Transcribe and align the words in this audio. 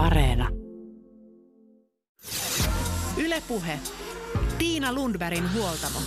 Areena. 0.00 0.48
Ylepuhe. 3.24 3.78
Tiina 4.58 4.92
Lundbergin 4.92 5.44
huoltamo. 5.54 5.98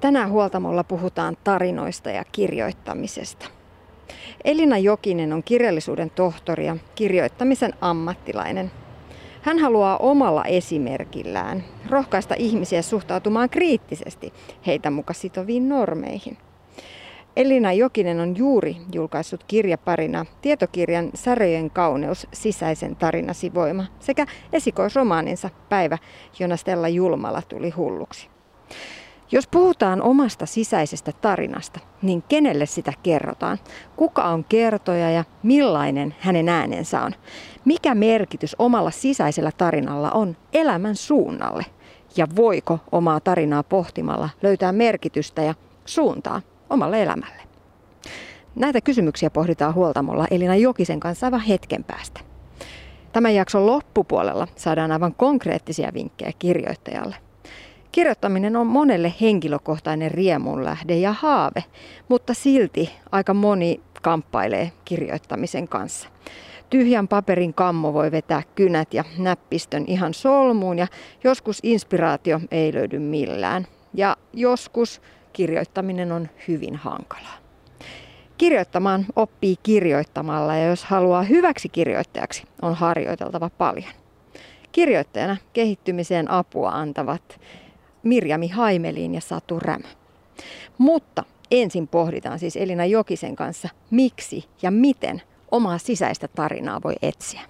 Tänään 0.00 0.30
huoltamolla 0.30 0.84
puhutaan 0.84 1.36
tarinoista 1.44 2.10
ja 2.10 2.24
kirjoittamisesta. 2.32 3.46
Elina 4.44 4.78
Jokinen 4.78 5.32
on 5.32 5.42
kirjallisuuden 5.42 6.10
tohtori 6.10 6.66
ja 6.66 6.76
kirjoittamisen 6.94 7.72
ammattilainen. 7.80 8.70
Hän 9.42 9.58
haluaa 9.58 9.96
omalla 9.96 10.44
esimerkillään 10.44 11.64
rohkaista 11.90 12.34
ihmisiä 12.38 12.82
suhtautumaan 12.82 13.50
kriittisesti 13.50 14.32
heitä 14.66 14.90
muka 14.90 15.12
sitoviin 15.12 15.68
normeihin. 15.68 16.38
Elina 17.38 17.72
Jokinen 17.72 18.20
on 18.20 18.36
juuri 18.36 18.76
julkaissut 18.92 19.44
kirjaparina 19.44 20.26
tietokirjan 20.42 21.10
Säröjen 21.14 21.70
kauneus, 21.70 22.26
sisäisen 22.32 22.96
tarinasi 22.96 23.54
voima 23.54 23.84
sekä 24.00 24.26
esikoisromaaninsa 24.52 25.50
Päivä, 25.68 25.98
jona 26.38 26.56
Stella 26.56 26.88
Julmala 26.88 27.42
tuli 27.42 27.70
hulluksi. 27.70 28.28
Jos 29.32 29.48
puhutaan 29.48 30.02
omasta 30.02 30.46
sisäisestä 30.46 31.12
tarinasta, 31.12 31.80
niin 32.02 32.22
kenelle 32.28 32.66
sitä 32.66 32.92
kerrotaan? 33.02 33.58
Kuka 33.96 34.24
on 34.24 34.44
kertoja 34.44 35.10
ja 35.10 35.24
millainen 35.42 36.14
hänen 36.18 36.48
äänensä 36.48 37.00
on? 37.02 37.12
Mikä 37.64 37.94
merkitys 37.94 38.56
omalla 38.58 38.90
sisäisellä 38.90 39.50
tarinalla 39.58 40.10
on 40.10 40.36
elämän 40.52 40.96
suunnalle? 40.96 41.64
Ja 42.16 42.26
voiko 42.36 42.78
omaa 42.92 43.20
tarinaa 43.20 43.62
pohtimalla 43.62 44.30
löytää 44.42 44.72
merkitystä 44.72 45.42
ja 45.42 45.54
suuntaa 45.84 46.42
omalle 46.70 47.02
elämälle? 47.02 47.42
Näitä 48.54 48.80
kysymyksiä 48.80 49.30
pohditaan 49.30 49.74
huoltamolla 49.74 50.26
Elina 50.30 50.56
Jokisen 50.56 51.00
kanssa 51.00 51.26
aivan 51.26 51.40
hetken 51.40 51.84
päästä. 51.84 52.20
Tämän 53.12 53.34
jakson 53.34 53.66
loppupuolella 53.66 54.48
saadaan 54.56 54.92
aivan 54.92 55.14
konkreettisia 55.14 55.90
vinkkejä 55.94 56.32
kirjoittajalle. 56.38 57.16
Kirjoittaminen 57.92 58.56
on 58.56 58.66
monelle 58.66 59.14
henkilökohtainen 59.20 60.10
riemunlähde 60.10 60.96
ja 60.96 61.12
haave, 61.12 61.64
mutta 62.08 62.34
silti 62.34 62.90
aika 63.12 63.34
moni 63.34 63.80
kamppailee 64.02 64.72
kirjoittamisen 64.84 65.68
kanssa. 65.68 66.08
Tyhjän 66.70 67.08
paperin 67.08 67.54
kammo 67.54 67.92
voi 67.92 68.10
vetää 68.10 68.42
kynät 68.54 68.94
ja 68.94 69.04
näppistön 69.18 69.84
ihan 69.86 70.14
solmuun 70.14 70.78
ja 70.78 70.86
joskus 71.24 71.58
inspiraatio 71.62 72.40
ei 72.50 72.74
löydy 72.74 72.98
millään. 72.98 73.66
Ja 73.94 74.16
joskus 74.32 75.00
kirjoittaminen 75.38 76.12
on 76.12 76.28
hyvin 76.48 76.76
hankalaa. 76.76 77.36
Kirjoittamaan 78.38 79.06
oppii 79.16 79.56
kirjoittamalla 79.62 80.56
ja 80.56 80.66
jos 80.66 80.84
haluaa 80.84 81.22
hyväksi 81.22 81.68
kirjoittajaksi, 81.68 82.42
on 82.62 82.74
harjoiteltava 82.74 83.50
paljon. 83.58 83.92
Kirjoittajana 84.72 85.36
kehittymiseen 85.52 86.30
apua 86.30 86.70
antavat 86.70 87.40
Mirjami 88.02 88.48
Haimelin 88.48 89.14
ja 89.14 89.20
Satu 89.20 89.58
Rämä. 89.58 89.88
Mutta 90.78 91.24
ensin 91.50 91.88
pohditaan 91.88 92.38
siis 92.38 92.56
Elina 92.56 92.84
Jokisen 92.84 93.36
kanssa, 93.36 93.68
miksi 93.90 94.44
ja 94.62 94.70
miten 94.70 95.22
omaa 95.50 95.78
sisäistä 95.78 96.28
tarinaa 96.28 96.80
voi 96.84 96.94
etsiä. 97.02 97.40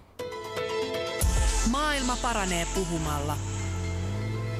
Maailma 1.71 2.17
paranee 2.23 2.67
puhumalla. 2.75 3.58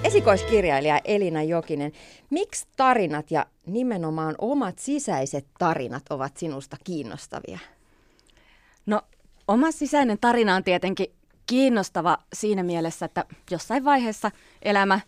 Esikoiskirjailija 0.05 1.01
Elina 1.05 1.43
Jokinen, 1.43 1.93
miksi 2.31 2.67
tarinat 2.77 3.31
ja 3.31 3.47
nimenomaan 3.67 4.35
omat 4.39 4.79
sisäiset 4.79 5.47
tarinat 5.59 6.03
ovat 6.11 6.37
sinusta 6.37 6.77
kiinnostavia? 6.85 7.59
No, 8.87 9.03
oma 9.49 9.71
sisäinen 9.71 10.19
tarina 10.21 10.55
on 10.55 10.65
tietenkin 10.65 11.07
kiinnostava 11.47 12.19
siinä 12.33 12.63
mielessä, 12.63 13.07
että 13.07 13.25
jossain 13.51 13.85
vaiheessa 13.85 14.31
elämä 14.63 15.01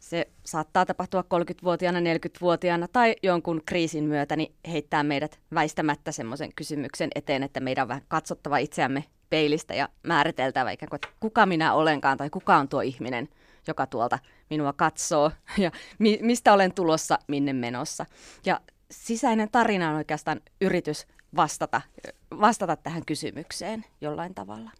se 0.00 0.28
saattaa 0.44 0.86
tapahtua 0.86 1.20
30-vuotiaana, 1.20 2.00
40-vuotiaana 2.00 2.88
tai 2.88 3.16
jonkun 3.22 3.62
kriisin 3.66 4.04
myötä, 4.04 4.36
niin 4.36 4.54
heittää 4.68 5.02
meidät 5.02 5.38
väistämättä 5.54 6.12
semmoisen 6.12 6.52
kysymyksen 6.56 7.10
eteen, 7.14 7.42
että 7.42 7.60
meidän 7.60 7.82
on 7.82 7.88
vähän 7.88 8.04
katsottava 8.08 8.58
itseämme 8.58 9.04
peilistä 9.30 9.74
ja 9.74 9.88
määriteltävä 10.02 10.70
ikään 10.70 10.90
kuin, 10.90 10.98
että 10.98 11.08
kuka 11.20 11.46
minä 11.46 11.74
olenkaan 11.74 12.18
tai 12.18 12.30
kuka 12.30 12.56
on 12.56 12.68
tuo 12.68 12.80
ihminen, 12.80 13.28
joka 13.66 13.86
tuolta 13.86 14.18
minua 14.50 14.72
katsoo 14.72 15.32
ja 15.58 15.70
mi- 15.98 16.18
mistä 16.22 16.52
olen 16.52 16.74
tulossa, 16.74 17.18
minne 17.28 17.52
menossa. 17.52 18.06
Ja 18.46 18.60
sisäinen 18.90 19.50
tarina 19.50 19.90
on 19.90 19.96
oikeastaan 19.96 20.40
yritys 20.60 21.06
vastata, 21.36 21.82
vastata 22.40 22.76
tähän 22.76 23.06
kysymykseen 23.06 23.84
jollain 24.00 24.34
tavalla. 24.34 24.70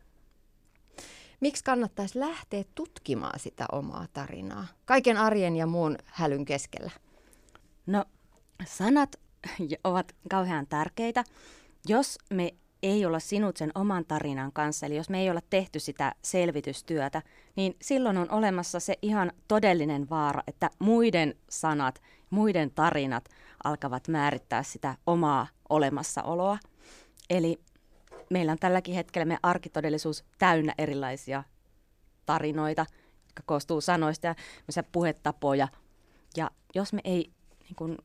Miksi 1.40 1.64
kannattaisi 1.64 2.20
lähteä 2.20 2.64
tutkimaan 2.74 3.40
sitä 3.40 3.66
omaa 3.72 4.06
tarinaa? 4.12 4.66
Kaiken 4.84 5.16
arjen 5.16 5.56
ja 5.56 5.66
muun 5.66 5.98
hälyn 6.04 6.44
keskellä. 6.44 6.90
No, 7.86 8.04
sanat 8.64 9.16
ovat 9.84 10.14
kauhean 10.30 10.66
tärkeitä. 10.66 11.24
Jos 11.88 12.18
me 12.30 12.54
ei 12.86 13.06
olla 13.06 13.18
sinut 13.18 13.56
sen 13.56 13.70
oman 13.74 14.04
tarinan 14.04 14.52
kanssa, 14.52 14.86
eli 14.86 14.96
jos 14.96 15.10
me 15.10 15.20
ei 15.20 15.30
olla 15.30 15.40
tehty 15.50 15.80
sitä 15.80 16.14
selvitystyötä, 16.22 17.22
niin 17.56 17.76
silloin 17.82 18.18
on 18.18 18.30
olemassa 18.30 18.80
se 18.80 18.94
ihan 19.02 19.32
todellinen 19.48 20.10
vaara, 20.10 20.42
että 20.46 20.70
muiden 20.78 21.34
sanat, 21.50 22.02
muiden 22.30 22.70
tarinat 22.70 23.28
alkavat 23.64 24.08
määrittää 24.08 24.62
sitä 24.62 24.94
omaa 25.06 25.46
olemassaoloa. 25.68 26.58
Eli 27.30 27.60
meillä 28.30 28.52
on 28.52 28.58
tälläkin 28.58 28.94
hetkellä 28.94 29.24
me 29.24 29.38
arkitodellisuus 29.42 30.24
täynnä 30.38 30.74
erilaisia 30.78 31.44
tarinoita, 32.26 32.86
jotka 33.26 33.42
koostuu 33.46 33.80
sanoista 33.80 34.26
ja 34.26 34.82
puhetapoja. 34.92 35.68
Ja 36.36 36.50
jos 36.74 36.92
me 36.92 37.00
ei 37.04 37.30
niin 37.62 37.76
kun, 37.76 37.98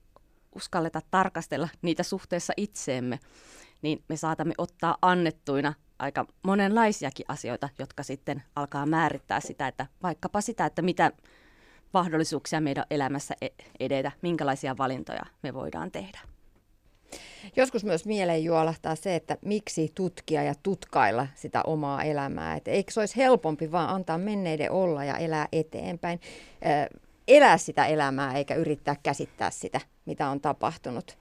uskalleta 0.56 1.02
tarkastella 1.12 1.70
niitä 1.82 2.04
suhteessa 2.04 2.54
itseemme, 2.58 3.20
niin 3.82 4.04
me 4.08 4.18
saatamme 4.18 4.54
ottaa 4.58 4.98
annettuina 5.02 5.74
aika 6.00 6.26
monenlaisiakin 6.44 7.26
asioita, 7.28 7.70
jotka 7.80 8.04
sitten 8.04 8.44
alkaa 8.56 8.86
määrittää 8.86 9.40
sitä, 9.40 9.68
että 9.68 9.86
vaikkapa 10.04 10.42
sitä, 10.42 10.66
että 10.66 10.82
mitä 10.82 11.12
mahdollisuuksia 11.94 12.62
meidän 12.62 12.86
elämässä 12.92 13.36
e-, 13.42 13.48
edetä, 13.80 14.12
minkälaisia 14.22 14.78
valintoja 14.78 15.26
me 15.44 15.54
voidaan 15.54 15.92
tehdä. 15.92 16.20
Joskus 17.56 17.86
myös 17.86 18.06
mieleen 18.06 18.44
juolahtaa 18.44 18.96
se, 18.96 19.16
että 19.16 19.38
miksi 19.46 19.92
tutkia 19.96 20.44
ja 20.44 20.54
tutkailla 20.64 21.28
sitä 21.36 21.64
omaa 21.64 22.04
elämää. 22.04 22.56
Että 22.56 22.72
eikö 22.72 22.92
se 22.92 23.00
olisi 23.00 23.18
helpompi 23.18 23.72
vaan 23.72 23.90
antaa 23.90 24.18
menneiden 24.18 24.72
olla 24.72 25.04
ja 25.04 25.18
elää 25.18 25.48
eteenpäin. 25.52 26.20
Elää 27.28 27.58
sitä 27.58 27.86
elämää 27.86 28.38
eikä 28.38 28.56
yrittää 28.56 28.96
käsittää 29.04 29.52
sitä, 29.52 29.82
mitä 30.06 30.30
on 30.30 30.42
tapahtunut. 30.42 31.21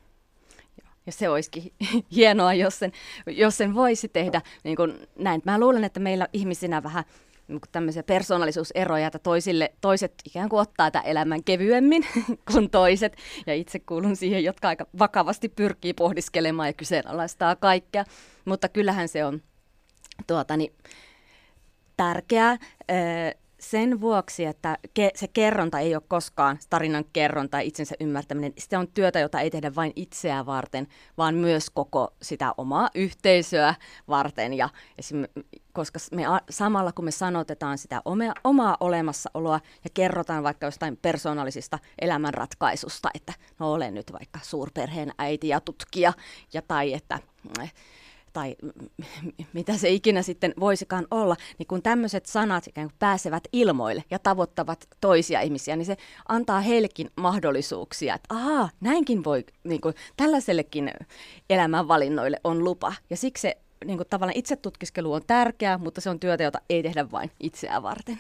Ja 1.10 1.15
se 1.15 1.28
olisikin 1.28 1.72
hienoa, 2.16 2.54
jos 2.54 2.78
sen, 2.78 2.93
jos 3.26 3.56
sen 3.56 3.75
voisi 3.75 4.09
tehdä 4.09 4.43
niin 4.65 4.76
kuin 4.76 5.09
näin. 5.19 5.43
Mä 5.44 5.60
luulen, 5.60 5.84
että 5.84 6.00
meillä 6.00 6.28
ihmisinä 6.32 6.82
vähän 6.82 7.04
niin 7.48 7.60
tämmöisiä 7.72 8.03
persoonallisuuseroja, 8.03 9.06
että 9.06 9.19
toisille, 9.19 9.72
toiset 9.81 10.15
ikään 10.25 10.48
kuin 10.48 10.60
ottaa 10.60 10.91
tämän 10.91 11.06
elämän 11.06 11.44
kevyemmin 11.44 12.06
kuin 12.53 12.71
toiset. 12.71 13.16
Ja 13.47 13.54
itse 13.54 13.78
kuulun 13.78 14.16
siihen, 14.16 14.44
jotka 14.44 14.69
aika 14.69 14.87
vakavasti 14.98 15.48
pyrkii 15.48 15.94
pohdiskelemaan 15.94 16.69
ja 16.69 16.72
kyseenalaistaa 16.72 17.56
kaikkea. 17.56 18.04
Mutta 18.44 18.69
kyllähän 18.69 19.09
se 19.09 19.25
on 19.25 19.42
tuota, 20.27 20.56
niin, 20.56 20.72
tärkeää 21.97 22.59
sen 23.60 24.00
vuoksi, 24.00 24.44
että 24.44 24.78
ke, 24.94 25.10
se 25.15 25.28
kerronta 25.28 25.78
ei 25.78 25.94
ole 25.94 26.03
koskaan 26.09 26.59
tarinan 26.71 27.04
kerronta 27.12 27.56
ja 27.56 27.60
itsensä 27.60 27.94
ymmärtäminen. 28.00 28.53
Se 28.59 28.78
on 28.78 28.88
työtä, 28.88 29.21
jota 29.21 29.41
ei 29.41 29.50
tehdä 29.50 29.75
vain 29.75 29.93
itseä 29.97 30.47
varten, 30.47 30.87
vaan 31.19 31.34
myös 31.34 31.71
koko 31.71 32.15
sitä 32.22 32.54
omaa 32.56 32.91
yhteisöä 32.95 33.74
varten. 34.09 34.54
Ja 34.54 34.68
esim, 34.98 35.24
koska 35.72 35.98
me 36.12 36.22
samalla 36.51 36.92
kun 36.92 37.04
me 37.04 37.10
sanotetaan 37.10 37.78
sitä 37.78 38.03
omaa, 38.04 38.34
omaa 38.45 38.77
olemassaoloa 38.80 39.60
ja 39.84 39.91
kerrotaan 39.95 40.42
vaikka 40.42 40.66
jostain 40.66 40.97
persoonallisista 40.97 41.78
elämänratkaisusta, 42.01 43.10
että 43.15 43.33
no 43.59 43.72
olen 43.72 43.95
nyt 43.95 44.13
vaikka 44.13 44.39
suurperheen 44.42 45.13
äiti 45.18 45.48
ja 45.48 45.60
tutkija, 45.60 46.13
ja 46.53 46.63
tai 46.63 46.95
että 46.95 47.18
tai 48.32 48.56
mitä 49.53 49.77
se 49.77 49.88
ikinä 49.88 50.22
sitten 50.22 50.54
voisikaan 50.60 51.06
olla, 51.10 51.36
niin 51.59 51.66
kun 51.66 51.82
tämmöiset 51.82 52.27
sanat 52.27 52.66
ikään 52.66 52.88
kuin 52.88 52.97
pääsevät 52.98 53.44
ilmoille 53.53 54.04
ja 54.10 54.18
tavoittavat 54.18 54.88
toisia 55.00 55.41
ihmisiä, 55.41 55.77
niin 55.77 55.86
se 55.86 55.97
antaa 56.28 56.60
heillekin 56.60 57.10
mahdollisuuksia, 57.16 58.15
että 58.15 58.34
ahaa, 58.34 58.68
näinkin 58.80 59.24
voi, 59.24 59.44
niin 59.65 59.80
kuin, 59.80 59.94
tällaisellekin 60.16 60.91
elämänvalinnoille 61.50 62.41
on 62.44 62.65
lupa. 62.65 62.92
Ja 63.10 63.16
siksi 63.16 63.42
se 63.42 63.56
niin 63.84 63.98
kuin, 63.98 64.06
tavallaan 64.10 64.38
itsetutkiskelu 64.38 65.12
on 65.12 65.22
tärkeää, 65.27 65.78
mutta 65.78 66.00
se 66.00 66.10
on 66.10 66.21
työtä, 66.21 66.44
jota 66.44 66.60
ei 66.71 66.82
tehdä 66.82 67.10
vain 67.10 67.30
itseään 67.41 67.82
varten. 67.82 68.18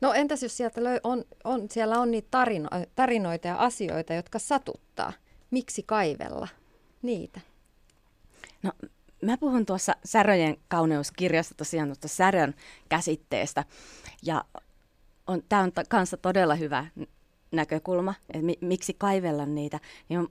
No 0.00 0.12
entäs 0.12 0.42
jos 0.42 0.56
sieltä 0.56 0.80
on, 1.02 1.24
on, 1.44 1.66
siellä 1.70 2.00
on 2.00 2.10
niitä 2.10 2.28
tarino, 2.30 2.68
tarinoita 2.94 3.48
ja 3.48 3.56
asioita, 3.56 4.14
jotka 4.14 4.38
satuttaa? 4.38 5.12
Miksi 5.50 5.82
kaivella 5.82 6.48
niitä? 7.02 7.40
No, 8.62 8.72
mä 9.22 9.36
puhun 9.36 9.66
tuossa 9.66 9.92
Säröjen 10.04 10.56
kauneuskirjasta 10.68 11.54
tosiaan 11.54 11.88
tuosta 11.88 12.08
särön 12.08 12.54
käsitteestä. 12.88 13.64
Ja 14.22 14.44
on, 15.26 15.42
tämä 15.48 15.62
on 15.62 15.72
kanssa 15.88 16.16
todella 16.16 16.54
hyvä 16.54 16.86
näkökulma, 17.52 18.14
että 18.28 18.42
mi, 18.42 18.58
miksi 18.60 18.94
kaivella 18.94 19.46
niitä. 19.46 19.80
Niin 20.08 20.20
on, 20.20 20.28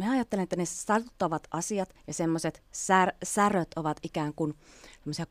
mä 0.00 0.10
ajattelen, 0.10 0.42
että 0.42 0.56
ne 0.56 0.64
satuttavat 0.64 1.46
asiat 1.50 1.94
ja 2.06 2.14
semmoiset 2.14 2.62
sär, 2.72 3.12
säröt 3.22 3.68
ovat 3.76 3.96
ikään 4.02 4.34
kuin 4.34 4.54
semmoisia 4.98 5.26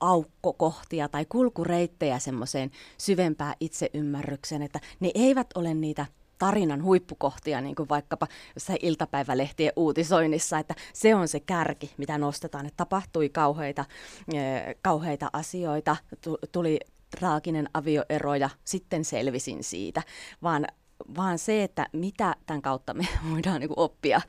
aukkokohtia 0.00 1.08
tai 1.08 1.26
kulkureittejä 1.28 2.18
semmoiseen 2.18 2.70
syvempään 2.98 3.54
itseymmärrykseen, 3.60 4.62
että 4.62 4.80
ne 5.00 5.10
eivät 5.14 5.46
ole 5.54 5.74
niitä 5.74 6.06
tarinan 6.38 6.82
huippukohtia, 6.82 7.60
niin 7.60 7.74
kuin 7.74 7.88
vaikkapa 7.88 8.26
jossain 8.54 8.78
iltapäivälehtien 8.82 9.72
uutisoinnissa, 9.76 10.58
että 10.58 10.74
se 10.92 11.14
on 11.14 11.28
se 11.28 11.40
kärki, 11.40 11.94
mitä 11.96 12.18
nostetaan, 12.18 12.66
että 12.66 12.76
tapahtui 12.76 13.28
kauheita, 13.28 13.84
kauheita 14.82 15.30
asioita, 15.32 15.96
tuli 16.52 16.80
traaginen 17.10 17.68
avioero 17.74 18.34
ja 18.34 18.50
sitten 18.64 19.04
selvisin 19.04 19.64
siitä, 19.64 20.02
vaan, 20.42 20.66
vaan 21.16 21.38
se, 21.38 21.62
että 21.62 21.86
mitä 21.92 22.36
tämän 22.46 22.62
kautta 22.62 22.94
me 22.94 23.08
voidaan 23.30 23.60
niin 23.60 23.68
kuin 23.68 23.78
oppia, 23.78 24.20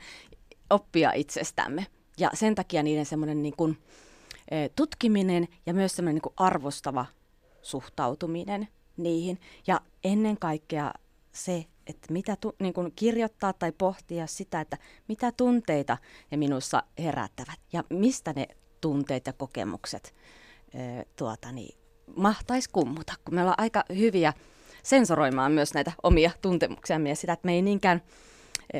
oppia 0.70 1.12
itsestämme. 1.12 1.86
Ja 2.18 2.30
sen 2.34 2.54
takia 2.54 2.82
niiden 2.82 3.06
semmoinen 3.06 3.42
niin 3.42 3.56
kuin, 3.56 3.78
tutkiminen 4.76 5.48
ja 5.66 5.74
myös 5.74 5.96
semmoinen 5.96 6.20
niin 6.24 6.34
arvostava 6.36 7.06
suhtautuminen 7.62 8.68
niihin. 8.96 9.40
Ja 9.66 9.80
ennen 10.04 10.38
kaikkea 10.38 10.92
se, 11.32 11.64
että 11.88 12.12
mitä 12.12 12.36
tu, 12.40 12.54
niin 12.58 12.74
kuin 12.74 12.92
kirjoittaa 12.96 13.52
tai 13.52 13.72
pohtia 13.72 14.26
sitä, 14.26 14.60
että 14.60 14.78
mitä 15.08 15.32
tunteita 15.32 15.98
ne 16.30 16.36
minussa 16.36 16.82
herättävät 16.98 17.58
ja 17.72 17.84
mistä 17.90 18.32
ne 18.36 18.48
tunteet 18.80 19.26
ja 19.26 19.32
kokemukset 19.32 20.14
ö, 20.74 21.04
tuota, 21.16 21.52
niin, 21.52 21.78
mahtaisi 22.16 22.70
kummuta, 22.70 23.14
kun 23.24 23.34
me 23.34 23.40
ollaan 23.40 23.60
aika 23.60 23.84
hyviä 23.96 24.32
sensoroimaan 24.82 25.52
myös 25.52 25.74
näitä 25.74 25.92
omia 26.02 26.30
tuntemuksia 26.42 26.98
ja 27.08 27.16
sitä, 27.16 27.32
että 27.32 27.46
me 27.46 27.52
ei 27.52 27.62
niinkään 27.62 28.02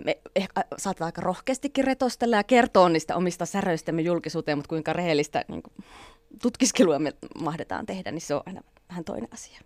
me 0.05 0.19
ehkä 0.37 0.65
saatetaan 0.79 1.07
aika 1.07 1.21
rohkeastikin 1.21 1.85
retostella 1.85 2.37
ja 2.37 2.45
kertoa 2.45 2.89
niistä 2.89 3.17
omista 3.17 3.47
säröistämme 3.47 4.03
julkisuuteen, 4.03 4.59
mutta 4.59 4.69
kuinka 4.69 4.93
rehellistä 4.93 5.45
niin 5.49 5.63
kuin, 5.63 5.75
tutkiskelua 6.43 6.99
me 6.99 7.13
mahdetaan 7.41 7.87
tehdä, 7.87 8.13
niin 8.13 8.21
se 8.21 8.35
on 8.35 8.43
aina 8.47 8.61
vähän 8.89 9.05
toinen 9.05 9.29
asia. 9.33 9.61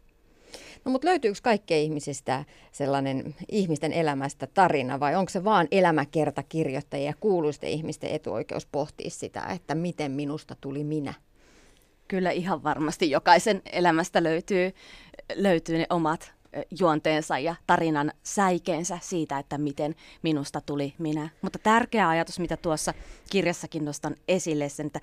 No 0.85 0.93
mutta 0.93 1.09
löytyykö 1.09 1.39
kaikkien 1.43 1.81
ihmisistä 1.81 2.45
sellainen 2.73 3.35
ihmisten 3.51 3.93
elämästä 3.93 4.47
tarina 4.47 5.01
vai 5.01 5.15
onko 5.15 5.31
se 5.31 5.45
vaan 5.45 5.69
elämäkertakirjoittajia 5.71 7.07
ja 7.07 7.15
kuuluisten 7.21 7.71
ihmisten 7.71 8.11
etuoikeus 8.11 8.67
pohtia 8.67 9.11
sitä, 9.11 9.41
että 9.41 9.75
miten 9.75 10.13
minusta 10.13 10.57
tuli 10.61 10.85
minä? 10.85 11.15
Kyllä 12.09 12.31
ihan 12.31 12.63
varmasti 12.63 13.11
jokaisen 13.11 13.63
elämästä 13.73 14.23
löytyy, 14.23 14.73
löytyy 15.35 15.79
ne 15.79 15.87
omat 15.91 16.33
juonteensa 16.81 17.39
ja 17.39 17.55
tarinan 17.67 18.13
säikeensä 18.23 18.99
siitä, 19.03 19.39
että 19.39 19.59
miten 19.59 19.95
minusta 20.23 20.61
tuli 20.61 20.95
minä. 20.99 21.29
Mutta 21.43 21.59
tärkeä 21.59 22.09
ajatus, 22.09 22.39
mitä 22.39 22.57
tuossa 22.57 22.95
kirjassakin 23.31 23.85
nostan 23.85 24.17
esille, 24.29 24.69
sen, 24.69 24.87
että 24.87 25.01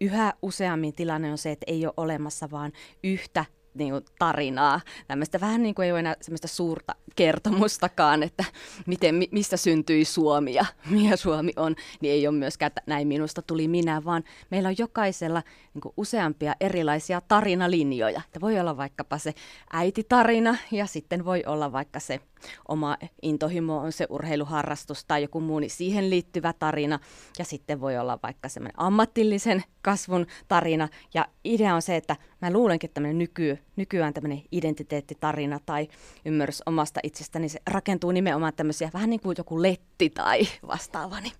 yhä 0.00 0.32
useammin 0.42 0.94
tilanne 0.94 1.30
on 1.30 1.38
se, 1.38 1.50
että 1.50 1.64
ei 1.68 1.86
ole 1.86 1.94
olemassa 1.96 2.50
vaan 2.50 2.72
yhtä 3.04 3.44
niin 3.74 3.90
kuin, 3.90 4.04
tarinaa. 4.18 4.80
Tämmöistä 5.08 5.40
vähän 5.40 5.62
niin 5.62 5.74
kuin 5.74 5.86
ei 5.86 5.92
ole 5.92 6.00
enää 6.00 6.16
semmoista 6.20 6.48
suurta 6.48 6.94
kertomustakaan, 7.16 8.22
että 8.22 8.44
miten, 8.86 9.14
mistä 9.30 9.56
syntyi 9.56 10.04
Suomi 10.04 10.54
ja 10.54 10.64
mikä 10.90 11.16
Suomi 11.16 11.52
on, 11.56 11.76
niin 12.00 12.12
ei 12.12 12.26
ole 12.26 12.36
myöskään, 12.36 12.66
että 12.66 12.82
näin 12.86 13.08
minusta 13.08 13.42
tuli 13.42 13.68
minä, 13.68 14.04
vaan 14.04 14.24
meillä 14.50 14.68
on 14.68 14.74
jokaisella 14.78 15.42
niin 15.74 15.82
kuin 15.82 15.94
useampia 15.96 16.54
erilaisia 16.60 17.20
tarinalinjoja. 17.20 18.22
Että 18.26 18.40
voi 18.40 18.60
olla 18.60 18.76
vaikkapa 18.76 19.18
se 19.18 19.34
äititarina 19.72 20.56
ja 20.70 20.86
sitten 20.86 21.24
voi 21.24 21.44
olla 21.46 21.72
vaikka 21.72 22.00
se 22.00 22.20
oma 22.68 22.96
intohimo 23.22 23.78
on 23.78 23.92
se 23.92 24.06
urheiluharrastus 24.10 25.04
tai 25.04 25.22
joku 25.22 25.40
muu, 25.40 25.58
niin 25.58 25.70
siihen 25.70 26.10
liittyvä 26.10 26.52
tarina. 26.52 26.98
Ja 27.38 27.44
sitten 27.44 27.80
voi 27.80 27.98
olla 27.98 28.18
vaikka 28.22 28.48
semmoinen 28.48 28.80
ammatillisen 28.80 29.64
kasvun 29.82 30.26
tarina. 30.48 30.88
Ja 31.14 31.26
idea 31.44 31.74
on 31.74 31.82
se, 31.82 31.96
että 31.96 32.16
mä 32.40 32.52
luulenkin, 32.52 32.88
että 32.88 32.94
tämmöinen 32.94 33.18
nyky, 33.18 33.58
nykyään 33.76 34.14
tämmöinen 34.14 34.42
identiteettitarina 34.52 35.60
tai 35.66 35.88
ymmärrys 36.24 36.62
omasta 36.66 37.00
itsestäni, 37.02 37.42
niin 37.42 37.50
se 37.50 37.60
rakentuu 37.70 38.10
nimenomaan 38.10 38.52
tämmöisiä 38.56 38.90
vähän 38.94 39.10
niin 39.10 39.20
kuin 39.20 39.34
joku 39.38 39.62
letti 39.62 40.10
tai 40.10 40.40
vastaava, 40.66 41.20
niin 41.20 41.32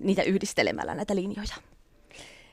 niitä 0.00 0.22
yhdistelemällä 0.22 0.94
näitä 0.94 1.14
linjoja. 1.14 1.54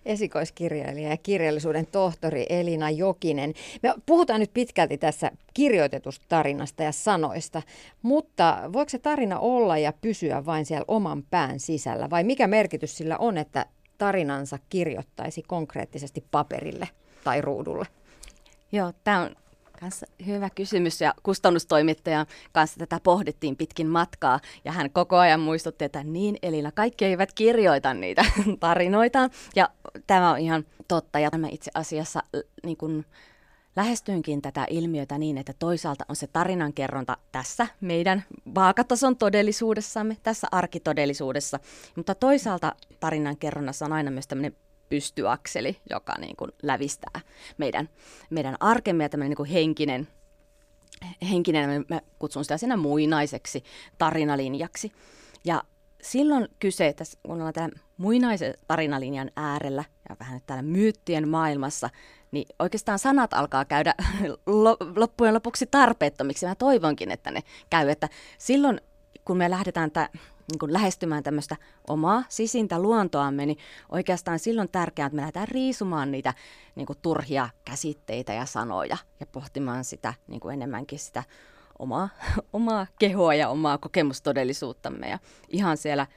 Esikoiskirjailija 0.05 1.09
ja 1.09 1.17
kirjallisuuden 1.17 1.87
tohtori 1.87 2.45
Elina 2.49 2.89
Jokinen. 2.89 3.53
Me 3.83 3.93
puhutaan 4.05 4.39
nyt 4.39 4.53
pitkälti 4.53 4.97
tässä 4.97 5.31
kirjoitetusta 5.53 6.25
tarinasta 6.29 6.83
ja 6.83 6.91
sanoista, 6.91 7.61
mutta 8.01 8.69
voiko 8.73 8.89
se 8.89 8.99
tarina 8.99 9.39
olla 9.39 9.77
ja 9.77 9.93
pysyä 10.01 10.45
vain 10.45 10.65
siellä 10.65 10.85
oman 10.87 11.23
pään 11.29 11.59
sisällä? 11.59 12.09
Vai 12.09 12.23
mikä 12.23 12.47
merkitys 12.47 12.97
sillä 12.97 13.17
on, 13.17 13.37
että 13.37 13.65
tarinansa 13.97 14.59
kirjoittaisi 14.69 15.43
konkreettisesti 15.47 16.23
paperille 16.31 16.87
tai 17.23 17.41
ruudulle? 17.41 17.85
Joo, 18.71 18.93
tämä 19.03 19.21
on 19.21 19.35
kanssa 19.79 20.05
hyvä 20.25 20.49
kysymys 20.49 21.01
ja 21.01 21.13
kustannustoimittajan 21.23 22.25
kanssa 22.51 22.79
tätä 22.79 22.99
pohdittiin 23.03 23.55
pitkin 23.55 23.87
matkaa 23.87 24.39
ja 24.65 24.71
hän 24.71 24.91
koko 24.91 25.17
ajan 25.17 25.39
muistutti, 25.39 25.85
että 25.85 26.03
niin 26.03 26.37
Elina, 26.41 26.71
kaikki 26.71 27.05
eivät 27.05 27.33
kirjoita 27.33 27.93
niitä 27.93 28.25
tarinoita 28.59 29.29
ja 29.55 29.69
tämä 30.07 30.31
on 30.31 30.39
ihan 30.39 30.65
totta 30.87 31.19
ja 31.19 31.31
tämä 31.31 31.47
itse 31.51 31.71
asiassa 31.73 32.23
niin 32.63 32.77
kuin, 32.77 33.05
lähestyinkin 33.75 34.41
tätä 34.41 34.65
ilmiötä 34.69 35.17
niin, 35.17 35.37
että 35.37 35.53
toisaalta 35.59 36.05
on 36.09 36.15
se 36.15 36.27
tarinankerronta 36.27 37.17
tässä 37.31 37.67
meidän 37.81 38.23
vaakatason 38.55 39.17
todellisuudessamme, 39.17 40.17
tässä 40.23 40.47
arkitodellisuudessa, 40.51 41.59
mutta 41.95 42.15
toisaalta 42.15 42.75
tarinankerronnassa 42.99 43.85
on 43.85 43.93
aina 43.93 44.11
myös 44.11 44.27
tämmöinen 44.27 44.55
pystyakseli, 44.89 45.77
joka 45.89 46.13
niin 46.19 46.35
kuin 46.35 46.51
lävistää 46.63 47.21
meidän, 47.57 47.89
meidän 48.29 48.55
arkemme 48.59 49.03
ja 49.03 49.09
tämmöinen 49.09 49.29
niin 49.29 49.37
kuin 49.37 49.49
henkinen, 49.49 50.07
henkinen, 51.29 51.85
mä 51.89 52.01
kutsun 52.19 52.43
sitä 52.43 52.57
siinä 52.57 52.77
muinaiseksi 52.77 53.63
tarinalinjaksi. 53.97 54.91
Ja 55.45 55.63
silloin 56.01 56.47
kyse, 56.59 56.93
tässä, 56.93 57.19
kun 57.23 57.35
ollaan 57.35 57.53
täällä 57.53 57.79
muinaisen 57.97 58.53
tarinalinjan 58.67 59.31
äärellä 59.35 59.83
ja 60.09 60.15
vähän 60.19 60.41
täällä 60.45 60.63
myyttien 60.63 61.27
maailmassa, 61.27 61.89
niin 62.31 62.45
oikeastaan 62.59 62.99
sanat 62.99 63.33
alkaa 63.33 63.65
käydä 63.65 63.95
loppujen 64.95 65.33
lopuksi 65.33 65.65
tarpeettomiksi. 65.65 66.45
Mä 66.45 66.55
toivonkin, 66.55 67.11
että 67.11 67.31
ne 67.31 67.43
käy. 67.69 67.89
Että 67.89 68.09
silloin, 68.37 68.81
kun 69.25 69.37
me 69.37 69.49
lähdetään 69.49 69.91
tämän 69.91 70.09
niin 70.51 70.59
kuin 70.59 70.73
lähestymään 70.73 71.23
tämmöistä 71.23 71.55
omaa 71.87 72.23
sisintä 72.29 72.79
luontoamme, 72.79 73.45
niin 73.45 73.57
oikeastaan 73.89 74.39
silloin 74.39 74.69
tärkeää, 74.69 75.05
että 75.05 75.15
me 75.15 75.21
lähdetään 75.21 75.47
riisumaan 75.47 76.11
niitä 76.11 76.33
niin 76.75 76.85
kuin 76.85 76.99
turhia 77.01 77.49
käsitteitä 77.65 78.33
ja 78.33 78.45
sanoja 78.45 78.97
ja 79.19 79.25
pohtimaan 79.25 79.83
sitä 79.83 80.13
niin 80.27 80.39
kuin 80.39 80.53
enemmänkin 80.53 80.99
sitä 80.99 81.23
omaa, 81.79 82.09
omaa 82.53 82.87
kehoa 82.99 83.33
ja 83.33 83.49
omaa 83.49 83.77
kokemustodellisuuttamme. 83.77 85.09
Ja 85.09 85.19
ihan 85.49 85.77
siellä 85.77 86.07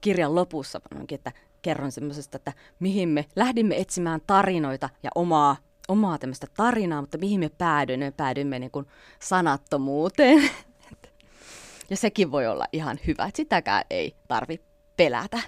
kirjan 0.00 0.34
lopussa 0.34 0.80
onkin, 1.00 1.16
että 1.16 1.32
kerron 1.62 1.92
semmoisesta, 1.92 2.36
että 2.36 2.52
mihin 2.80 3.08
me 3.08 3.24
lähdimme 3.36 3.80
etsimään 3.80 4.20
tarinoita 4.26 4.88
ja 5.02 5.10
omaa 5.14 5.56
omaa 5.88 6.18
tämmöistä 6.18 6.46
tarinaa, 6.56 7.00
mutta 7.00 7.18
mihin 7.18 7.40
me 7.40 7.50
päädyimme, 7.58 8.04
me 8.04 8.10
päädyimme 8.10 8.58
niin 8.58 8.70
kuin 8.70 8.86
sanattomuuteen. 9.20 10.42
Ja 11.90 11.96
sekin 11.96 12.30
voi 12.30 12.46
olla 12.46 12.64
ihan 12.72 12.98
hyvä, 13.06 13.24
että 13.24 13.36
sitäkään 13.36 13.84
ei 13.90 14.14
tarvi 14.28 14.60
pelätä. 14.96 15.38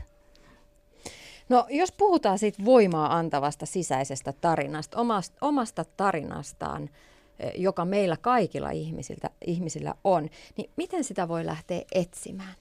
No 1.49 1.67
jos 1.69 1.93
puhutaan 1.93 2.39
siitä 2.39 2.65
voimaa 2.65 3.17
antavasta 3.17 3.67
sisäisestä 3.67 4.33
tarinasta, 4.33 4.99
omasta, 4.99 5.37
omasta 5.41 5.85
tarinastaan, 5.97 6.91
eh, 7.39 7.53
joka 7.57 7.85
meillä 7.85 8.17
kaikilla 8.17 8.71
ihmisiltä, 8.71 9.31
ihmisillä 9.47 9.95
on, 10.05 10.29
niin 10.57 10.71
miten 10.77 11.05
sitä 11.05 11.29
voi 11.29 11.47
lähteä 11.47 11.83
etsimään? 11.93 12.55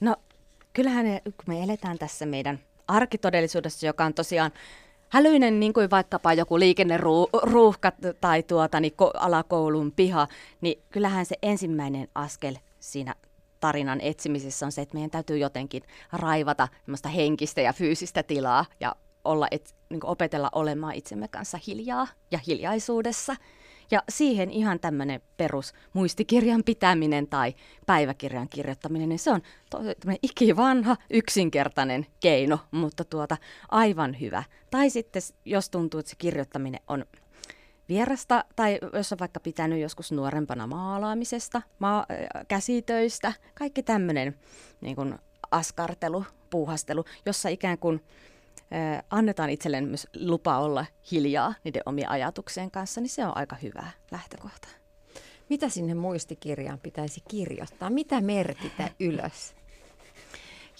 No 0.00 0.16
kyllähän 0.72 1.04
ne, 1.04 1.22
kun 1.24 1.44
me 1.46 1.62
eletään 1.62 1.98
tässä 1.98 2.26
meidän 2.26 2.58
arkitodellisuudessa, 2.88 3.86
joka 3.86 4.04
on 4.04 4.14
tosiaan 4.14 4.52
hälyinen, 5.08 5.60
niin 5.60 5.72
kuin 5.72 5.90
vaikkapa 5.90 6.32
joku 6.32 6.58
liikenneruuhka 6.58 7.92
tai 8.20 8.42
tuota, 8.42 8.80
niin 8.80 8.94
alakoulun 9.14 9.92
piha, 9.92 10.28
niin 10.60 10.82
kyllähän 10.90 11.26
se 11.26 11.36
ensimmäinen 11.42 12.08
askel 12.14 12.56
siinä 12.80 13.14
tarinan 13.60 14.00
etsimisessä 14.00 14.66
on 14.66 14.72
se, 14.72 14.82
että 14.82 14.94
meidän 14.94 15.10
täytyy 15.10 15.38
jotenkin 15.38 15.82
raivata 16.12 16.68
henkistä 17.16 17.60
ja 17.60 17.72
fyysistä 17.72 18.22
tilaa 18.22 18.64
ja 18.80 18.96
olla, 19.24 19.48
et, 19.50 19.74
niin 19.90 20.06
opetella 20.06 20.48
olemaan 20.52 20.94
itsemme 20.94 21.28
kanssa 21.28 21.58
hiljaa 21.66 22.06
ja 22.30 22.38
hiljaisuudessa. 22.46 23.36
Ja 23.90 24.02
siihen 24.08 24.50
ihan 24.50 24.80
tämmöinen 24.80 25.20
perus 25.36 25.72
muistikirjan 25.92 26.62
pitäminen 26.64 27.26
tai 27.26 27.54
päiväkirjan 27.86 28.48
kirjoittaminen, 28.48 29.08
niin 29.08 29.18
se 29.18 29.30
on 29.30 29.42
to- 29.70 29.78
ikivanha, 30.22 30.96
yksinkertainen 31.10 32.06
keino, 32.20 32.58
mutta 32.70 33.04
tuota 33.04 33.36
aivan 33.68 34.20
hyvä. 34.20 34.42
Tai 34.70 34.90
sitten 34.90 35.22
jos 35.44 35.70
tuntuu, 35.70 36.00
että 36.00 36.10
se 36.10 36.16
kirjoittaminen 36.18 36.80
on 36.88 37.04
vierasta, 37.88 38.44
tai 38.56 38.78
jos 38.92 39.12
on 39.12 39.18
vaikka 39.18 39.40
pitänyt 39.40 39.80
joskus 39.80 40.12
nuorempana 40.12 40.66
maalaamisesta, 40.66 41.62
maa, 41.78 42.06
käsitöistä, 42.48 43.32
kaikki 43.54 43.82
tämmöinen 43.82 44.34
niin 44.80 44.96
kuin 44.96 45.18
askartelu, 45.50 46.24
puuhastelu, 46.50 47.04
jossa 47.26 47.48
ikään 47.48 47.78
kuin 47.78 48.00
annetaan 49.10 49.50
itselleen 49.50 49.88
myös 49.88 50.06
lupa 50.16 50.58
olla 50.58 50.86
hiljaa 51.10 51.54
niiden 51.64 51.82
omien 51.86 52.10
ajatuksien 52.10 52.70
kanssa, 52.70 53.00
niin 53.00 53.10
se 53.10 53.26
on 53.26 53.36
aika 53.36 53.56
hyvä 53.56 53.86
lähtökohta. 54.10 54.68
Mitä 55.48 55.68
sinne 55.68 55.94
muistikirjaan 55.94 56.78
pitäisi 56.78 57.22
kirjoittaa? 57.28 57.90
Mitä 57.90 58.20
merkitä 58.20 58.90
ylös? 59.00 59.54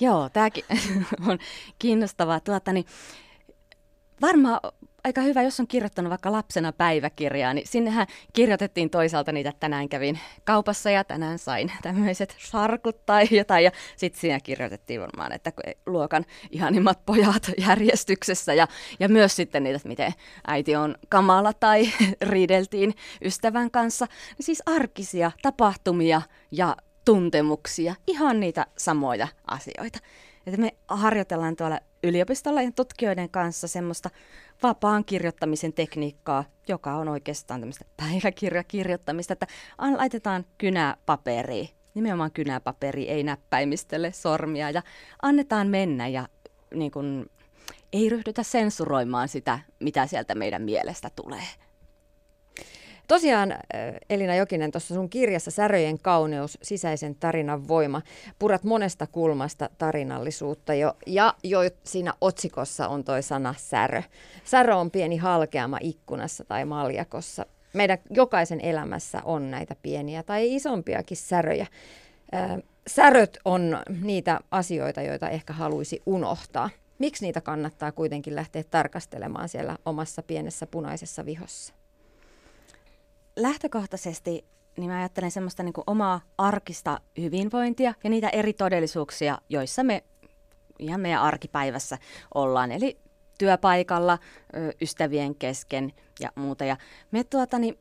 Joo, 0.00 0.28
tämäkin 0.28 0.64
on 1.28 1.38
kiinnostavaa. 1.78 2.40
Tuota, 2.40 2.72
niin, 2.72 2.86
varmaan 4.22 4.60
aika 5.04 5.20
hyvä, 5.20 5.42
jos 5.42 5.60
on 5.60 5.66
kirjoittanut 5.66 6.10
vaikka 6.10 6.32
lapsena 6.32 6.72
päiväkirjaa, 6.72 7.54
niin 7.54 7.66
sinnehän 7.66 8.06
kirjoitettiin 8.32 8.90
toisaalta 8.90 9.32
niitä, 9.32 9.50
että 9.50 9.60
tänään 9.60 9.88
kävin 9.88 10.18
kaupassa 10.44 10.90
ja 10.90 11.04
tänään 11.04 11.38
sain 11.38 11.72
tämmöiset 11.82 12.36
sarkut 12.38 13.06
tai 13.06 13.28
jotain. 13.30 13.64
Ja 13.64 13.70
sitten 13.96 14.20
siinä 14.20 14.40
kirjoitettiin 14.40 15.00
varmaan, 15.00 15.32
että 15.32 15.52
luokan 15.86 16.24
ihanimmat 16.50 17.06
pojat 17.06 17.50
järjestyksessä 17.58 18.54
ja, 18.54 18.68
ja 19.00 19.08
myös 19.08 19.36
sitten 19.36 19.64
niitä, 19.64 19.76
että 19.76 19.88
miten 19.88 20.12
äiti 20.46 20.76
on 20.76 20.94
kamala 21.08 21.52
tai 21.52 21.88
riideltiin 22.30 22.94
ystävän 23.24 23.70
kanssa. 23.70 24.06
Siis 24.40 24.62
arkisia 24.66 25.32
tapahtumia 25.42 26.22
ja 26.50 26.76
tuntemuksia, 27.04 27.94
ihan 28.06 28.40
niitä 28.40 28.66
samoja 28.76 29.28
asioita. 29.46 29.98
Että 30.48 30.60
me 30.60 30.74
harjoitellaan 30.88 31.56
tuolla 31.56 31.80
yliopistolla 32.02 32.62
ja 32.62 32.72
tutkijoiden 32.72 33.30
kanssa 33.30 33.68
semmoista 33.68 34.10
vapaan 34.62 35.04
kirjoittamisen 35.04 35.72
tekniikkaa, 35.72 36.44
joka 36.68 36.94
on 36.94 37.08
oikeastaan 37.08 37.60
tämmöistä 37.60 37.84
päiväkirjakirjoittamista, 37.96 39.32
että 39.32 39.46
laitetaan 39.96 40.44
kynää 40.58 40.96
paperiin, 41.06 41.68
nimenomaan 41.94 42.32
kynäpaperi, 42.32 43.08
ei 43.08 43.22
näppäimistele 43.22 44.12
sormia 44.12 44.70
ja 44.70 44.82
annetaan 45.22 45.68
mennä 45.68 46.08
ja 46.08 46.28
niin 46.74 46.90
kun, 46.90 47.30
ei 47.92 48.08
ryhdytä 48.08 48.42
sensuroimaan 48.42 49.28
sitä, 49.28 49.58
mitä 49.80 50.06
sieltä 50.06 50.34
meidän 50.34 50.62
mielestä 50.62 51.10
tulee. 51.16 51.44
Tosiaan 53.08 53.54
Elina 54.10 54.34
Jokinen, 54.34 54.70
tuossa 54.70 54.94
sun 54.94 55.10
kirjassa 55.10 55.50
Säröjen 55.50 55.98
kauneus, 55.98 56.58
sisäisen 56.62 57.14
tarinan 57.14 57.68
voima, 57.68 58.02
purat 58.38 58.64
monesta 58.64 59.06
kulmasta 59.06 59.70
tarinallisuutta 59.78 60.74
jo, 60.74 60.94
ja 61.06 61.34
jo 61.44 61.60
siinä 61.84 62.14
otsikossa 62.20 62.88
on 62.88 63.04
toi 63.04 63.22
sana 63.22 63.54
särö. 63.58 64.02
Särö 64.44 64.76
on 64.76 64.90
pieni 64.90 65.16
halkeama 65.16 65.78
ikkunassa 65.80 66.44
tai 66.44 66.64
maljakossa. 66.64 67.46
Meidän 67.72 67.98
jokaisen 68.10 68.60
elämässä 68.60 69.22
on 69.24 69.50
näitä 69.50 69.76
pieniä 69.82 70.22
tai 70.22 70.54
isompiakin 70.54 71.16
säröjä. 71.16 71.66
Säröt 72.86 73.38
on 73.44 73.78
niitä 74.02 74.40
asioita, 74.50 75.02
joita 75.02 75.28
ehkä 75.28 75.52
haluaisi 75.52 76.02
unohtaa. 76.06 76.70
Miksi 76.98 77.24
niitä 77.24 77.40
kannattaa 77.40 77.92
kuitenkin 77.92 78.36
lähteä 78.36 78.62
tarkastelemaan 78.70 79.48
siellä 79.48 79.78
omassa 79.84 80.22
pienessä 80.22 80.66
punaisessa 80.66 81.26
vihossa? 81.26 81.77
Lähtökohtaisesti 83.42 84.44
niin 84.76 84.90
mä 84.90 84.98
ajattelen 84.98 85.30
semmoista 85.30 85.62
niin 85.62 85.74
omaa 85.86 86.20
arkista 86.38 87.00
hyvinvointia 87.20 87.94
ja 88.04 88.10
niitä 88.10 88.28
eri 88.28 88.52
todellisuuksia, 88.52 89.38
joissa 89.48 89.84
me 89.84 90.04
ihan 90.78 91.00
meidän 91.00 91.22
arkipäivässä 91.22 91.98
ollaan. 92.34 92.72
Eli 92.72 92.98
työpaikalla, 93.38 94.18
ystävien 94.82 95.34
kesken 95.34 95.92
ja 96.20 96.32
muuta. 96.34 96.64
Ja 96.64 96.76
me 97.10 97.24
tuota, 97.24 97.58
niin, 97.58 97.78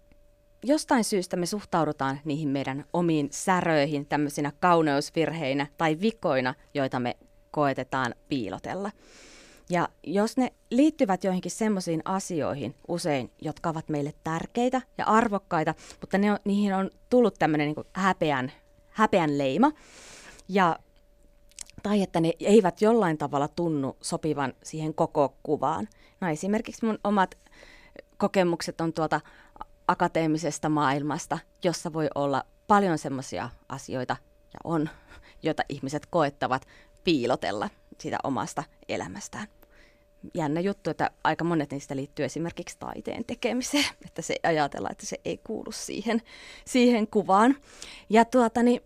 jostain 0.63 1.03
syystä 1.03 1.37
me 1.37 1.45
suhtaudutaan 1.45 2.19
niihin 2.25 2.49
meidän 2.49 2.85
omiin 2.93 3.27
säröihin 3.31 4.05
tämmöisinä 4.05 4.51
kauneusvirheinä 4.59 5.67
tai 5.77 5.97
vikoina, 6.01 6.53
joita 6.73 6.99
me 6.99 7.17
koetetaan 7.51 8.15
piilotella. 8.29 8.91
Ja 9.69 9.89
jos 10.03 10.37
ne 10.37 10.53
liittyvät 10.69 11.23
joihinkin 11.23 11.51
semmoisiin 11.51 12.01
asioihin 12.05 12.75
usein, 12.87 13.31
jotka 13.41 13.69
ovat 13.69 13.89
meille 13.89 14.13
tärkeitä 14.23 14.81
ja 14.97 15.05
arvokkaita, 15.05 15.73
mutta 16.01 16.17
ne 16.17 16.31
on, 16.31 16.37
niihin 16.45 16.73
on 16.73 16.91
tullut 17.09 17.35
tämmöinen 17.39 17.67
niin 17.67 17.85
häpeän, 17.93 18.51
häpeän 18.89 19.37
leima, 19.37 19.71
ja, 20.49 20.79
tai 21.83 22.01
että 22.01 22.19
ne 22.19 22.33
eivät 22.39 22.81
jollain 22.81 23.17
tavalla 23.17 23.47
tunnu 23.47 23.97
sopivan 24.01 24.53
siihen 24.63 24.93
koko 24.93 25.35
kuvaan. 25.43 25.87
No 26.21 26.29
esimerkiksi 26.29 26.85
mun 26.85 26.99
omat 27.03 27.37
kokemukset 28.17 28.81
on 28.81 28.93
tuota 28.93 29.21
akateemisesta 29.87 30.69
maailmasta, 30.69 31.39
jossa 31.63 31.93
voi 31.93 32.07
olla 32.15 32.43
paljon 32.67 32.97
semmoisia 32.97 33.49
asioita, 33.69 34.15
ja 34.53 34.59
on, 34.63 34.89
joita 35.43 35.63
ihmiset 35.69 36.05
koettavat 36.05 36.67
piilotella 37.03 37.69
siitä 37.99 38.17
omasta 38.23 38.63
elämästään 38.89 39.47
jännä 40.33 40.59
juttu, 40.59 40.89
että 40.89 41.11
aika 41.23 41.43
monet 41.43 41.71
niistä 41.71 41.95
liittyy 41.95 42.25
esimerkiksi 42.25 42.75
taiteen 42.79 43.25
tekemiseen, 43.25 43.85
että 44.05 44.21
se 44.21 44.35
ajatellaan, 44.43 44.91
että 44.91 45.05
se 45.05 45.17
ei 45.25 45.37
kuulu 45.37 45.71
siihen, 45.71 46.21
siihen 46.65 47.07
kuvaan. 47.07 47.55
Ja 48.09 48.25
tuota, 48.25 48.63
niin, 48.63 48.81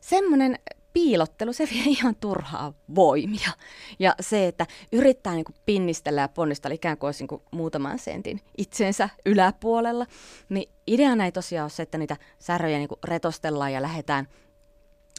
semmoinen 0.00 0.58
piilottelu, 0.92 1.52
se 1.52 1.68
vie 1.72 1.82
ihan 1.98 2.16
turhaa 2.20 2.72
voimia. 2.94 3.50
Ja 3.98 4.14
se, 4.20 4.46
että 4.46 4.66
yrittää 4.92 5.34
niin 5.34 5.44
kuin 5.44 5.56
pinnistellä 5.66 6.20
ja 6.20 6.28
ponnistella 6.28 6.74
ikään 6.74 6.98
kuin 6.98 7.08
olisi 7.08 7.22
niin 7.22 7.28
kuin 7.28 7.42
muutaman 7.50 7.98
sentin 7.98 8.40
itsensä 8.58 9.08
yläpuolella, 9.26 10.06
niin 10.48 10.70
ideana 10.86 11.24
ei 11.24 11.32
tosiaan 11.32 11.64
ole 11.64 11.70
se, 11.70 11.82
että 11.82 11.98
niitä 11.98 12.16
säröjä 12.38 12.78
niin 12.78 12.88
kuin 12.88 12.98
retostellaan 13.04 13.72
ja 13.72 13.82
lähdetään 13.82 14.28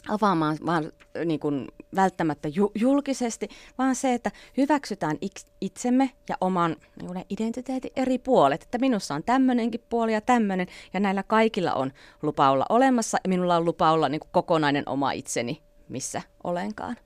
avaamaan 0.08 0.58
vaan 0.66 0.92
niin 1.24 1.40
kuin 1.40 1.68
välttämättä 1.96 2.48
ju- 2.48 2.72
julkisesti, 2.74 3.48
vaan 3.78 3.94
se, 3.94 4.14
että 4.14 4.30
hyväksytään 4.56 5.16
itsemme 5.60 6.10
ja 6.28 6.36
oman 6.40 6.76
niin 7.02 7.24
identiteetin 7.30 7.92
eri 7.96 8.18
puolet. 8.18 8.62
Että 8.62 8.78
minussa 8.78 9.14
on 9.14 9.22
tämmöinenkin 9.22 9.84
puoli 9.88 10.12
ja 10.12 10.20
tämmöinen, 10.20 10.66
ja 10.92 11.00
näillä 11.00 11.22
kaikilla 11.22 11.74
on 11.74 11.92
lupa 12.22 12.50
olla 12.50 12.66
olemassa, 12.68 13.18
ja 13.24 13.28
minulla 13.28 13.56
on 13.56 13.64
lupa 13.64 13.92
olla 13.92 14.08
niin 14.08 14.20
kuin 14.20 14.30
kokonainen 14.32 14.88
oma 14.88 15.12
itseni, 15.12 15.62
missä 15.88 16.22
olenkaan. 16.44 16.96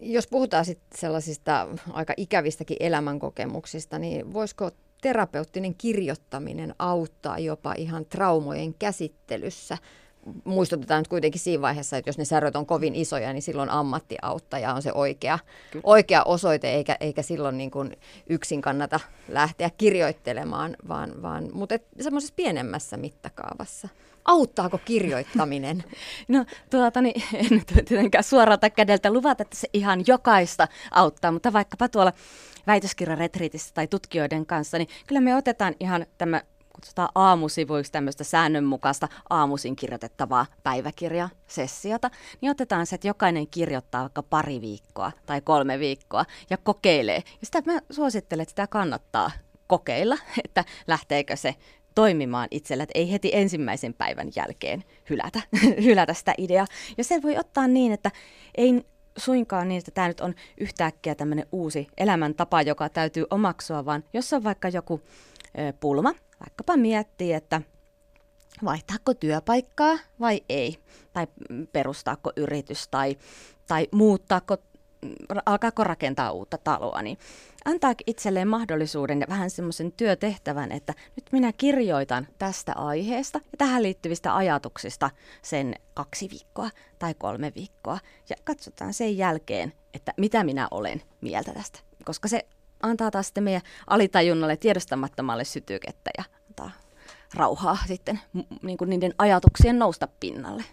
Jos 0.00 0.26
puhutaan 0.26 0.64
sitten 0.64 0.98
sellaisista 0.98 1.68
aika 1.92 2.14
ikävistäkin 2.16 2.76
elämänkokemuksista, 2.80 3.98
niin 3.98 4.32
voisiko 4.32 4.70
terapeuttinen 5.02 5.74
kirjoittaminen 5.74 6.74
auttaa 6.78 7.38
jopa 7.38 7.74
ihan 7.78 8.06
traumojen 8.06 8.74
käsittelyssä? 8.74 9.78
Muistutetaan 10.44 11.00
nyt 11.00 11.08
kuitenkin 11.08 11.40
siinä 11.40 11.62
vaiheessa, 11.62 11.96
että 11.96 12.08
jos 12.08 12.18
ne 12.18 12.24
säröt 12.24 12.56
on 12.56 12.66
kovin 12.66 12.94
isoja, 12.94 13.32
niin 13.32 13.42
silloin 13.42 13.70
ammattiauttaja 13.70 14.74
on 14.74 14.82
se 14.82 14.92
oikea, 14.92 15.38
oikea 15.82 16.22
osoite, 16.22 16.70
eikä, 16.70 16.96
eikä 17.00 17.22
silloin 17.22 17.58
niin 17.58 17.70
kuin 17.70 17.96
yksin 18.28 18.62
kannata 18.62 19.00
lähteä 19.28 19.70
kirjoittelemaan, 19.78 20.76
vaan, 20.88 21.22
vaan 21.22 21.48
mutta 21.52 21.78
semmoisessa 22.00 22.34
pienemmässä 22.36 22.96
mittakaavassa. 22.96 23.88
Auttaako 24.24 24.78
kirjoittaminen? 24.84 25.84
No 26.28 26.44
tuota, 26.70 27.00
niin, 27.00 27.22
en 27.34 27.62
tietenkään 27.66 28.24
suoralta 28.24 28.70
kädeltä 28.70 29.12
luvata, 29.12 29.42
että 29.42 29.56
se 29.56 29.68
ihan 29.72 30.04
jokaista 30.06 30.68
auttaa, 30.90 31.32
mutta 31.32 31.52
vaikkapa 31.52 31.88
tuolla 31.88 32.12
väitöskirjaretriitissä 32.66 33.74
tai 33.74 33.86
tutkijoiden 33.86 34.46
kanssa, 34.46 34.78
niin 34.78 34.88
kyllä 35.06 35.20
me 35.20 35.36
otetaan 35.36 35.74
ihan 35.80 36.06
tämä 36.18 36.42
kutsutaan 36.74 37.08
aamusivuiksi 37.14 37.92
tämmöistä 37.92 38.24
säännönmukaista 38.24 39.08
aamuisin 39.30 39.76
kirjoitettavaa 39.76 40.46
päiväkirjasessiota, 40.62 42.10
niin 42.40 42.50
otetaan 42.50 42.86
se, 42.86 42.94
että 42.94 43.08
jokainen 43.08 43.46
kirjoittaa 43.46 44.02
vaikka 44.02 44.22
pari 44.22 44.60
viikkoa 44.60 45.12
tai 45.26 45.40
kolme 45.40 45.78
viikkoa 45.78 46.24
ja 46.50 46.56
kokeilee. 46.56 47.16
Ja 47.16 47.46
sitä 47.46 47.62
mä 47.66 47.80
suosittelen, 47.90 48.42
että 48.42 48.50
sitä 48.50 48.66
kannattaa 48.66 49.30
kokeilla, 49.66 50.18
että 50.44 50.64
lähteekö 50.86 51.36
se 51.36 51.54
toimimaan 51.94 52.48
itsellä, 52.50 52.82
että 52.82 52.98
ei 52.98 53.12
heti 53.12 53.30
ensimmäisen 53.32 53.94
päivän 53.94 54.28
jälkeen 54.36 54.84
hylätä, 55.10 55.40
hylätä 55.84 56.14
sitä 56.14 56.34
ideaa. 56.38 56.66
Ja 56.98 57.04
se 57.04 57.22
voi 57.22 57.38
ottaa 57.38 57.68
niin, 57.68 57.92
että 57.92 58.10
ei 58.54 58.84
suinkaan 59.16 59.68
niin, 59.68 59.78
että 59.78 59.90
tämä 59.90 60.08
nyt 60.08 60.20
on 60.20 60.34
yhtäkkiä 60.58 61.14
tämmöinen 61.14 61.46
uusi 61.52 61.88
elämäntapa, 61.96 62.62
joka 62.62 62.88
täytyy 62.88 63.24
omaksua, 63.30 63.84
vaan 63.84 64.04
jos 64.12 64.32
on 64.32 64.44
vaikka 64.44 64.68
joku 64.68 65.00
pulma, 65.80 66.14
vaikkapa 66.40 66.76
miettii, 66.76 67.32
että 67.32 67.60
vaihtaako 68.64 69.14
työpaikkaa 69.14 69.98
vai 70.20 70.40
ei, 70.48 70.78
tai 71.12 71.26
perustaako 71.72 72.32
yritys, 72.36 72.88
tai, 72.88 73.16
tai 73.68 73.88
muuttaako 73.92 74.56
alkaako 75.46 75.84
rakentaa 75.84 76.30
uutta 76.30 76.58
taloa, 76.58 77.02
niin 77.02 77.18
antaa 77.64 77.94
itselleen 78.06 78.48
mahdollisuuden 78.48 79.20
ja 79.20 79.26
vähän 79.28 79.50
semmoisen 79.50 79.92
työtehtävän, 79.92 80.72
että 80.72 80.94
nyt 81.16 81.24
minä 81.32 81.52
kirjoitan 81.52 82.26
tästä 82.38 82.72
aiheesta 82.72 83.40
ja 83.52 83.58
tähän 83.58 83.82
liittyvistä 83.82 84.36
ajatuksista 84.36 85.10
sen 85.42 85.74
kaksi 85.94 86.28
viikkoa 86.30 86.70
tai 86.98 87.14
kolme 87.14 87.52
viikkoa. 87.54 87.98
Ja 88.30 88.36
katsotaan 88.44 88.94
sen 88.94 89.16
jälkeen, 89.16 89.72
että 89.94 90.12
mitä 90.16 90.44
minä 90.44 90.68
olen 90.70 91.02
mieltä 91.20 91.52
tästä. 91.52 91.78
Koska 92.04 92.28
se 92.28 92.46
antaa 92.84 93.10
taas 93.10 93.26
sitten 93.26 93.44
meidän 93.44 93.62
alitajunnalle 93.86 94.56
tiedostamattomalle 94.56 95.44
sytykettä 95.44 96.10
ja 96.18 96.24
antaa 96.48 96.70
rauhaa 97.34 97.78
sitten 97.86 98.20
niin 98.62 98.78
kuin 98.78 98.90
niiden 98.90 99.14
ajatuksien 99.18 99.78
nousta 99.78 100.08
pinnalle. 100.20 100.64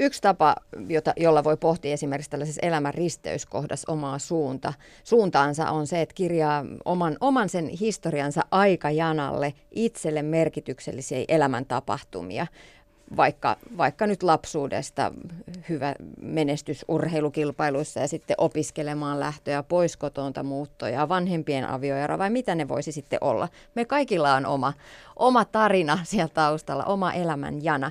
Yksi 0.00 0.22
tapa, 0.22 0.56
jota, 0.88 1.12
jolla 1.16 1.44
voi 1.44 1.56
pohtia 1.56 1.92
esimerkiksi 1.92 2.30
tällaisessa 2.30 2.66
elämän 2.66 2.94
risteyskohdassa 2.94 3.92
omaa 3.92 4.18
suunta, 4.18 4.72
suuntaansa 5.04 5.70
on 5.70 5.86
se, 5.86 6.02
että 6.02 6.14
kirjaa 6.14 6.64
oman, 6.84 7.16
oman 7.20 7.48
sen 7.48 7.68
historiansa 7.68 8.40
aikajanalle 8.50 9.54
itselle 9.70 10.22
merkityksellisiä 10.22 11.24
elämäntapahtumia 11.28 12.46
vaikka, 13.16 13.56
vaikka 13.76 14.06
nyt 14.06 14.22
lapsuudesta 14.22 15.12
hyvä 15.68 15.94
menestys 16.20 16.84
urheilukilpailuissa 16.88 18.00
ja 18.00 18.08
sitten 18.08 18.36
opiskelemaan 18.38 19.20
lähtöä, 19.20 19.62
pois 19.62 19.96
kotonta 19.96 20.42
muuttoja, 20.42 21.08
vanhempien 21.08 21.68
avioera 21.68 22.18
vai 22.18 22.30
mitä 22.30 22.54
ne 22.54 22.68
voisi 22.68 22.92
sitten 22.92 23.18
olla. 23.20 23.48
Me 23.74 23.84
kaikilla 23.84 24.34
on 24.34 24.46
oma, 24.46 24.72
oma 25.16 25.44
tarina 25.44 25.98
siellä 26.04 26.28
taustalla, 26.34 26.84
oma 26.84 27.12
elämän 27.12 27.64
jana. 27.64 27.90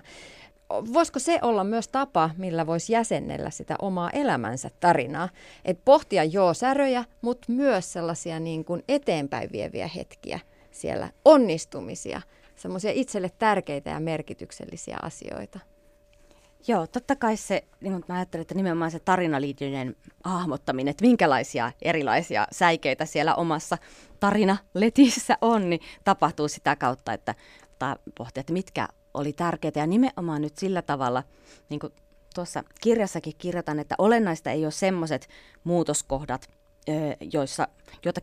Voisiko 0.93 1.19
se 1.19 1.39
olla 1.41 1.63
myös 1.63 1.87
tapa, 1.87 2.29
millä 2.37 2.67
voisi 2.67 2.93
jäsennellä 2.93 3.49
sitä 3.49 3.75
omaa 3.81 4.09
elämänsä 4.09 4.69
tarinaa? 4.79 5.29
Et 5.65 5.79
pohtia 5.85 6.23
joo 6.23 6.53
säröjä, 6.53 7.05
mutta 7.21 7.51
myös 7.51 7.93
sellaisia 7.93 8.39
niin 8.39 8.65
kuin 8.65 8.83
eteenpäin 8.87 9.51
vieviä 9.51 9.87
hetkiä 9.87 10.39
siellä, 10.71 11.09
onnistumisia– 11.25 12.21
semmoisia 12.61 12.91
itselle 12.93 13.31
tärkeitä 13.39 13.89
ja 13.89 13.99
merkityksellisiä 13.99 14.97
asioita. 15.01 15.59
Joo, 16.67 16.87
totta 16.87 17.15
kai 17.15 17.37
se, 17.37 17.63
niin 17.81 17.93
kuin 17.93 18.03
mä 18.07 18.15
ajattelen, 18.15 18.41
että 18.41 18.55
nimenomaan 18.55 18.91
se 18.91 18.99
tarinaliityinen 18.99 19.95
hahmottaminen, 20.23 20.91
että 20.91 21.05
minkälaisia 21.05 21.71
erilaisia 21.81 22.47
säikeitä 22.51 23.05
siellä 23.05 23.35
omassa 23.35 23.77
tarinaletissä 24.19 25.37
on, 25.41 25.69
niin 25.69 25.81
tapahtuu 26.03 26.47
sitä 26.47 26.75
kautta, 26.75 27.13
että 27.13 27.35
pohtii, 28.17 28.41
että 28.41 28.53
mitkä 28.53 28.87
oli 29.13 29.33
tärkeitä 29.33 29.79
ja 29.79 29.87
nimenomaan 29.87 30.41
nyt 30.41 30.57
sillä 30.57 30.81
tavalla, 30.81 31.23
niin 31.69 31.79
kuin 31.79 31.93
tuossa 32.35 32.63
kirjassakin 32.81 33.33
kirjoitan, 33.37 33.79
että 33.79 33.95
olennaista 33.97 34.51
ei 34.51 34.65
ole 34.65 34.71
semmoiset 34.71 35.27
muutoskohdat, 35.63 36.49
joissa, 37.33 37.67
joita 38.05 38.21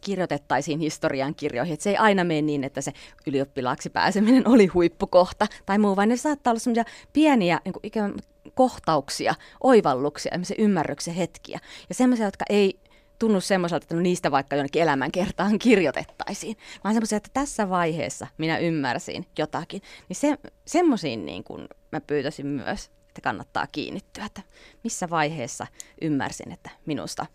kirjoitettaisiin 0.00 0.80
historian 0.80 1.34
kirjoihin. 1.34 1.74
Et 1.74 1.80
se 1.80 1.90
ei 1.90 1.96
aina 1.96 2.24
mene 2.24 2.42
niin, 2.42 2.64
että 2.64 2.80
se 2.80 2.92
ylioppilaaksi 3.26 3.90
pääseminen 3.90 4.48
oli 4.48 4.66
huippukohta 4.66 5.46
tai 5.66 5.78
muu, 5.78 5.96
vaan 5.96 6.08
ne 6.08 6.16
saattaa 6.16 6.50
olla 6.50 6.60
semmoisia 6.60 6.84
pieniä 7.12 7.60
niin 7.64 7.72
kuin 7.72 7.86
ikään 7.86 8.14
kohtauksia, 8.54 9.34
oivalluksia, 9.60 10.32
ymmärryksen 10.58 11.14
hetkiä. 11.14 11.58
Ja 11.88 11.94
semmoisia, 11.94 12.26
jotka 12.26 12.44
ei 12.48 12.80
tunnu 13.18 13.40
semmoiselta, 13.40 13.84
että 13.84 13.94
no 13.94 14.00
niistä 14.00 14.30
vaikka 14.30 14.56
jonnekin 14.56 14.82
elämänkertaan 14.82 15.58
kirjoitettaisiin, 15.58 16.56
vaan 16.84 16.94
semmoisia, 16.94 17.16
että 17.16 17.30
tässä 17.32 17.68
vaiheessa 17.68 18.26
minä 18.38 18.58
ymmärsin 18.58 19.26
jotakin. 19.38 19.82
Niin 20.08 20.16
se, 20.16 20.38
semmoisiin 20.66 21.26
niin 21.26 21.44
kuin 21.44 21.68
mä 21.92 22.00
pyytäisin 22.00 22.46
myös, 22.46 22.90
että 23.08 23.20
kannattaa 23.22 23.66
kiinnittyä, 23.72 24.24
että 24.24 24.42
missä 24.84 25.10
vaiheessa 25.10 25.66
ymmärsin, 26.02 26.52
että 26.52 26.70
minusta 26.86 27.26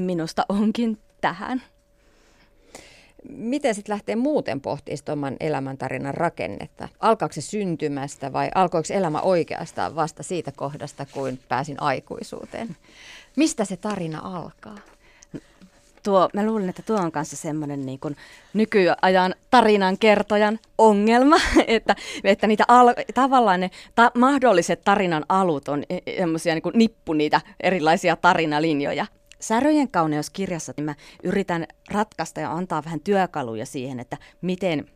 minusta 0.00 0.46
onkin 0.48 0.98
tähän. 1.20 1.62
Miten 3.28 3.74
sitten 3.74 3.92
lähtee 3.92 4.16
muuten 4.16 4.60
pohtimaan 4.60 5.18
oman 5.18 5.36
elämäntarinan 5.40 6.14
rakennetta? 6.14 6.88
Alkaako 7.00 7.32
se 7.32 7.40
syntymästä 7.40 8.32
vai 8.32 8.50
alkoiko 8.54 8.88
elämä 8.92 9.20
oikeastaan 9.20 9.94
vasta 9.94 10.22
siitä 10.22 10.52
kohdasta, 10.56 11.06
kuin 11.12 11.40
pääsin 11.48 11.82
aikuisuuteen? 11.82 12.76
Mistä 13.36 13.64
se 13.64 13.76
tarina 13.76 14.20
alkaa? 14.24 14.78
Tuo, 16.02 16.28
mä 16.34 16.46
luulen, 16.46 16.68
että 16.68 16.82
tuo 16.82 16.96
on 16.96 17.12
kanssa 17.12 17.36
semmoinen 17.36 17.86
niin 17.86 18.00
kuin 18.00 18.16
nykyajan 18.54 19.34
tarinan 19.50 19.98
kertojan 19.98 20.58
ongelma, 20.78 21.36
että, 21.66 21.96
että 22.24 22.46
niitä 22.46 22.64
al, 22.68 22.94
tavallaan 23.14 23.60
ne 23.60 23.70
ta, 23.94 24.10
mahdolliset 24.14 24.84
tarinan 24.84 25.24
alut 25.28 25.68
on 25.68 25.84
e, 25.90 25.98
e, 26.06 26.16
semmoisia 26.16 26.54
niin 26.54 26.62
nippu 26.74 27.12
niitä 27.12 27.40
erilaisia 27.60 28.16
tarinalinjoja. 28.16 29.06
Säröjen 29.40 29.90
kauneuskirjassa 29.90 30.72
niin 30.76 30.84
mä 30.84 30.94
yritän 31.22 31.66
ratkaista 31.90 32.40
ja 32.40 32.52
antaa 32.52 32.84
vähän 32.84 33.00
työkaluja 33.00 33.66
siihen, 33.66 34.00
että 34.00 34.16
miten 34.40 34.86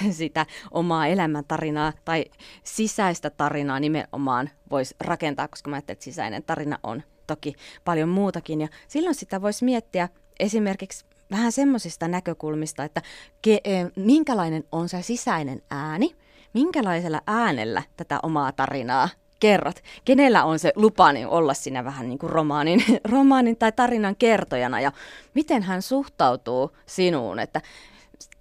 sitä 0.10 0.46
omaa 0.70 1.06
elämäntarinaa 1.06 1.92
tai 2.04 2.24
sisäistä 2.64 3.30
tarinaa 3.30 3.80
nimenomaan 3.80 4.50
voisi 4.70 4.94
rakentaa, 5.00 5.48
koska 5.48 5.70
mä 5.70 5.76
ajattelen, 5.76 5.94
että 5.94 6.04
sisäinen 6.04 6.42
tarina 6.42 6.78
on 6.82 7.02
toki 7.26 7.54
paljon 7.84 8.08
muutakin. 8.08 8.60
Ja 8.60 8.68
silloin 8.88 9.14
sitä 9.14 9.42
voisi 9.42 9.64
miettiä 9.64 10.08
esimerkiksi 10.40 11.04
vähän 11.30 11.52
semmoisista 11.52 12.08
näkökulmista, 12.08 12.84
että 12.84 13.02
ke, 13.42 13.60
e, 13.64 13.70
minkälainen 13.96 14.64
on 14.72 14.88
se 14.88 15.02
sisäinen 15.02 15.62
ääni, 15.70 16.16
minkälaisella 16.54 17.20
äänellä 17.26 17.82
tätä 17.96 18.20
omaa 18.22 18.52
tarinaa 18.52 19.08
kerrot. 19.40 19.82
Kenellä 20.04 20.44
on 20.44 20.58
se 20.58 20.72
lupa 20.76 21.12
niin 21.12 21.26
olla 21.26 21.54
siinä 21.54 21.84
vähän 21.84 22.08
niin 22.08 22.18
kuin 22.18 22.30
romaanin, 22.30 22.84
romaanin 23.12 23.56
tai 23.56 23.72
tarinan 23.72 24.16
kertojana 24.16 24.80
ja 24.80 24.92
miten 25.34 25.62
hän 25.62 25.82
suhtautuu 25.82 26.76
sinuun. 26.86 27.38
Että 27.38 27.60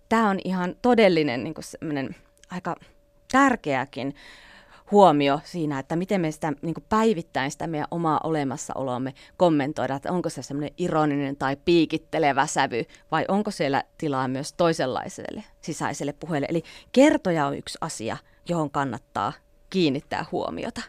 tämä 0.10 0.30
on 0.30 0.40
ihan 0.46 0.76
todellinen 0.82 1.44
niin 1.44 1.54
kuin 1.54 2.16
aika 2.52 2.76
tärkeäkin 3.32 4.16
huomio 4.92 5.40
siinä, 5.44 5.80
että 5.80 5.96
miten 5.96 6.22
me 6.22 6.32
sitä 6.32 6.54
niin 6.62 6.76
päivittäin 6.90 7.52
sitä 7.52 7.68
meidän 7.68 7.88
omaa 7.92 8.20
olemassaoloamme 8.24 9.14
kommentoida, 9.38 9.96
että 9.96 10.12
onko 10.12 10.30
se 10.30 10.42
semmoinen 10.42 10.74
ironinen 10.78 11.36
tai 11.36 11.58
piikittelevä 11.66 12.48
sävy 12.48 12.84
vai 13.12 13.26
onko 13.28 13.52
siellä 13.52 13.84
tilaa 13.98 14.28
myös 14.28 14.54
toisenlaiselle 14.54 15.44
sisäiselle 15.62 16.14
puheelle. 16.14 16.48
Eli 16.50 16.64
kertoja 16.92 17.48
on 17.48 17.58
yksi 17.58 17.78
asia, 17.82 18.18
johon 18.50 18.72
kannattaa 18.72 19.34
kiinnittää 19.70 20.26
huomiota. 20.32 20.82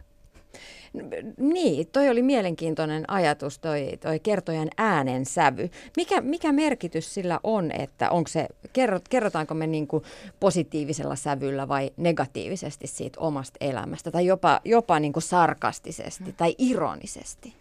Niin, 1.37 1.87
toi 1.93 2.09
oli 2.09 2.23
mielenkiintoinen 2.23 3.05
ajatus, 3.11 3.59
toi, 3.59 3.91
toi 4.01 4.21
kertojan 4.21 4.69
äänen 4.77 5.27
sävy. 5.27 5.71
Mikä, 5.97 6.21
mikä 6.21 6.53
merkitys 6.53 7.15
sillä 7.15 7.41
on, 7.43 7.71
että 7.71 8.11
onko 8.11 8.29
se, 8.29 8.47
kerrotaanko 9.11 9.55
me 9.55 9.67
niin 9.67 9.87
kuin 9.87 10.05
positiivisella 10.41 11.17
sävyllä 11.17 11.69
vai 11.69 11.91
negatiivisesti 11.97 12.87
siitä 12.87 13.21
omasta 13.21 13.57
elämästä, 13.61 14.11
tai 14.11 14.27
jopa, 14.27 14.61
jopa 14.65 15.01
niin 15.01 15.13
kuin 15.13 15.23
sarkastisesti 15.23 16.33
tai 16.37 16.55
ironisesti? 16.59 17.55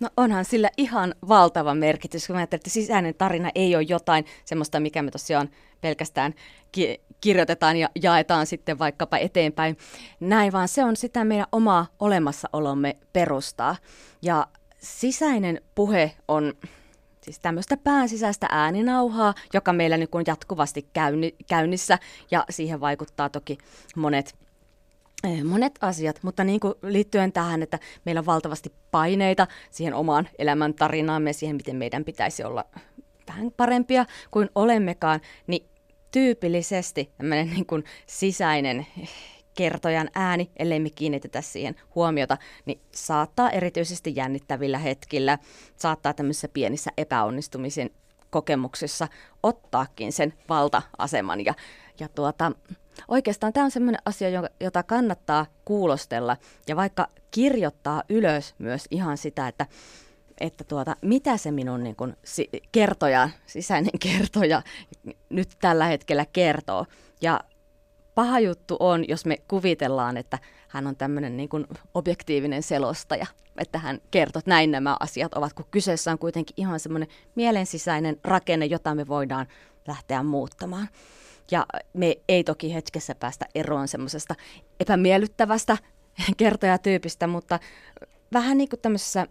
No 0.00 0.08
onhan 0.16 0.44
sillä 0.44 0.70
ihan 0.76 1.14
valtava 1.28 1.74
merkitys, 1.74 2.26
kun 2.26 2.36
mä 2.36 2.40
ajattelen, 2.40 2.58
että 2.58 2.70
sisäinen 2.70 3.14
tarina 3.14 3.50
ei 3.54 3.76
ole 3.76 3.84
jotain 3.88 4.24
semmoista, 4.44 4.80
mikä 4.80 5.02
me 5.02 5.10
tosiaan 5.10 5.50
pelkästään 5.80 6.34
ki- 6.72 7.00
kirjoitetaan 7.20 7.76
ja 7.76 7.88
jaetaan 8.02 8.46
sitten 8.46 8.78
vaikkapa 8.78 9.16
eteenpäin. 9.16 9.76
Näin, 10.20 10.52
vaan 10.52 10.68
se 10.68 10.84
on 10.84 10.96
sitä 10.96 11.24
meidän 11.24 11.46
omaa 11.52 11.86
olemassaolomme 12.00 12.96
perustaa. 13.12 13.76
Ja 14.22 14.46
sisäinen 14.78 15.60
puhe 15.74 16.12
on 16.28 16.54
siis 17.20 17.38
tämmöistä 17.38 17.76
sisäistä 18.06 18.46
ääninauhaa, 18.50 19.34
joka 19.54 19.72
meillä 19.72 19.96
niin 19.96 20.08
on 20.12 20.24
jatkuvasti 20.26 20.88
käynni, 20.92 21.34
käynnissä 21.48 21.98
ja 22.30 22.44
siihen 22.50 22.80
vaikuttaa 22.80 23.28
toki 23.28 23.58
monet 23.96 24.34
Eh, 25.24 25.44
monet 25.44 25.78
asiat, 25.80 26.18
mutta 26.22 26.44
niin 26.44 26.60
kuin 26.60 26.74
liittyen 26.82 27.32
tähän, 27.32 27.62
että 27.62 27.78
meillä 28.04 28.18
on 28.18 28.26
valtavasti 28.26 28.72
paineita 28.90 29.46
siihen 29.70 29.94
omaan 29.94 30.28
elämäntarinaamme, 30.38 31.32
siihen 31.32 31.56
miten 31.56 31.76
meidän 31.76 32.04
pitäisi 32.04 32.44
olla 32.44 32.64
vähän 33.28 33.50
parempia 33.56 34.06
kuin 34.30 34.50
olemmekaan, 34.54 35.20
niin 35.46 35.69
tyypillisesti 36.10 37.10
tämmöinen 37.18 37.50
niin 37.50 37.66
kuin 37.66 37.84
sisäinen 38.06 38.86
kertojan 39.54 40.10
ääni, 40.14 40.50
ellei 40.56 40.80
me 40.80 40.90
kiinnitetä 40.90 41.40
siihen 41.40 41.76
huomiota, 41.94 42.36
niin 42.66 42.80
saattaa 42.92 43.50
erityisesti 43.50 44.12
jännittävillä 44.16 44.78
hetkillä, 44.78 45.38
saattaa 45.76 46.14
tämmöisissä 46.14 46.48
pienissä 46.48 46.90
epäonnistumisen 46.96 47.90
kokemuksissa 48.30 49.08
ottaakin 49.42 50.12
sen 50.12 50.34
valta-aseman. 50.48 51.44
Ja, 51.44 51.54
ja 52.00 52.08
tuota, 52.08 52.52
oikeastaan 53.08 53.52
tämä 53.52 53.64
on 53.64 53.70
sellainen 53.70 54.02
asia, 54.04 54.28
jota 54.60 54.82
kannattaa 54.82 55.46
kuulostella 55.64 56.36
ja 56.68 56.76
vaikka 56.76 57.08
kirjoittaa 57.30 58.02
ylös 58.08 58.54
myös 58.58 58.84
ihan 58.90 59.18
sitä, 59.18 59.48
että 59.48 59.66
että 60.40 60.64
tuota, 60.64 60.96
mitä 61.02 61.36
se 61.36 61.50
minun 61.50 61.82
niin 61.82 61.96
kun, 61.96 62.16
si- 62.24 62.50
kertoja, 62.72 63.28
sisäinen 63.46 63.98
kertoja 64.08 64.62
nyt 65.28 65.48
tällä 65.60 65.84
hetkellä 65.84 66.26
kertoo. 66.32 66.86
Ja 67.20 67.40
paha 68.14 68.40
juttu 68.40 68.76
on, 68.80 69.04
jos 69.08 69.26
me 69.26 69.36
kuvitellaan, 69.48 70.16
että 70.16 70.38
hän 70.68 70.86
on 70.86 70.96
tämmöinen 70.96 71.36
niin 71.36 71.48
kuin 71.48 71.66
objektiivinen 71.94 72.62
selostaja, 72.62 73.26
että 73.58 73.78
hän 73.78 74.00
kertoo, 74.10 74.38
että 74.38 74.50
näin 74.50 74.70
nämä 74.70 74.96
asiat 75.00 75.34
ovat, 75.34 75.52
kun 75.52 75.66
kyseessä 75.70 76.10
on 76.10 76.18
kuitenkin 76.18 76.54
ihan 76.56 76.80
semmoinen 76.80 77.08
mielensisäinen 77.34 78.16
rakenne, 78.24 78.66
jota 78.66 78.94
me 78.94 79.08
voidaan 79.08 79.46
lähteä 79.88 80.22
muuttamaan. 80.22 80.88
Ja 81.50 81.66
me 81.92 82.16
ei 82.28 82.44
toki 82.44 82.74
hetkessä 82.74 83.14
päästä 83.14 83.46
eroon 83.54 83.88
semmoisesta 83.88 84.34
epämiellyttävästä 84.80 85.78
kertojatyypistä, 86.36 87.26
mutta 87.26 87.58
vähän 88.32 88.58
niin 88.58 88.68
kuin 88.68 88.80
tämmöisessä 88.80 89.26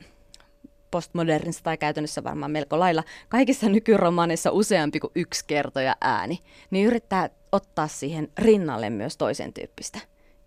postmodernissa 0.91 1.63
tai 1.63 1.77
käytännössä 1.77 2.23
varmaan 2.23 2.51
melko 2.51 2.79
lailla 2.79 3.03
kaikissa 3.29 3.69
nykyromaaneissa 3.69 4.51
useampi 4.51 4.99
kuin 4.99 5.11
yksi 5.15 5.45
kertoja 5.47 5.95
ääni, 6.01 6.39
niin 6.71 6.87
yrittää 6.87 7.29
ottaa 7.51 7.87
siihen 7.87 8.31
rinnalle 8.37 8.89
myös 8.89 9.17
toisen 9.17 9.53
tyyppistä 9.53 9.99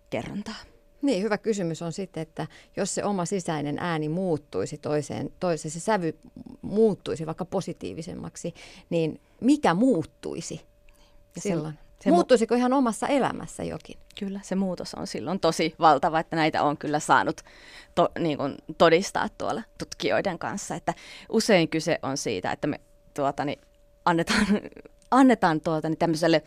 kerrontaa. 0.09 0.55
Niin, 1.01 1.23
hyvä 1.23 1.37
kysymys 1.37 1.81
on 1.81 1.93
sitten, 1.93 2.21
että 2.21 2.47
jos 2.77 2.95
se 2.95 3.03
oma 3.03 3.25
sisäinen 3.25 3.79
ääni 3.79 4.09
muuttuisi 4.09 4.77
toiseen, 4.77 5.29
toiseen 5.39 5.71
se 5.71 5.79
sävy 5.79 6.19
muuttuisi 6.61 7.25
vaikka 7.25 7.45
positiivisemmaksi, 7.45 8.53
niin 8.89 9.21
mikä 9.41 9.73
muuttuisi 9.73 10.61
silloin? 11.39 11.73
Se 12.03 12.11
Muuttuisiko 12.11 12.55
ihan 12.55 12.73
omassa 12.73 13.07
elämässä 13.07 13.63
jokin? 13.63 13.99
Kyllä, 14.19 14.39
se 14.43 14.55
muutos 14.55 14.93
on 14.93 15.07
silloin 15.07 15.39
tosi 15.39 15.75
valtava, 15.79 16.19
että 16.19 16.35
näitä 16.35 16.63
on 16.63 16.77
kyllä 16.77 16.99
saanut 16.99 17.41
to, 17.95 18.09
niin 18.19 18.37
kuin 18.37 18.55
todistaa 18.77 19.27
tuolla 19.37 19.61
tutkijoiden 19.77 20.39
kanssa. 20.39 20.75
Että 20.75 20.93
usein 21.29 21.69
kyse 21.69 21.99
on 22.01 22.17
siitä, 22.17 22.51
että 22.51 22.67
me 22.67 22.79
tuota, 23.13 23.45
niin 23.45 23.61
annetaan, 24.05 24.47
annetaan 25.11 25.61
tuota, 25.61 25.89
niin 25.89 25.97
tämmöiselle 25.97 26.41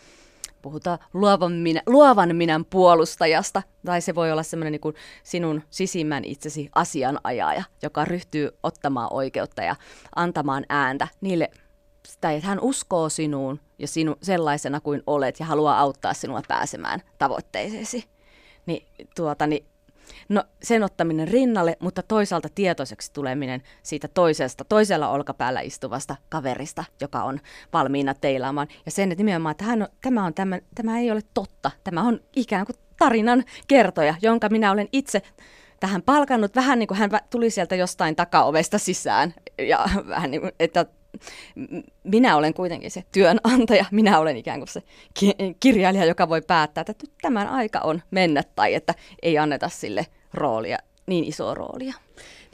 puhutaan 0.63 0.99
luovan, 1.13 1.53
minä, 1.53 1.83
luovan 1.87 2.37
minän 2.37 2.65
puolustajasta, 2.65 3.63
tai 3.87 4.01
se 4.01 4.15
voi 4.15 4.33
olla 4.33 4.43
semmoinen 4.43 4.81
niin 4.85 4.95
sinun 5.23 5.63
sisimmän 5.71 6.25
itsesi 6.25 6.69
asianajaja, 6.75 7.63
joka 7.83 8.05
ryhtyy 8.05 8.51
ottamaan 8.63 9.13
oikeutta 9.13 9.63
ja 9.63 9.77
antamaan 10.17 10.65
ääntä 10.69 11.09
niille 11.21 11.51
tai 12.21 12.37
että 12.37 12.49
hän 12.49 12.61
uskoo 12.61 13.09
sinuun 13.09 13.61
ja 13.79 13.89
sinu, 13.89 14.17
sellaisena 14.23 14.81
kuin 14.81 15.03
olet 15.07 15.41
ja 15.41 15.47
haluaa 15.47 15.81
auttaa 15.81 16.15
sinua 16.15 16.43
pääsemään 16.49 17.03
tavoitteeseesi. 17.19 18.05
Niin, 18.67 18.87
tuota, 19.17 19.47
niin, 19.47 19.67
no, 20.29 20.45
sen 20.63 20.83
ottaminen 20.83 21.29
rinnalle, 21.29 21.77
mutta 21.81 22.03
toisaalta 22.03 22.49
tietoiseksi 22.55 23.13
tuleminen 23.13 23.63
siitä 23.83 24.09
toisesta, 24.09 24.65
toisella 24.65 25.09
olkapäällä 25.09 25.61
istuvasta 25.61 26.17
kaverista, 26.29 26.85
joka 27.01 27.23
on 27.23 27.41
valmiina 27.73 28.15
teilaamaan. 28.15 28.69
Ja 28.87 28.91
sen, 28.91 29.13
että 29.13 29.25
nimenomaan, 29.25 29.51
että 29.51 29.65
hän 29.65 29.83
on, 29.83 29.89
tämä, 30.03 30.27
on, 30.27 30.35
tämä, 30.35 30.61
tämä 30.75 30.99
ei 30.99 31.11
ole 31.11 31.21
totta. 31.35 31.71
Tämä 31.85 32.03
on 32.03 32.21
ikään 32.37 32.67
kuin 32.67 32.77
tarinan 32.99 33.45
kertoja, 33.69 34.15
jonka 34.23 34.49
minä 34.49 34.73
olen 34.73 34.89
itse 34.93 35.23
tähän 35.81 36.03
palkannut 36.03 36.57
vähän 36.57 36.79
niin 36.79 36.87
kuin 36.87 36.99
hän 36.99 37.11
tuli 37.31 37.51
sieltä 37.51 37.75
jostain 37.75 38.17
takaovesta 38.17 38.79
sisään 38.79 39.35
ja 39.59 39.87
vähän 40.09 40.31
niin 40.31 40.41
kuin, 40.41 40.53
että 40.61 40.87
minä 42.05 42.37
olen 42.37 42.55
kuitenkin 42.55 42.91
se 42.91 43.05
työnantaja, 43.13 43.85
minä 43.93 44.19
olen 44.19 44.37
ikään 44.37 44.61
kuin 44.61 44.69
se 44.69 44.83
ki- 45.15 45.57
kirjailija, 45.61 46.05
joka 46.05 46.29
voi 46.29 46.43
päättää, 46.43 46.85
että 46.89 47.07
tämän 47.23 47.49
aika 47.49 47.81
on 47.81 48.03
mennä 48.11 48.43
tai 48.57 48.75
että 48.75 48.95
ei 49.23 49.39
anneta 49.39 49.69
sille 49.69 50.07
roolia, 50.35 50.79
niin 51.07 51.25
isoa 51.25 51.55
roolia. 51.55 51.95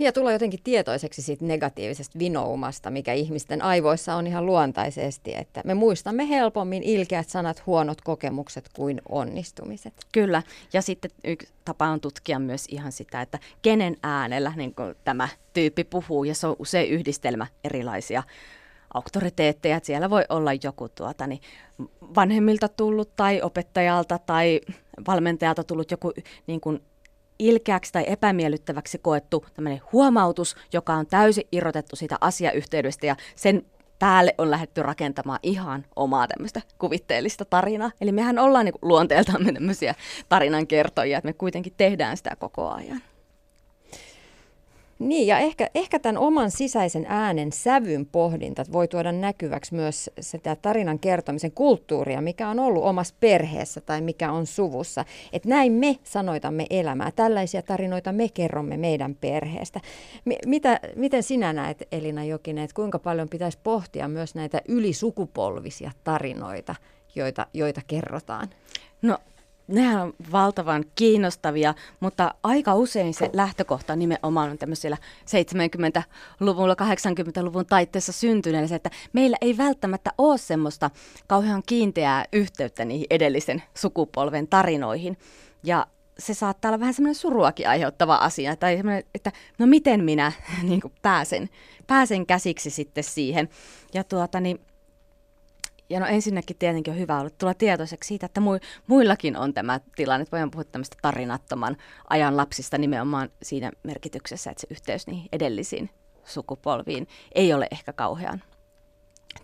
Ja 0.03 0.13
tulee 0.13 0.33
jotenkin 0.33 0.61
tietoiseksi 0.65 1.23
siitä 1.23 1.45
negatiivisesta 1.45 2.19
vinoumasta, 2.19 2.91
mikä 2.91 3.13
ihmisten 3.13 3.63
aivoissa 3.63 4.15
on 4.15 4.27
ihan 4.27 4.47
luontaisesti, 4.47 5.35
että 5.35 5.63
me 5.65 5.75
muistamme 5.75 6.29
helpommin 6.29 6.83
ilkeät 6.83 7.29
sanat, 7.29 7.67
huonot 7.67 8.01
kokemukset 8.01 8.69
kuin 8.77 9.03
onnistumiset. 9.09 9.95
Kyllä, 10.13 10.43
ja 10.73 10.83
sitten 10.83 11.11
yksi 11.25 11.49
tapa 11.65 11.87
on 11.87 12.01
tutkia 12.01 12.39
myös 12.39 12.67
ihan 12.69 12.93
sitä, 12.93 13.23
että 13.23 13.39
kenen 13.63 13.97
äänellä 14.03 14.53
niin 14.57 14.75
tämä 15.05 15.29
tyyppi 15.53 15.85
puhuu, 15.85 16.25
ja 16.25 16.35
se 16.35 16.47
on 16.47 16.57
usein 16.59 16.91
yhdistelmä 16.91 17.47
erilaisia 17.65 18.23
auktoriteetteja. 18.95 19.77
Että 19.77 19.87
siellä 19.87 20.11
voi 20.11 20.25
olla 20.29 20.51
joku 20.63 20.89
tuota, 20.89 21.27
niin 21.27 21.41
vanhemmilta 22.17 22.69
tullut 22.69 23.17
tai 23.17 23.43
opettajalta 23.43 24.19
tai 24.19 24.61
valmentajalta 25.07 25.65
tullut 25.65 25.91
joku 25.91 26.13
niin 26.47 26.61
kuin 26.61 26.83
ilkeäksi 27.43 27.93
tai 27.93 28.05
epämiellyttäväksi 28.07 28.99
koettu 28.99 29.45
huomautus, 29.93 30.57
joka 30.73 30.95
on 30.95 31.07
täysin 31.07 31.49
irrotettu 31.53 31.97
siitä 31.97 32.17
asiayhteydestä 32.21 33.07
ja 33.07 33.17
sen 33.37 33.63
päälle 33.99 34.35
on 34.39 34.51
lähdetty 34.51 34.83
rakentamaan 34.83 35.39
ihan 35.43 35.85
omaa 35.97 36.29
tämmöistä 36.29 36.63
kuvitteellista 36.79 37.45
tarinaa. 37.45 37.91
Eli 38.01 38.13
mehän 38.13 38.39
ollaan 38.39 38.65
niin 38.65 38.75
luonteeltamme 38.83 39.53
tämmöisiä 39.53 39.95
tarinan 40.29 40.67
kertojia, 40.67 41.19
että 41.19 41.29
me 41.29 41.33
kuitenkin 41.33 41.73
tehdään 41.77 42.17
sitä 42.17 42.37
koko 42.39 42.71
ajan. 42.71 43.03
Niin, 45.09 45.27
ja 45.27 45.39
ehkä, 45.39 45.71
ehkä 45.75 45.99
tämän 45.99 46.19
oman 46.19 46.51
sisäisen 46.51 47.07
äänen 47.09 47.53
sävyn 47.53 48.07
pohdinta 48.07 48.65
voi 48.73 48.89
tuoda 48.89 49.13
näkyväksi 49.13 49.75
myös 49.75 50.11
sitä 50.21 50.57
tarinan 50.57 50.99
kertomisen 50.99 51.53
kulttuuria, 51.53 52.21
mikä 52.21 52.49
on 52.49 52.59
ollut 52.59 52.85
omassa 52.85 53.15
perheessä 53.21 53.81
tai 53.81 54.01
mikä 54.01 54.33
on 54.33 54.47
suvussa. 54.47 55.05
Että 55.33 55.49
näin 55.49 55.73
me 55.73 55.99
sanoitamme 56.05 56.67
elämää. 56.71 57.11
Tällaisia 57.11 57.63
tarinoita 57.63 58.13
me 58.13 58.29
kerromme 58.29 58.77
meidän 58.77 59.15
perheestä. 59.15 59.81
Mitä, 60.47 60.81
miten 60.97 61.23
sinä 61.23 61.53
näet, 61.53 61.89
Elina 61.93 62.25
Jokinen, 62.25 62.65
että 62.65 62.75
kuinka 62.75 62.99
paljon 62.99 63.29
pitäisi 63.29 63.59
pohtia 63.63 64.09
myös 64.09 64.35
näitä 64.35 64.61
ylisukupolvisia 64.69 65.91
tarinoita, 66.05 66.75
joita, 67.15 67.47
joita 67.55 67.81
kerrotaan? 67.87 68.49
No 69.03 69.19
nehän 69.69 70.03
on 70.03 70.15
valtavan 70.33 70.85
kiinnostavia, 70.95 71.75
mutta 72.01 72.35
aika 72.43 72.75
usein 72.75 73.15
se 73.15 73.31
lähtökohta 73.33 73.97
nimenomaan 73.97 74.51
on 74.51 74.59
tämmöisellä 74.59 74.97
70-luvulla, 75.21 76.75
80-luvun 76.75 77.67
taitteessa 77.67 78.13
syntyneellä, 78.13 78.77
että 78.77 78.91
meillä 79.13 79.37
ei 79.41 79.57
välttämättä 79.57 80.11
ole 80.19 80.39
semmoista 80.39 80.91
kauhean 81.27 81.63
kiinteää 81.67 82.25
yhteyttä 82.33 82.85
niihin 82.85 83.07
edellisen 83.11 83.63
sukupolven 83.75 84.49
tarinoihin. 84.49 85.19
Ja 85.63 85.87
se 86.19 86.35
saattaa 86.35 86.69
olla 86.69 86.81
vähän 86.81 86.95
semmoinen 86.95 87.15
suruakin 87.15 87.69
aiheuttava 87.69 88.17
asia, 88.17 88.57
tai 88.57 88.79
että 89.15 89.33
no 89.59 89.67
miten 89.67 90.05
minä 90.05 90.33
niin 90.69 90.81
pääsen, 91.03 91.49
pääsen 91.87 92.27
käsiksi 92.27 92.71
sitten 92.71 93.05
siihen. 93.05 93.49
Ja 93.95 94.05
tuota, 94.05 94.41
niin, 94.41 94.61
ja 95.93 96.01
no 96.01 96.07
ensinnäkin 96.07 96.57
tietenkin 96.59 96.93
on 96.93 97.01
hyvä 97.01 97.21
olla 97.21 97.31
tulla 97.31 97.55
tietoiseksi 97.55 98.09
siitä, 98.09 98.27
että 98.27 98.41
muillakin 98.87 99.37
on 99.37 99.55
tämä 99.55 99.81
tilanne. 99.97 100.27
Voidaan 100.33 100.51
puhua 100.51 100.65
tämmöistä 100.65 100.97
tarinattoman 101.03 101.77
ajan 102.11 102.37
lapsista 102.37 102.79
nimenomaan 102.79 103.29
siinä 103.43 103.73
merkityksessä, 103.83 104.51
että 104.51 104.61
se 104.61 104.67
yhteys 104.71 105.07
niihin 105.07 105.29
edellisiin 105.33 105.91
sukupolviin 106.25 107.09
ei 107.35 107.55
ole 107.55 107.69
ehkä 107.71 107.93
kauhean 107.93 108.43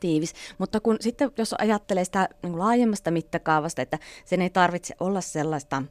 tiivis. 0.00 0.34
Mutta 0.58 0.80
kun 0.80 0.96
sitten, 1.00 1.30
jos 1.38 1.54
ajattelee 1.58 2.04
sitä 2.04 2.28
niin 2.42 2.52
kuin 2.52 2.58
laajemmasta 2.58 3.10
mittakaavasta, 3.10 3.82
että 3.82 3.98
sen 4.24 4.42
ei 4.42 4.50
tarvitse 4.50 4.94
olla 5.00 5.20
sellaista 5.20 5.82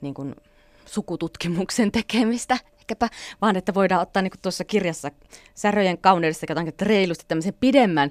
niin 0.00 0.14
kuin, 0.14 0.34
sukututkimuksen 0.86 1.92
tekemistä, 1.92 2.58
ehkäpä, 2.92 3.16
vaan 3.40 3.56
että 3.56 3.74
voidaan 3.74 4.02
ottaa 4.02 4.22
niin 4.22 4.30
kuin 4.30 4.40
tuossa 4.42 4.64
kirjassa 4.64 5.10
säröjen 5.54 5.98
kauneudessa 5.98 6.46
että 6.68 6.84
reilusti 6.84 7.24
tämmöisen 7.28 7.54
pidemmän 7.60 8.10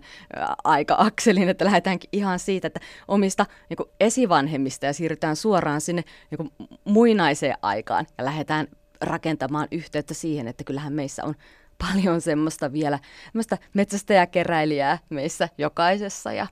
aika-akselin, 0.64 1.50
että 1.50 1.66
lähdetäänkin 1.66 2.10
ihan 2.12 2.40
siitä, 2.40 2.68
että 2.68 2.80
omista 3.08 3.46
niin 3.70 3.78
kuin 3.78 3.90
esivanhemmista 4.00 4.86
ja 4.86 4.94
siirrytään 4.94 5.36
suoraan 5.36 5.82
sinne 5.82 6.04
niin 6.32 6.38
kuin 6.38 6.70
muinaiseen 6.84 7.58
aikaan 7.62 8.08
ja 8.18 8.26
lähdetään 8.26 8.68
rakentamaan 9.02 9.68
yhteyttä 9.72 10.14
siihen, 10.14 10.48
että 10.48 10.64
kyllähän 10.64 10.94
meissä 10.94 11.26
on 11.26 11.36
paljon 11.78 12.22
semmoista 12.22 12.74
vielä, 12.74 13.00
semmoista 13.26 13.58
metsästäjäkeräilijää 13.74 15.00
meissä 15.10 15.50
jokaisessa. 15.58 16.34
Ja 16.34 16.48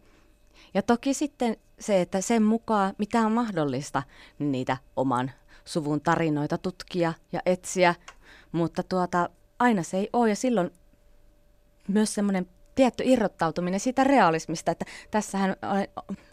ja 0.74 0.82
toki 0.82 1.13
sitten 1.13 1.58
se, 1.80 2.02
että 2.02 2.22
sen 2.22 2.44
mukaan 2.44 2.94
mitä 2.98 3.20
on 3.20 3.32
mahdollista, 3.32 4.04
niitä 4.39 4.78
oman 4.96 5.32
suvun 5.65 6.02
tarinoita 6.02 6.58
tutkia 6.58 7.13
ja 7.32 7.42
etsiä, 7.46 7.96
mutta 8.52 8.84
tuota, 8.84 9.30
aina 9.60 9.84
se 9.84 9.98
ei 9.98 10.10
ole 10.14 10.30
ja 10.30 10.36
silloin 10.36 10.72
myös 11.88 12.14
semmoinen 12.14 12.48
tietty 12.76 13.04
irrottautuminen 13.06 13.80
siitä 13.80 14.04
realismista, 14.04 14.72
että 14.72 14.86
tässähän 15.12 15.56
olen 15.72 15.88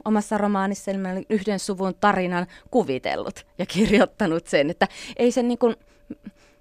omassa 0.04 0.38
romaanissa 0.38 0.90
yhden 1.30 1.58
suvun 1.58 1.94
tarinan 2.00 2.46
kuvitellut 2.70 3.46
ja 3.58 3.66
kirjoittanut 3.66 4.46
sen, 4.46 4.70
että 4.70 4.88
ei 5.16 5.32
sen, 5.32 5.48
niin 5.48 5.58
kuin, 5.58 5.76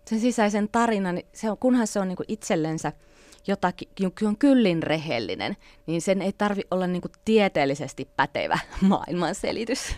sen 0.06 0.20
sisäisen 0.20 0.70
tarinan, 0.72 1.22
se 1.34 1.52
on, 1.52 1.58
kunhan 1.58 1.88
se 1.88 2.00
on 2.00 2.08
niin 2.08 2.16
kuin 2.16 2.26
itsellensä 2.28 2.92
jotakin, 3.48 3.90
on 4.28 4.38
kyllin 4.38 4.84
rehellinen, 4.84 5.58
niin 5.86 6.02
sen 6.02 6.22
ei 6.22 6.34
tarvi 6.34 6.62
olla 6.72 6.88
niin 6.88 7.02
kuin 7.02 7.12
tieteellisesti 7.26 8.10
pätevä 8.16 8.60
maailmanselitys. 8.82 9.96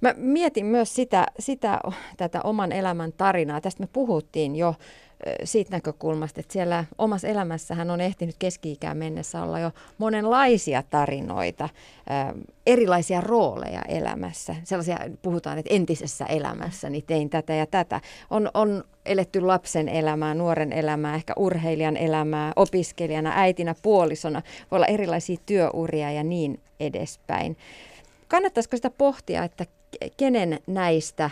Mä 0.00 0.14
mietin 0.16 0.66
myös 0.66 0.94
sitä, 0.94 1.26
sitä 1.38 1.80
tätä 2.16 2.40
oman 2.44 2.72
elämän 2.72 3.12
tarinaa. 3.12 3.60
Tästä 3.60 3.82
me 3.82 3.88
puhuttiin 3.92 4.56
jo 4.56 4.74
siitä 5.44 5.70
näkökulmasta, 5.70 6.40
että 6.40 6.52
siellä 6.52 6.84
omassa 6.98 7.28
elämässä 7.28 7.74
hän 7.74 7.90
on 7.90 8.00
ehtinyt 8.00 8.36
keski-ikään 8.38 8.96
mennessä 8.96 9.42
olla 9.42 9.60
jo 9.60 9.70
monenlaisia 9.98 10.82
tarinoita, 10.82 11.68
erilaisia 12.66 13.20
rooleja 13.20 13.82
elämässä. 13.82 14.56
Sellaisia 14.64 14.98
puhutaan, 15.22 15.58
että 15.58 15.74
entisessä 15.74 16.24
elämässä 16.24 16.90
niin 16.90 17.04
tein 17.06 17.30
tätä 17.30 17.54
ja 17.54 17.66
tätä. 17.66 18.00
On, 18.30 18.50
on 18.54 18.84
eletty 19.06 19.40
lapsen 19.40 19.88
elämää, 19.88 20.34
nuoren 20.34 20.72
elämää, 20.72 21.14
ehkä 21.14 21.32
urheilijan 21.36 21.96
elämää, 21.96 22.52
opiskelijana, 22.56 23.32
äitinä, 23.34 23.74
puolisona. 23.82 24.42
Voi 24.70 24.76
olla 24.76 24.86
erilaisia 24.86 25.36
työuria 25.46 26.12
ja 26.12 26.24
niin 26.24 26.60
edespäin. 26.80 27.56
Kannattaisiko 28.28 28.76
sitä 28.76 28.90
pohtia, 28.90 29.44
että 29.44 29.66
kenen 30.16 30.60
näistä 30.66 31.30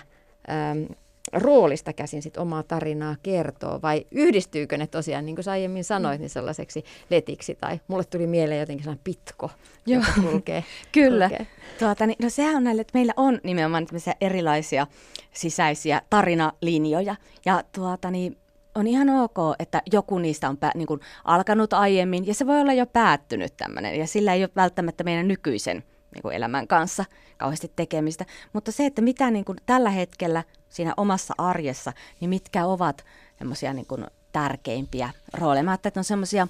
ähm, 0.51 0.93
roolista 1.33 1.93
käsin 1.93 2.23
sit 2.23 2.37
omaa 2.37 2.63
tarinaa 2.63 3.17
kertoo 3.23 3.83
vai 3.83 4.07
yhdistyykö 4.11 4.79
ne 4.79 4.87
tosiaan, 4.87 5.27
niin 5.27 5.37
kuin 5.37 5.45
sä 5.45 5.51
aiemmin 5.51 5.85
sanoit, 5.85 6.21
niin 6.21 6.31
sellaiseksi 6.31 6.85
letiksi 7.11 7.55
tai 7.55 7.81
mulle 7.89 8.05
tuli 8.05 8.27
mieleen 8.27 8.61
jotenkin 8.61 8.85
sellainen 8.85 9.05
pitko, 9.05 9.51
Joo. 9.87 10.01
joka 10.01 10.21
kulkee. 10.31 10.65
Kyllä. 10.93 11.29
Kulkee. 11.29 11.47
Tuota, 11.79 12.07
niin, 12.07 12.17
no 12.23 12.31
sehän 12.31 12.57
on 12.57 12.65
näille, 12.65 12.81
että 12.81 12.99
meillä 12.99 13.13
on 13.17 13.41
nimenomaan 13.43 13.87
erilaisia 14.21 14.87
sisäisiä 15.33 16.03
tarinalinjoja 16.11 17.17
ja 17.45 17.65
tuota, 17.73 18.11
niin, 18.11 18.37
on 18.75 18.87
ihan 18.87 19.11
ok, 19.11 19.37
että 19.59 19.83
joku 19.93 20.19
niistä 20.19 20.49
on 20.49 20.57
pä, 20.57 20.71
niin 20.75 20.87
kuin 20.87 21.01
alkanut 21.25 21.73
aiemmin 21.73 22.27
ja 22.27 22.35
se 22.35 22.47
voi 22.47 22.61
olla 22.61 22.73
jo 22.73 22.87
päättynyt 22.87 23.57
tämmöinen 23.57 23.99
ja 23.99 24.07
sillä 24.07 24.35
ei 24.35 24.43
ole 24.43 24.51
välttämättä 24.57 25.05
meidän 25.05 25.29
nykyisen 25.29 25.85
niin 26.17 26.23
kuin 26.23 26.35
elämän 26.37 26.67
kanssa 26.67 27.05
kauheasti 27.37 27.73
tekemistä. 27.77 28.27
Mutta 28.53 28.73
se, 28.73 28.87
että 28.87 29.03
mitä 29.03 29.31
niin 29.31 29.45
kuin 29.45 29.59
tällä 29.67 29.91
hetkellä 29.91 30.45
siinä 30.69 30.95
omassa 30.97 31.35
arjessa, 31.39 31.93
niin 32.21 32.29
mitkä 32.29 32.67
ovat 32.67 33.05
semmoisia 33.39 33.73
niin 33.73 33.87
kuin 33.87 34.07
tärkeimpiä 34.33 35.11
rooleja. 35.33 35.63
Mä 35.63 35.75
että 35.75 36.01
on 36.01 36.05
semmoisia, 36.05 36.49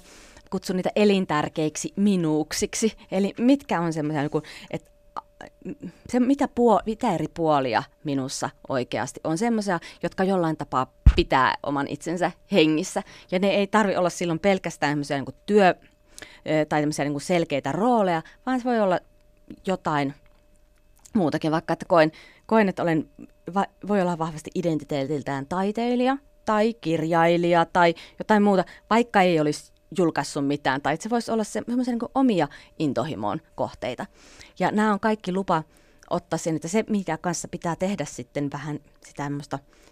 kutsun 0.49 0.75
niitä 0.75 0.91
elintärkeiksi 0.95 1.93
minuuksiksi. 1.95 2.93
Eli 3.11 3.33
mitkä 3.37 3.81
on 3.81 3.93
semmoisia, 3.93 4.21
niin 4.21 4.43
että 4.71 4.91
se, 6.09 6.19
mitä, 6.19 6.45
puol- 6.45 6.83
mitä 6.85 7.13
eri 7.13 7.27
puolia 7.33 7.83
minussa 8.03 8.49
oikeasti 8.69 9.19
on 9.23 9.37
semmoisia, 9.37 9.79
jotka 10.03 10.23
jollain 10.23 10.57
tapaa 10.57 10.93
pitää 11.15 11.55
oman 11.63 11.87
itsensä 11.87 12.31
hengissä. 12.51 13.03
Ja 13.31 13.39
ne 13.39 13.49
ei 13.49 13.67
tarvi 13.67 13.95
olla 13.95 14.09
silloin 14.09 14.39
pelkästään 14.39 15.01
niin 15.09 15.35
työ- 15.45 15.75
tai 16.69 16.81
niin 16.81 17.21
selkeitä 17.21 17.71
rooleja, 17.71 18.21
vaan 18.45 18.59
se 18.59 18.65
voi 18.65 18.79
olla 18.79 18.99
jotain 19.67 20.13
muutakin, 21.13 21.51
vaikka 21.51 21.73
että 21.73 21.85
koen, 21.89 22.11
koen 22.45 22.69
että 22.69 22.83
olen, 22.83 23.09
va, 23.53 23.65
voi 23.87 24.01
olla 24.01 24.17
vahvasti 24.17 24.51
identiteetiltään 24.55 25.45
taiteilija 25.45 26.17
tai 26.45 26.73
kirjailija 26.73 27.65
tai 27.65 27.93
jotain 28.19 28.43
muuta, 28.43 28.65
vaikka 28.89 29.21
ei 29.21 29.39
olisi 29.39 29.71
julkaissut 29.97 30.47
mitään, 30.47 30.81
tai 30.81 30.97
se 30.99 31.09
voisi 31.09 31.31
olla 31.31 31.43
se, 31.43 31.61
semmoisia 31.67 31.93
niin 31.93 32.11
omia 32.15 32.47
intohimon 32.79 33.41
kohteita. 33.55 34.05
Ja 34.59 34.71
nämä 34.71 34.93
on 34.93 34.99
kaikki 34.99 35.31
lupa 35.33 35.63
ottaa 36.09 36.37
sen, 36.37 36.55
että 36.55 36.67
se, 36.67 36.83
mitä 36.89 37.17
kanssa 37.17 37.47
pitää 37.47 37.75
tehdä 37.75 38.05
sitten 38.05 38.51
vähän 38.51 38.79
sitä 39.05 39.29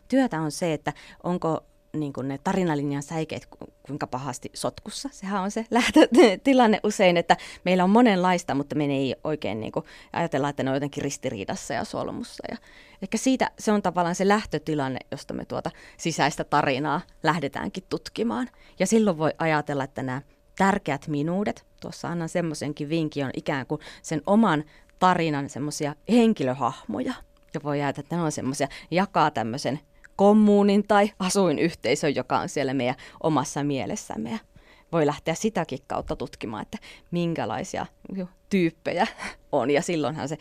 työtä 0.08 0.42
on 0.42 0.52
se, 0.52 0.74
että 0.74 0.94
onko 1.24 1.64
niin 1.96 2.14
kuin 2.14 2.28
ne 2.28 2.38
tarinalinjan 2.38 3.04
säikeet 3.04 3.48
kuinka 3.84 4.08
pahasti 4.08 4.50
sotkussa. 4.54 5.10
Sehän 5.12 5.42
on 5.42 5.52
se 5.52 5.66
lähtötilanne 5.72 6.80
usein, 6.84 7.18
että 7.18 7.38
meillä 7.64 7.84
on 7.84 7.90
monenlaista, 7.90 8.56
mutta 8.56 8.76
me 8.76 8.86
ei 8.86 9.16
oikein 9.24 9.60
niin 9.60 9.72
kuin 9.72 9.86
ajatella, 10.14 10.50
että 10.50 10.64
ne 10.64 10.70
on 10.70 10.76
jotenkin 10.76 11.04
ristiriidassa 11.04 11.74
ja 11.74 11.84
solmussa. 11.84 12.44
Ja 12.52 12.58
ehkä 13.02 13.18
siitä 13.18 13.52
se 13.60 13.72
on 13.72 13.82
tavallaan 13.82 14.16
se 14.16 14.28
lähtötilanne, 14.28 15.00
josta 15.12 15.34
me 15.34 15.46
tuota 15.46 15.72
sisäistä 15.98 16.44
tarinaa 16.44 17.02
lähdetäänkin 17.24 17.84
tutkimaan. 17.90 18.50
Ja 18.80 18.88
silloin 18.88 19.18
voi 19.18 19.32
ajatella, 19.38 19.84
että 19.84 20.04
nämä 20.04 20.22
tärkeät 20.58 21.08
minuudet, 21.08 21.66
tuossa 21.82 22.08
annan 22.08 22.30
semmoisenkin 22.30 22.90
vinkin, 22.90 23.26
on 23.26 23.32
ikään 23.36 23.66
kuin 23.66 23.82
sen 24.02 24.22
oman 24.26 24.64
tarinan 25.00 25.50
semmoisia 25.50 25.96
henkilöhahmoja. 26.10 27.14
Ja 27.54 27.60
voi 27.64 27.82
ajatella, 27.82 28.06
että 28.06 28.16
ne 28.16 28.22
on 28.22 28.32
semmoisia, 28.32 28.68
jakaa 28.92 29.32
tämmöisen 29.32 29.80
kommunin 30.16 30.88
tai 30.88 31.12
asuinyhteisön, 31.20 32.16
joka 32.16 32.40
on 32.40 32.50
siellä 32.50 32.74
meidän 32.74 32.96
omassa 33.24 33.64
mielessämme. 33.64 34.32
Ja 34.32 34.38
voi 34.92 35.06
lähteä 35.06 35.36
sitäkin 35.36 35.80
kautta 35.88 36.16
tutkimaan, 36.16 36.62
että 36.62 36.78
minkälaisia 37.12 37.86
tyyppejä 38.50 39.08
on. 39.52 39.72
Ja 39.72 39.82
silloinhan 39.82 40.30
se, 40.30 40.38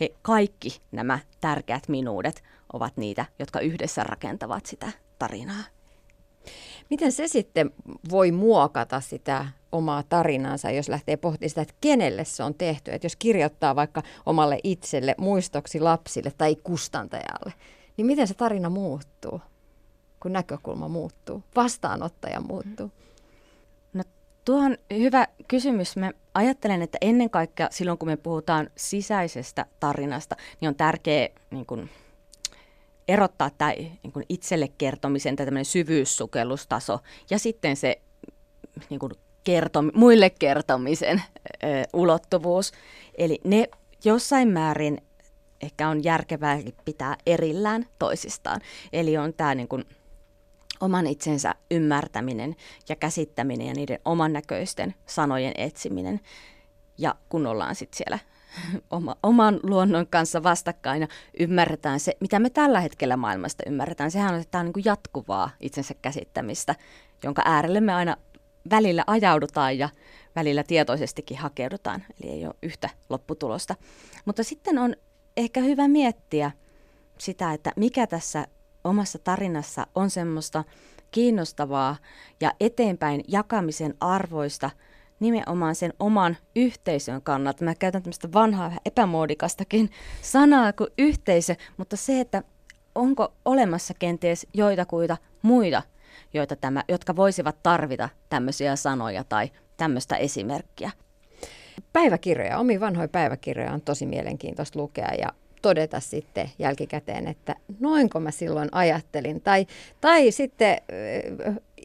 he 0.00 0.10
kaikki 0.22 0.80
nämä 0.92 1.18
tärkeät 1.40 1.88
minuudet 1.88 2.42
ovat 2.72 2.96
niitä, 2.96 3.24
jotka 3.38 3.60
yhdessä 3.60 4.04
rakentavat 4.04 4.66
sitä 4.66 4.92
tarinaa. 5.18 5.64
Miten 6.90 7.12
se 7.12 7.28
sitten 7.28 7.70
voi 8.10 8.32
muokata 8.32 9.00
sitä 9.00 9.46
omaa 9.72 10.02
tarinaansa, 10.02 10.70
jos 10.70 10.88
lähtee 10.88 11.16
pohtimaan 11.16 11.48
sitä, 11.48 11.62
että 11.62 11.74
kenelle 11.80 12.24
se 12.24 12.42
on 12.42 12.54
tehty. 12.54 12.90
Että 12.92 13.04
jos 13.04 13.16
kirjoittaa 13.16 13.76
vaikka 13.76 14.02
omalle 14.26 14.58
itselle, 14.64 15.14
muistoksi 15.18 15.80
lapsille 15.80 16.32
tai 16.38 16.56
kustantajalle, 16.62 17.52
niin 17.98 18.06
miten 18.06 18.28
se 18.28 18.34
tarina 18.34 18.70
muuttuu, 18.70 19.40
kun 20.20 20.32
näkökulma 20.32 20.88
muuttuu, 20.88 21.42
vastaanottaja 21.56 22.40
muuttuu? 22.40 22.92
No 23.92 24.04
tuo 24.44 24.58
on 24.58 24.76
hyvä 24.90 25.26
kysymys. 25.48 25.96
Mä 25.96 26.12
ajattelen, 26.34 26.82
että 26.82 26.98
ennen 27.00 27.30
kaikkea 27.30 27.68
silloin, 27.70 27.98
kun 27.98 28.08
me 28.08 28.16
puhutaan 28.16 28.70
sisäisestä 28.76 29.66
tarinasta, 29.80 30.36
niin 30.60 30.68
on 30.68 30.74
tärkeää 30.74 31.28
niin 31.50 31.66
kun, 31.66 31.88
erottaa 33.08 33.50
tämä 33.58 33.70
niin 33.72 34.26
itselle 34.28 34.68
kertomisen 34.78 35.36
tai 35.36 35.46
syvyyssukellustaso 35.62 36.98
ja 37.30 37.38
sitten 37.38 37.76
se 37.76 38.00
niin 38.90 39.00
kun, 39.00 39.10
kertom- 39.44 39.92
muille 39.94 40.30
kertomisen 40.30 41.22
ö, 41.46 41.66
ulottuvuus. 41.92 42.72
Eli 43.18 43.40
ne 43.44 43.68
jossain 44.04 44.48
määrin 44.48 45.02
ehkä 45.60 45.88
on 45.88 46.04
järkevää 46.04 46.58
pitää 46.84 47.16
erillään 47.26 47.86
toisistaan. 47.98 48.60
Eli 48.92 49.16
on 49.16 49.34
tämä 49.34 49.54
niin 49.54 49.68
kuin 49.68 49.84
oman 50.80 51.06
itsensä 51.06 51.54
ymmärtäminen 51.70 52.56
ja 52.88 52.96
käsittäminen 52.96 53.66
ja 53.66 53.74
niiden 53.74 53.98
oman 54.04 54.32
näköisten 54.32 54.94
sanojen 55.06 55.52
etsiminen. 55.56 56.20
Ja 56.98 57.14
kun 57.28 57.46
ollaan 57.46 57.74
sitten 57.74 57.96
siellä 57.96 58.18
oma, 58.90 59.16
oman 59.22 59.60
luonnon 59.62 60.06
kanssa 60.06 60.42
vastakkain 60.42 61.00
ja 61.00 61.08
ymmärretään 61.40 62.00
se, 62.00 62.16
mitä 62.20 62.38
me 62.38 62.50
tällä 62.50 62.80
hetkellä 62.80 63.16
maailmasta 63.16 63.62
ymmärretään. 63.66 64.10
Sehän 64.10 64.34
on, 64.34 64.40
että 64.40 64.58
on 64.58 64.64
niin 64.64 64.72
kuin 64.72 64.84
jatkuvaa 64.84 65.50
itsensä 65.60 65.94
käsittämistä, 66.02 66.74
jonka 67.24 67.42
äärelle 67.44 67.80
me 67.80 67.94
aina 67.94 68.16
välillä 68.70 69.04
ajaudutaan 69.06 69.78
ja 69.78 69.88
välillä 70.36 70.62
tietoisestikin 70.62 71.38
hakeudutaan, 71.38 72.04
eli 72.22 72.32
ei 72.32 72.46
ole 72.46 72.54
yhtä 72.62 72.90
lopputulosta. 73.08 73.74
Mutta 74.24 74.44
sitten 74.44 74.78
on 74.78 74.96
ehkä 75.38 75.60
hyvä 75.60 75.88
miettiä 75.88 76.50
sitä, 77.18 77.52
että 77.52 77.72
mikä 77.76 78.06
tässä 78.06 78.46
omassa 78.84 79.18
tarinassa 79.18 79.86
on 79.94 80.10
semmoista 80.10 80.64
kiinnostavaa 81.10 81.96
ja 82.40 82.52
eteenpäin 82.60 83.24
jakamisen 83.28 83.94
arvoista 84.00 84.70
nimenomaan 85.20 85.74
sen 85.74 85.92
oman 86.00 86.36
yhteisön 86.56 87.22
kannalta. 87.22 87.64
Mä 87.64 87.74
käytän 87.74 88.02
tämmöistä 88.02 88.32
vanhaa 88.32 88.66
vähän 88.66 88.80
epämuodikastakin 88.84 89.90
sanaa 90.22 90.72
kuin 90.72 90.90
yhteisö, 90.98 91.54
mutta 91.76 91.96
se, 91.96 92.20
että 92.20 92.42
onko 92.94 93.32
olemassa 93.44 93.94
kenties 93.98 94.46
joitakuita 94.54 95.16
muita, 95.42 95.82
joita 96.34 96.56
tämä, 96.56 96.84
jotka 96.88 97.16
voisivat 97.16 97.62
tarvita 97.62 98.08
tämmöisiä 98.28 98.76
sanoja 98.76 99.24
tai 99.24 99.50
tämmöistä 99.76 100.16
esimerkkiä 100.16 100.90
päiväkirjoja, 101.92 102.58
omi 102.58 102.80
vanhoja 102.80 103.08
päiväkirjoja 103.08 103.72
on 103.72 103.80
tosi 103.80 104.06
mielenkiintoista 104.06 104.78
lukea 104.78 105.14
ja 105.18 105.28
todeta 105.62 106.00
sitten 106.00 106.50
jälkikäteen, 106.58 107.26
että 107.26 107.54
noinko 107.80 108.20
mä 108.20 108.30
silloin 108.30 108.68
ajattelin. 108.72 109.40
Tai, 109.40 109.66
tai 110.00 110.30
sitten 110.30 110.78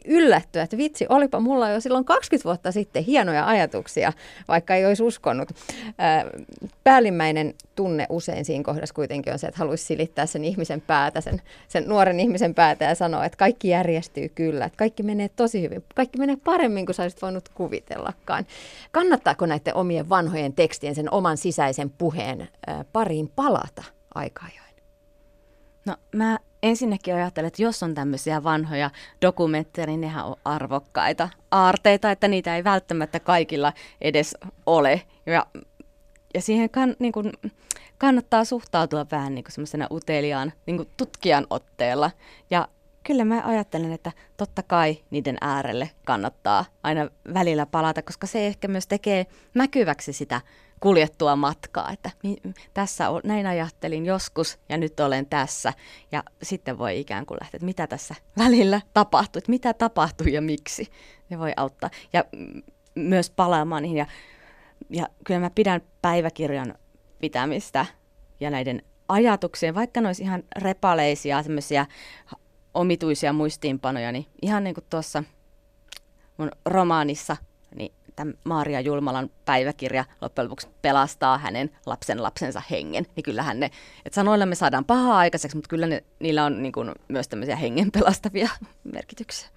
yllättyä, 0.04 0.62
että 0.62 0.76
vitsi, 0.76 1.06
olipa 1.08 1.40
mulla 1.40 1.70
jo 1.70 1.80
silloin 1.80 2.04
20 2.04 2.44
vuotta 2.44 2.72
sitten 2.72 3.04
hienoja 3.04 3.46
ajatuksia, 3.46 4.12
vaikka 4.48 4.74
ei 4.74 4.86
olisi 4.86 5.02
uskonut. 5.02 5.48
Päällimmäinen 6.84 7.54
tunne 7.74 8.06
usein 8.08 8.44
siinä 8.44 8.64
kohdassa 8.64 8.94
kuitenkin 8.94 9.32
on 9.32 9.38
se, 9.38 9.46
että 9.46 9.58
haluaisi 9.58 9.84
silittää 9.84 10.26
sen 10.26 10.44
ihmisen 10.44 10.80
päätä, 10.80 11.20
sen, 11.20 11.42
sen 11.68 11.84
nuoren 11.88 12.20
ihmisen 12.20 12.54
päätä 12.54 12.84
ja 12.84 12.94
sanoa, 12.94 13.24
että 13.24 13.38
kaikki 13.38 13.68
järjestyy 13.68 14.28
kyllä, 14.28 14.64
että 14.64 14.76
kaikki 14.76 15.02
menee 15.02 15.28
tosi 15.28 15.62
hyvin, 15.62 15.84
kaikki 15.94 16.18
menee 16.18 16.36
paremmin 16.44 16.86
kuin 16.86 16.94
sä 16.94 17.02
olisit 17.02 17.22
voinut 17.22 17.48
kuvitellakaan. 17.48 18.46
Kannattaako 18.92 19.46
näiden 19.46 19.76
omien 19.76 20.08
vanhojen 20.08 20.52
tekstien, 20.52 20.94
sen 20.94 21.12
oman 21.12 21.36
sisäisen 21.36 21.90
puheen 21.90 22.48
pariin 22.92 23.28
palata 23.36 23.84
aika 24.14 24.44
ajoin? 24.44 24.64
No 25.86 25.96
mä 26.12 26.38
ensinnäkin 26.64 27.14
ajattelen, 27.14 27.48
että 27.48 27.62
jos 27.62 27.82
on 27.82 27.94
tämmöisiä 27.94 28.44
vanhoja 28.44 28.90
dokumentteja, 29.22 29.86
niin 29.86 30.00
nehän 30.00 30.24
on 30.24 30.36
arvokkaita 30.44 31.28
aarteita, 31.50 32.10
että 32.10 32.28
niitä 32.28 32.56
ei 32.56 32.64
välttämättä 32.64 33.20
kaikilla 33.20 33.72
edes 34.00 34.36
ole. 34.66 35.02
Ja, 35.26 35.46
ja 36.34 36.40
siihen 36.40 36.70
kann, 36.70 36.94
niin 36.98 37.12
kuin, 37.12 37.32
kannattaa 37.98 38.44
suhtautua 38.44 39.06
vähän 39.10 39.34
niin 39.34 39.44
kuin 39.44 39.52
semmoisena 39.52 39.86
uteliaan 39.90 40.52
niin 40.66 40.76
kuin 40.76 40.88
tutkijan 40.96 41.46
otteella. 41.50 42.10
Ja 42.50 42.68
kyllä 43.04 43.24
mä 43.24 43.42
ajattelen, 43.44 43.92
että 43.92 44.12
totta 44.36 44.62
kai 44.62 44.98
niiden 45.10 45.36
äärelle 45.40 45.90
kannattaa 46.04 46.64
aina 46.82 47.08
välillä 47.34 47.66
palata, 47.66 48.02
koska 48.02 48.26
se 48.26 48.46
ehkä 48.46 48.68
myös 48.68 48.86
tekee 48.86 49.26
näkyväksi 49.54 50.12
sitä 50.12 50.40
kuljettua 50.80 51.36
matkaa, 51.36 51.90
että 51.92 52.10
tässä 52.74 53.10
on, 53.10 53.20
näin 53.24 53.46
ajattelin 53.46 54.06
joskus 54.06 54.58
ja 54.68 54.76
nyt 54.76 55.00
olen 55.00 55.26
tässä. 55.26 55.72
Ja 56.12 56.22
sitten 56.42 56.78
voi 56.78 57.00
ikään 57.00 57.26
kuin 57.26 57.38
lähteä, 57.40 57.56
että 57.56 57.66
mitä 57.66 57.86
tässä 57.86 58.14
välillä 58.44 58.80
tapahtui, 58.94 59.40
että 59.40 59.50
mitä 59.50 59.74
tapahtui 59.74 60.32
ja 60.32 60.42
miksi. 60.42 60.90
Ne 61.30 61.38
voi 61.38 61.52
auttaa. 61.56 61.90
Ja 62.12 62.24
myös 62.94 63.30
palaamaan 63.30 63.82
niihin. 63.82 63.98
Ja, 63.98 64.06
ja 64.90 65.08
kyllä 65.24 65.40
mä 65.40 65.50
pidän 65.50 65.80
päiväkirjan 66.02 66.74
pitämistä 67.18 67.86
ja 68.40 68.50
näiden 68.50 68.82
ajatuksien, 69.08 69.74
vaikka 69.74 70.00
ne 70.00 70.06
olisi 70.06 70.22
ihan 70.22 70.42
repaleisia, 70.56 71.42
semmoisia 71.42 71.86
omituisia 72.74 73.32
muistiinpanoja, 73.32 74.12
niin 74.12 74.26
ihan 74.42 74.64
niin 74.64 74.74
kuin 74.74 74.84
tuossa 74.90 75.24
mun 76.36 76.50
romaanissa, 76.66 77.36
niin 78.18 78.34
tämä 78.34 78.40
Maaria 78.44 78.80
Julmalan 78.80 79.30
päiväkirja 79.44 80.04
loppujen 80.20 80.44
lopuksi 80.44 80.68
pelastaa 80.82 81.38
hänen 81.38 81.70
lapsen 81.86 82.22
lapsensa 82.22 82.62
hengen. 82.70 83.06
Niin 83.16 83.24
kyllähän 83.24 83.60
ne, 83.60 83.70
että 84.04 84.14
sanoilla 84.14 84.46
me 84.46 84.54
saadaan 84.54 84.84
pahaa 84.84 85.18
aikaiseksi, 85.18 85.56
mutta 85.56 85.68
kyllä 85.68 85.86
ne, 85.86 86.04
niillä 86.18 86.44
on 86.44 86.62
niin 86.62 86.72
kuin 86.72 86.92
myös 87.08 87.28
tämmöisiä 87.28 87.56
hengen 87.56 87.92
pelastavia 87.92 88.48
merkityksiä. 88.84 89.48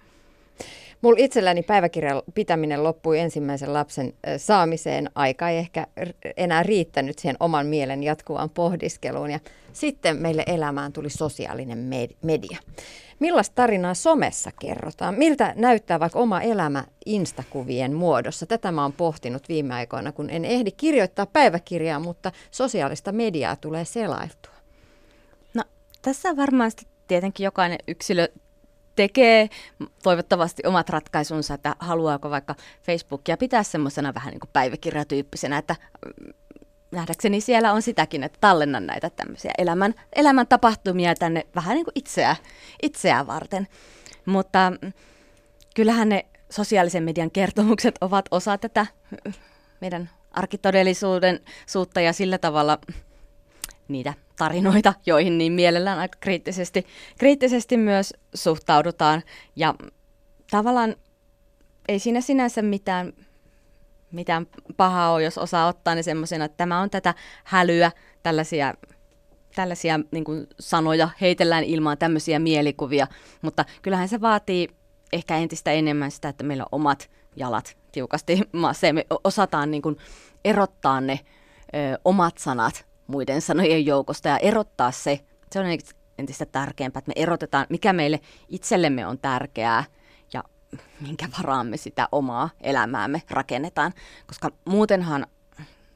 Mulla 1.02 1.16
itselläni 1.18 1.62
päiväkirjan 1.62 2.22
pitäminen 2.34 2.84
loppui 2.84 3.18
ensimmäisen 3.18 3.72
lapsen 3.72 4.12
saamiseen. 4.36 5.10
Aika 5.14 5.48
ei 5.48 5.58
ehkä 5.58 5.86
enää 6.36 6.62
riittänyt 6.62 7.18
siihen 7.18 7.36
oman 7.40 7.66
mielen 7.66 8.02
jatkuvaan 8.02 8.50
pohdiskeluun. 8.50 9.30
Ja 9.30 9.40
sitten 9.72 10.16
meille 10.16 10.44
elämään 10.46 10.92
tuli 10.92 11.10
sosiaalinen 11.10 11.78
media. 12.22 12.58
Millaista 13.18 13.54
tarinaa 13.54 13.94
somessa 13.94 14.50
kerrotaan? 14.60 15.14
Miltä 15.14 15.52
näyttää 15.56 16.00
vaikka 16.00 16.18
oma 16.18 16.40
elämä 16.40 16.84
instakuvien 17.06 17.94
muodossa? 17.94 18.46
Tätä 18.46 18.72
mä 18.72 18.82
oon 18.82 18.92
pohtinut 18.92 19.48
viime 19.48 19.74
aikoina, 19.74 20.12
kun 20.12 20.30
en 20.30 20.44
ehdi 20.44 20.70
kirjoittaa 20.70 21.26
päiväkirjaa, 21.26 22.00
mutta 22.00 22.32
sosiaalista 22.50 23.12
mediaa 23.12 23.56
tulee 23.56 23.84
selailtua. 23.84 24.54
No 25.54 25.62
tässä 26.02 26.36
varmaan 26.36 26.70
tietenkin 27.08 27.44
jokainen 27.44 27.78
yksilö 27.88 28.28
tekee 28.98 29.48
toivottavasti 30.02 30.62
omat 30.66 30.88
ratkaisunsa, 30.88 31.54
että 31.54 31.76
haluaako 31.78 32.30
vaikka 32.30 32.54
Facebookia 32.82 33.36
pitää 33.36 33.62
semmoisena 33.62 34.14
vähän 34.14 34.30
niin 34.30 34.40
kuin 34.40 34.50
päiväkirjatyyppisenä, 34.52 35.58
että 35.58 35.76
mm, 36.06 36.32
nähdäkseni 36.90 37.40
siellä 37.40 37.72
on 37.72 37.82
sitäkin, 37.82 38.22
että 38.22 38.38
tallennan 38.40 38.86
näitä 38.86 39.10
tämmöisiä 39.10 39.50
elämän, 39.58 39.94
elämän 40.12 40.46
tapahtumia 40.46 41.14
tänne 41.14 41.46
vähän 41.54 41.74
niin 41.74 41.84
kuin 41.84 41.92
itseä, 41.94 42.36
itseä 42.82 43.26
varten. 43.26 43.68
Mutta 44.26 44.72
mm, 44.82 44.92
kyllähän 45.74 46.08
ne 46.08 46.26
sosiaalisen 46.50 47.02
median 47.02 47.30
kertomukset 47.30 47.94
ovat 48.00 48.24
osa 48.30 48.58
tätä 48.58 48.86
mm, 49.24 49.32
meidän 49.80 50.10
arkitodellisuuden 50.30 51.40
suutta 51.66 52.00
ja 52.00 52.12
sillä 52.12 52.38
tavalla 52.38 52.78
niitä 53.88 54.14
tarinoita, 54.38 54.94
joihin 55.06 55.38
niin 55.38 55.52
mielellään 55.52 55.98
aika 55.98 56.18
kriittisesti, 56.20 56.86
kriittisesti 57.18 57.76
myös 57.76 58.14
suhtaudutaan. 58.34 59.22
Ja 59.56 59.74
tavallaan 60.50 60.96
ei 61.88 61.98
siinä 61.98 62.20
sinänsä 62.20 62.62
mitään, 62.62 63.12
mitään 64.12 64.46
pahaa 64.76 65.12
ole, 65.12 65.22
jos 65.22 65.38
osaa 65.38 65.66
ottaa 65.66 65.94
ne 65.94 66.02
semmoisena, 66.02 66.44
että 66.44 66.56
tämä 66.56 66.80
on 66.80 66.90
tätä 66.90 67.14
hälyä, 67.44 67.92
tällaisia 68.22 68.74
tällaisia 69.54 70.00
niin 70.10 70.24
kuin 70.24 70.46
sanoja, 70.60 71.08
heitellään 71.20 71.64
ilmaan 71.64 71.98
tämmöisiä 71.98 72.38
mielikuvia, 72.38 73.06
mutta 73.42 73.64
kyllähän 73.82 74.08
se 74.08 74.20
vaatii 74.20 74.68
ehkä 75.12 75.36
entistä 75.36 75.72
enemmän 75.72 76.10
sitä, 76.10 76.28
että 76.28 76.44
meillä 76.44 76.62
on 76.62 76.80
omat 76.80 77.10
jalat 77.36 77.76
tiukasti 77.92 78.40
maassa 78.52 78.86
ja 78.86 78.94
me 78.94 79.06
osataan 79.24 79.70
niin 79.70 79.82
kuin 79.82 79.96
erottaa 80.44 81.00
ne 81.00 81.20
ö, 81.74 81.98
omat 82.04 82.38
sanat 82.38 82.87
muiden 83.08 83.40
sanojen 83.40 83.86
joukosta 83.86 84.28
ja 84.28 84.38
erottaa 84.38 84.90
se, 84.90 85.20
se 85.52 85.60
on 85.60 85.66
entistä 86.18 86.46
tärkeämpää, 86.46 86.98
että 86.98 87.12
me 87.16 87.22
erotetaan, 87.22 87.66
mikä 87.68 87.92
meille 87.92 88.20
itsellemme 88.48 89.06
on 89.06 89.18
tärkeää 89.18 89.84
ja 90.32 90.44
minkä 91.00 91.28
varaan 91.38 91.66
me 91.66 91.76
sitä 91.76 92.08
omaa 92.12 92.50
elämäämme 92.60 93.22
rakennetaan. 93.30 93.92
Koska 94.26 94.50
muutenhan 94.64 95.26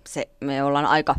se, 0.09 0.29
me 0.41 0.63
ollaan 0.63 0.87
aika, 0.87 1.15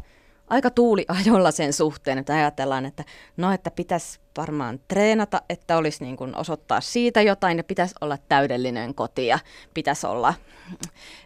aika 0.53 0.69
tuuliajolla 0.69 1.51
sen 1.51 1.73
suhteen, 1.73 2.17
että 2.17 2.33
ajatellaan, 2.33 2.85
että 2.85 3.03
no, 3.37 3.51
että 3.51 3.71
pitäisi 3.71 4.19
varmaan 4.37 4.79
treenata, 4.87 5.41
että 5.49 5.77
olisi 5.77 6.03
niin 6.03 6.17
kuin 6.17 6.35
osoittaa 6.35 6.81
siitä 6.81 7.21
jotain 7.21 7.57
ja 7.57 7.63
pitäisi 7.63 7.95
olla 8.01 8.17
täydellinen 8.29 8.95
koti 8.95 9.27
ja 9.27 9.39
pitäisi 9.73 10.07
olla 10.07 10.33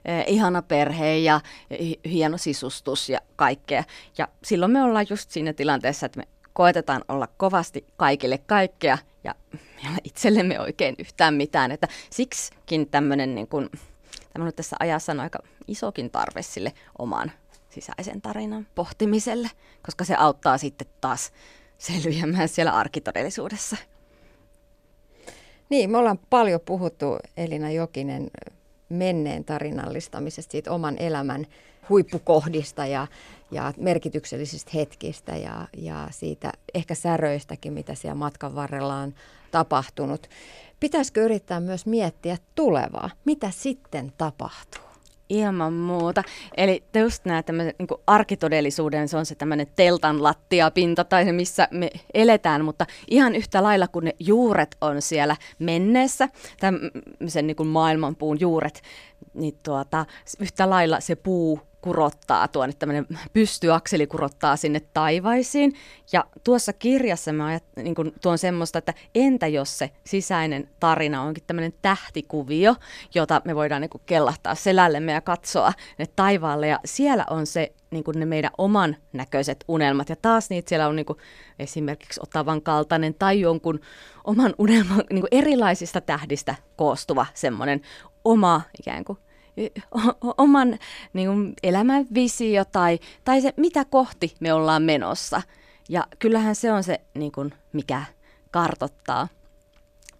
eh, 0.06 0.24
ihana 0.28 0.62
perhe 0.62 1.18
ja 1.18 1.42
hieno 2.06 2.38
sisustus 2.38 3.10
ja 3.10 3.20
kaikkea. 3.36 3.84
Ja 4.18 4.28
silloin 4.44 4.72
me 4.72 4.84
ollaan 4.84 5.06
just 5.10 5.32
siinä 5.32 5.54
tilanteessa, 5.54 6.06
että 6.06 6.20
me 6.20 6.28
koetetaan 6.54 7.04
olla 7.08 7.28
kovasti 7.38 7.86
kaikille 7.98 8.38
kaikkea 8.38 8.98
ja 9.24 9.36
itsellemme 10.04 10.60
oikein 10.60 10.96
yhtään 11.00 11.34
mitään. 11.34 11.72
Että 11.72 11.88
siksikin 12.10 12.90
tämmöinen 12.90 13.36
niin 13.36 13.48
kuin, 13.48 13.70
tämä 14.34 14.52
tässä 14.52 14.76
ajassa 14.80 15.12
on 15.12 15.20
aika 15.20 15.40
isokin 15.68 16.10
tarve 16.12 16.42
sille 16.42 16.74
oman 16.98 17.32
sisäisen 17.82 18.22
tarinan 18.22 18.68
pohtimiselle, 18.76 19.50
koska 19.86 20.04
se 20.04 20.16
auttaa 20.16 20.58
sitten 20.58 20.88
taas 21.02 21.32
selviämään 21.78 22.50
siellä 22.50 22.72
arkitodellisuudessa. 22.72 23.78
Niin, 25.70 25.92
me 25.92 25.98
ollaan 25.98 26.20
paljon 26.30 26.60
puhuttu 26.66 27.18
Elina 27.38 27.72
Jokinen 27.72 28.28
menneen 28.90 29.44
tarinallistamisesta, 29.44 30.52
siitä 30.52 30.72
oman 30.72 30.96
elämän 30.98 31.46
huippukohdista 31.90 32.86
ja, 32.86 33.08
ja 33.52 33.74
merkityksellisistä 33.78 34.72
hetkistä 34.74 35.36
ja, 35.36 35.68
ja 35.78 36.08
siitä 36.12 36.52
ehkä 36.74 36.96
säröistäkin, 36.96 37.74
mitä 37.74 37.96
siellä 37.96 38.16
matkan 38.16 38.56
varrella 38.56 38.96
on 38.96 39.13
tapahtunut. 39.52 40.30
Pitäisikö 40.80 41.26
yrittää 41.26 41.60
myös 41.60 41.86
miettiä 41.86 42.38
tulevaa? 42.56 43.10
Mitä 43.26 43.52
sitten 43.52 44.13
tapahtuu? 44.18 44.87
Ilman 45.30 45.74
muuta. 45.74 46.24
Eli 46.58 46.84
just 47.00 47.26
nämä 47.26 47.44
tämmöiset 47.44 47.80
niin 47.80 47.88
arkitodellisuuden, 48.08 49.08
se 49.08 49.18
on 49.18 49.26
se 49.26 49.36
tämmöinen 49.36 49.68
teltan 49.76 50.24
lattiapinta 50.24 51.04
tai 51.04 51.26
se, 51.26 51.32
missä 51.32 51.68
me 51.72 51.90
eletään, 52.13 52.66
mutta 52.66 52.86
ihan 53.12 53.36
yhtä 53.36 53.63
lailla 53.63 53.88
kuin 53.88 54.06
ne 54.06 54.16
juuret 54.20 54.78
on 54.82 55.02
siellä 55.02 55.36
menneessä, 55.60 56.30
tämmöisen 56.60 57.48
niin 57.48 57.56
kuin 57.56 57.68
maailmanpuun 57.68 58.40
juuret, 58.40 58.82
niin 59.34 59.58
tuota, 59.63 60.06
yhtä 60.39 60.69
lailla 60.69 60.99
se 60.99 61.15
puu 61.15 61.60
kurottaa 61.82 62.47
tuonne, 62.47 62.75
tämmöinen 62.80 63.08
pystyakseli 63.34 64.08
kurottaa 64.08 64.56
sinne 64.56 64.80
taivaisiin. 64.80 65.73
Ja 66.12 66.25
tuossa 66.43 66.73
kirjassa 66.73 67.34
mä 67.34 67.45
ajat, 67.45 67.63
niin 67.75 67.95
kun 67.95 68.13
tuon 68.21 68.38
semmoista, 68.38 68.80
että 68.80 68.93
entä 69.15 69.47
jos 69.47 69.77
se 69.77 69.91
sisäinen 70.03 70.69
tarina 70.80 71.21
onkin 71.21 71.43
tämmöinen 71.47 71.73
tähtikuvio, 71.82 72.75
jota 73.15 73.41
me 73.45 73.56
voidaan 73.56 73.82
niin 73.82 74.01
kellahtaa 74.06 74.56
selällemme 74.56 75.12
ja 75.12 75.21
katsoa 75.21 75.73
ne 75.97 76.06
taivaalle. 76.15 76.67
Ja 76.67 76.80
siellä 76.86 77.25
on 77.30 77.45
se 77.45 77.73
niin 77.91 78.03
kuin 78.03 78.19
ne 78.19 78.25
meidän 78.25 78.51
oman 78.58 78.95
näköiset 79.13 79.63
unelmat. 79.67 80.10
Ja 80.10 80.15
taas 80.15 80.49
niitä 80.49 80.69
siellä 80.69 80.88
on 80.88 80.95
niin 80.95 81.06
kuin 81.06 81.19
esimerkiksi 81.60 82.19
Otavan 82.23 82.62
kaltainen 82.62 83.13
tai 83.13 83.39
jonkun 83.39 83.80
oman 84.23 84.53
unelman 84.58 85.03
niin 85.10 85.21
kuin 85.21 85.41
erilaisista 85.41 86.01
tähdistä 86.01 86.56
koostuva 86.75 87.25
semmoinen 87.34 87.82
oma 88.28 88.62
ikään 88.80 89.06
kuin 89.06 89.18
oman 90.38 90.80
niin 91.13 91.28
kuin, 91.28 91.54
elämän 91.63 92.06
visio 92.13 92.66
tai, 92.66 93.00
tai 93.24 93.42
se, 93.42 93.54
mitä 93.58 93.86
kohti 93.86 94.36
me 94.40 94.54
ollaan 94.54 94.84
menossa. 94.84 95.42
Ja 95.90 96.08
kyllähän 96.20 96.56
se 96.56 96.72
on 96.72 96.84
se, 96.84 97.02
niin 97.13 97.32
kuin, 97.32 97.54
mikä 97.74 98.04
kartottaa 98.52 99.28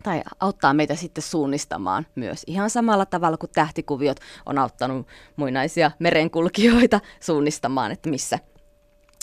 tai 0.04 0.22
auttaa 0.40 0.74
meitä 0.74 0.96
sitten 0.96 1.24
suunnistamaan 1.24 2.08
myös 2.16 2.44
ihan 2.48 2.70
samalla 2.70 3.06
tavalla 3.06 3.38
kuin 3.38 3.50
tähtikuviot 3.56 4.20
on 4.46 4.58
auttanut 4.58 5.08
muinaisia 5.36 5.92
merenkulkijoita 6.00 7.00
suunnistamaan, 7.20 7.92
että 7.92 8.10
missä, 8.10 8.40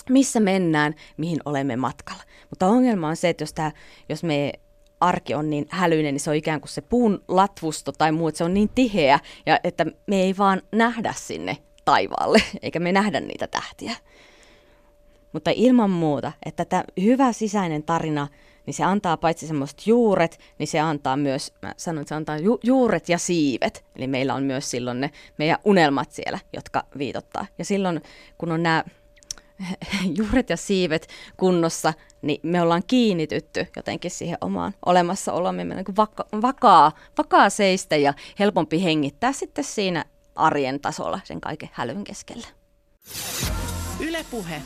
missä 0.08 0.40
mennään, 0.40 0.94
mihin 1.16 1.38
olemme 1.44 1.76
matkalla. 1.76 2.22
Mutta 2.50 2.66
ongelma 2.66 3.08
on 3.08 3.16
se, 3.16 3.28
että 3.28 3.42
jos, 3.42 3.52
tämä, 3.52 3.72
jos 4.08 4.22
me 4.22 4.52
arki 5.00 5.34
on 5.34 5.50
niin 5.50 5.66
hälyinen, 5.70 6.14
niin 6.14 6.20
se 6.20 6.30
on 6.30 6.36
ikään 6.36 6.60
kuin 6.60 6.70
se 6.70 6.80
puun 6.80 7.22
latvusto 7.28 7.92
tai 7.92 8.12
muu, 8.12 8.28
että 8.28 8.38
se 8.38 8.44
on 8.44 8.54
niin 8.54 8.70
tiheä, 8.74 9.20
ja 9.46 9.60
että 9.64 9.86
me 10.06 10.22
ei 10.22 10.34
vaan 10.38 10.62
nähdä 10.72 11.14
sinne 11.16 11.58
taivaalle, 11.84 12.42
eikä 12.62 12.80
me 12.80 12.92
nähdä 12.92 13.20
niitä 13.20 13.46
tähtiä. 13.46 13.96
Mutta 15.32 15.50
ilman 15.54 15.90
muuta, 15.90 16.32
että 16.46 16.64
tämä 16.64 16.84
hyvä 17.02 17.32
sisäinen 17.32 17.82
tarina, 17.82 18.28
niin 18.66 18.74
se 18.74 18.84
antaa 18.84 19.16
paitsi 19.16 19.46
semmoiset 19.46 19.86
juuret, 19.86 20.38
niin 20.58 20.66
se 20.66 20.80
antaa 20.80 21.16
myös, 21.16 21.52
mä 21.62 21.74
sanon, 21.76 22.02
että 22.02 22.08
se 22.08 22.14
antaa 22.14 22.38
ju- 22.38 22.60
juuret 22.62 23.08
ja 23.08 23.18
siivet. 23.18 23.84
Eli 23.96 24.06
meillä 24.06 24.34
on 24.34 24.42
myös 24.42 24.70
silloin 24.70 25.00
ne 25.00 25.10
meidän 25.38 25.58
unelmat 25.64 26.12
siellä, 26.12 26.38
jotka 26.52 26.84
viitottaa. 26.98 27.46
Ja 27.58 27.64
silloin, 27.64 28.02
kun 28.38 28.52
on 28.52 28.62
nämä 28.62 28.84
juuret 30.18 30.50
ja 30.50 30.56
siivet 30.56 31.08
kunnossa, 31.36 31.94
niin 32.22 32.40
me 32.42 32.62
ollaan 32.62 32.82
kiinnitytty 32.86 33.66
jotenkin 33.76 34.10
siihen 34.10 34.38
omaan 34.40 34.74
olemassaolomme. 34.86 35.64
Meillä 35.64 35.80
on 35.80 35.84
niin 35.88 35.96
vaka- 35.96 36.42
vakaa, 36.42 36.92
vakaa 37.18 37.50
seistä 37.50 37.96
ja 37.96 38.14
helpompi 38.38 38.84
hengittää 38.84 39.32
sitten 39.32 39.64
siinä 39.64 40.04
arjen 40.34 40.80
tasolla 40.80 41.20
sen 41.24 41.40
kaiken 41.40 41.70
hälyn 41.72 42.04
keskellä. 42.04 42.46
Ylepuhe. 44.00 44.62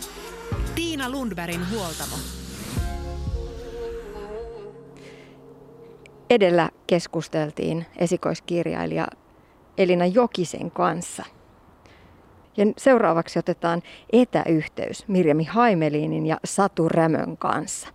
Tiina 0.74 1.10
Lundbergin 1.10 1.70
huoltamo. 1.70 2.16
Edellä 6.30 6.70
keskusteltiin 6.86 7.86
esikoiskirjailija 7.98 9.06
Elina 9.78 10.06
Jokisen 10.06 10.70
kanssa. 10.70 11.24
Ja 12.58 12.64
seuraavaksi 12.76 13.38
otetaan 13.38 13.82
etäyhteys 14.12 15.08
Mirjami 15.08 15.44
Haimeliinin 15.44 16.26
ja 16.26 16.36
Satu 16.44 16.88
Rämön 16.88 17.36
kanssa. 17.36 17.88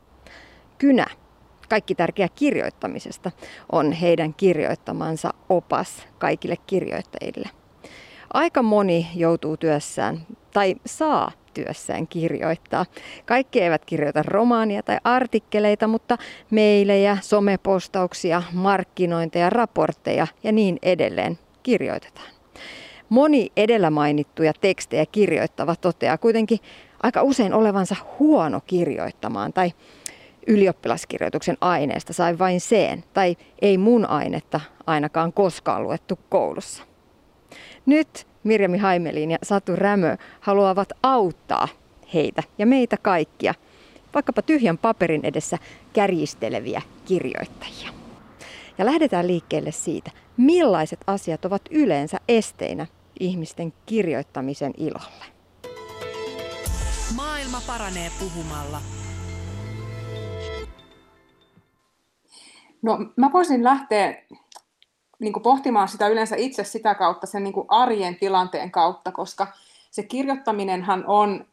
Kynä, 0.77 1.07
kaikki 1.69 1.95
tärkeä 1.95 2.27
kirjoittamisesta, 2.35 3.31
on 3.71 3.91
heidän 3.91 4.33
kirjoittamansa 4.33 5.33
opas 5.49 6.07
kaikille 6.17 6.55
kirjoittajille. 6.67 7.49
Aika 8.33 8.63
moni 8.63 9.07
joutuu 9.15 9.57
työssään 9.57 10.25
tai 10.53 10.75
saa 10.85 11.31
työssään 11.53 12.07
kirjoittaa. 12.07 12.85
Kaikki 13.25 13.61
eivät 13.61 13.85
kirjoita 13.85 14.23
romaania 14.23 14.83
tai 14.83 14.97
artikkeleita, 15.03 15.87
mutta 15.87 16.17
meilejä, 16.49 17.17
somepostauksia, 17.21 18.43
markkinointeja, 18.53 19.49
raportteja 19.49 20.27
ja 20.43 20.51
niin 20.51 20.79
edelleen 20.83 21.39
kirjoitetaan. 21.63 22.32
Moni 23.09 23.51
edellä 23.57 23.89
mainittuja 23.89 24.53
tekstejä 24.61 25.05
kirjoittava 25.05 25.75
toteaa 25.75 26.17
kuitenkin 26.17 26.59
aika 27.03 27.21
usein 27.21 27.53
olevansa 27.53 27.95
huono 28.19 28.61
kirjoittamaan 28.67 29.53
tai 29.53 29.71
ylioppilaskirjoituksen 30.47 31.57
aineesta 31.61 32.13
sai 32.13 32.39
vain 32.39 32.61
seen 32.61 33.03
tai 33.13 33.35
ei 33.61 33.77
mun 33.77 34.09
ainetta 34.09 34.61
ainakaan 34.87 35.33
koskaan 35.33 35.83
luettu 35.83 36.19
koulussa. 36.29 36.83
Nyt 37.85 38.27
Mirjami 38.43 38.77
Haimelin 38.77 39.31
ja 39.31 39.37
Satu 39.43 39.75
Rämö 39.75 40.17
haluavat 40.39 40.89
auttaa 41.03 41.67
heitä 42.13 42.43
ja 42.57 42.65
meitä 42.65 42.97
kaikkia, 43.01 43.53
vaikkapa 44.13 44.41
tyhjän 44.41 44.77
paperin 44.77 45.25
edessä 45.25 45.57
kärjisteleviä 45.93 46.81
kirjoittajia. 47.05 48.02
Ja 48.77 48.85
lähdetään 48.85 49.27
liikkeelle 49.27 49.71
siitä, 49.71 50.11
millaiset 50.37 50.99
asiat 51.07 51.45
ovat 51.45 51.61
yleensä 51.71 52.17
esteinä 52.27 52.87
ihmisten 53.19 53.73
kirjoittamisen 53.85 54.73
ilolle. 54.77 55.25
Maailma 57.15 57.61
paranee 57.67 58.11
puhumalla. 58.19 58.81
No 62.81 62.97
mä 63.15 63.29
voisin 63.33 63.63
lähteä 63.63 64.23
niin 65.19 65.33
kuin 65.33 65.43
pohtimaan 65.43 65.87
sitä 65.87 66.07
yleensä 66.07 66.35
itse 66.35 66.63
sitä 66.63 66.95
kautta, 66.95 67.27
sen 67.27 67.43
niin 67.43 67.53
kuin 67.53 67.67
arjen 67.69 68.15
tilanteen 68.15 68.71
kautta, 68.71 69.11
koska 69.11 69.47
se 69.91 70.03
kirjoittaminenhan 70.03 71.03
on, 71.07 71.45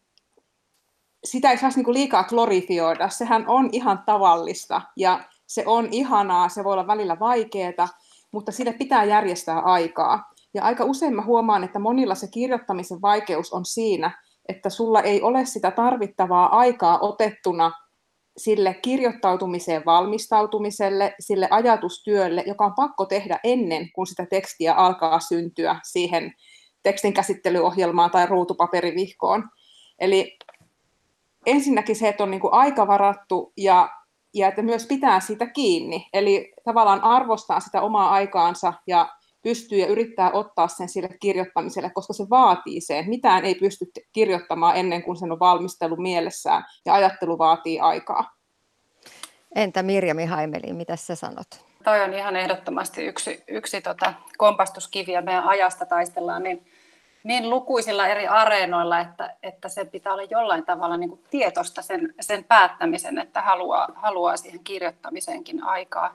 sitä 1.24 1.50
ei 1.50 1.58
saisi 1.58 1.78
niin 1.78 1.84
kuin 1.84 1.94
liikaa 1.94 2.24
glorifioida, 2.24 3.08
sehän 3.08 3.48
on 3.48 3.68
ihan 3.72 4.02
tavallista 4.06 4.82
ja 4.96 5.20
se 5.50 5.62
on 5.66 5.88
ihanaa, 5.90 6.48
se 6.48 6.64
voi 6.64 6.72
olla 6.72 6.86
välillä 6.86 7.18
vaikeaa, 7.18 7.88
mutta 8.32 8.52
sille 8.52 8.72
pitää 8.72 9.04
järjestää 9.04 9.60
aikaa. 9.60 10.32
Ja 10.54 10.62
aika 10.62 10.84
usein 10.84 11.16
mä 11.16 11.22
huomaan, 11.22 11.64
että 11.64 11.78
monilla 11.78 12.14
se 12.14 12.28
kirjoittamisen 12.28 13.02
vaikeus 13.02 13.52
on 13.52 13.64
siinä, 13.64 14.22
että 14.48 14.70
sulla 14.70 15.00
ei 15.00 15.22
ole 15.22 15.44
sitä 15.44 15.70
tarvittavaa 15.70 16.58
aikaa 16.58 16.98
otettuna 17.00 17.72
sille 18.36 18.74
kirjoittautumiseen 18.74 19.82
valmistautumiselle, 19.86 21.14
sille 21.20 21.48
ajatustyölle, 21.50 22.44
joka 22.46 22.64
on 22.64 22.74
pakko 22.74 23.06
tehdä 23.06 23.40
ennen 23.44 23.92
kuin 23.92 24.06
sitä 24.06 24.26
tekstiä 24.26 24.74
alkaa 24.74 25.20
syntyä 25.20 25.80
siihen 25.84 26.32
tekstin 26.82 27.14
käsittelyohjelmaan 27.14 28.10
tai 28.10 28.26
ruutupaperivihkoon. 28.26 29.48
Eli 29.98 30.38
ensinnäkin 31.46 31.96
se, 31.96 32.08
että 32.08 32.22
on 32.22 32.30
niin 32.30 32.40
kuin 32.40 32.54
aika 32.54 32.86
varattu 32.86 33.52
ja, 33.56 33.88
ja 34.34 34.48
että 34.48 34.62
myös 34.62 34.86
pitää 34.86 35.20
siitä 35.20 35.46
kiinni. 35.46 36.08
Eli 36.12 36.52
tavallaan 36.64 37.00
arvostaa 37.00 37.60
sitä 37.60 37.80
omaa 37.80 38.10
aikaansa 38.10 38.72
ja 38.86 39.08
pystyy 39.42 39.78
ja 39.78 39.86
yrittää 39.86 40.30
ottaa 40.30 40.68
sen 40.68 40.88
sille 40.88 41.08
kirjoittamiselle, 41.20 41.90
koska 41.90 42.12
se 42.12 42.24
vaatii 42.30 42.80
sen. 42.80 43.08
Mitään 43.08 43.44
ei 43.44 43.54
pysty 43.54 43.86
kirjoittamaan 44.12 44.76
ennen 44.76 45.02
kuin 45.02 45.16
sen 45.16 45.32
on 45.32 45.40
valmistelu 45.40 45.96
mielessään 45.96 46.64
ja 46.86 46.94
ajattelu 46.94 47.38
vaatii 47.38 47.80
aikaa. 47.80 48.30
Entä 49.54 49.82
Mirjami 49.82 50.24
Haimeli, 50.24 50.72
mitä 50.72 50.96
sä 50.96 51.14
sanot? 51.14 51.46
Toi 51.84 52.00
on 52.00 52.14
ihan 52.14 52.36
ehdottomasti 52.36 53.04
yksi, 53.04 53.44
yksi 53.48 53.80
tota 53.80 54.14
kompastuskivi 54.38 55.12
ja 55.12 55.22
meidän 55.22 55.44
ajasta 55.44 55.86
taistellaan 55.86 56.42
niin, 56.42 56.66
niin 57.24 57.50
lukuisilla 57.50 58.08
eri 58.08 58.26
areenoilla, 58.26 59.00
että, 59.00 59.36
että 59.42 59.68
sen 59.68 59.88
pitää 59.88 60.12
olla 60.12 60.22
jollain 60.22 60.64
tavalla 60.64 60.96
niin 60.96 61.10
kuin 61.10 61.24
tietoista 61.30 61.82
sen, 61.82 62.14
sen 62.20 62.44
päättämisen, 62.44 63.18
että 63.18 63.42
haluaa, 63.42 63.88
haluaa 63.94 64.36
siihen 64.36 64.60
kirjoittamiseenkin 64.64 65.64
aikaa. 65.64 66.14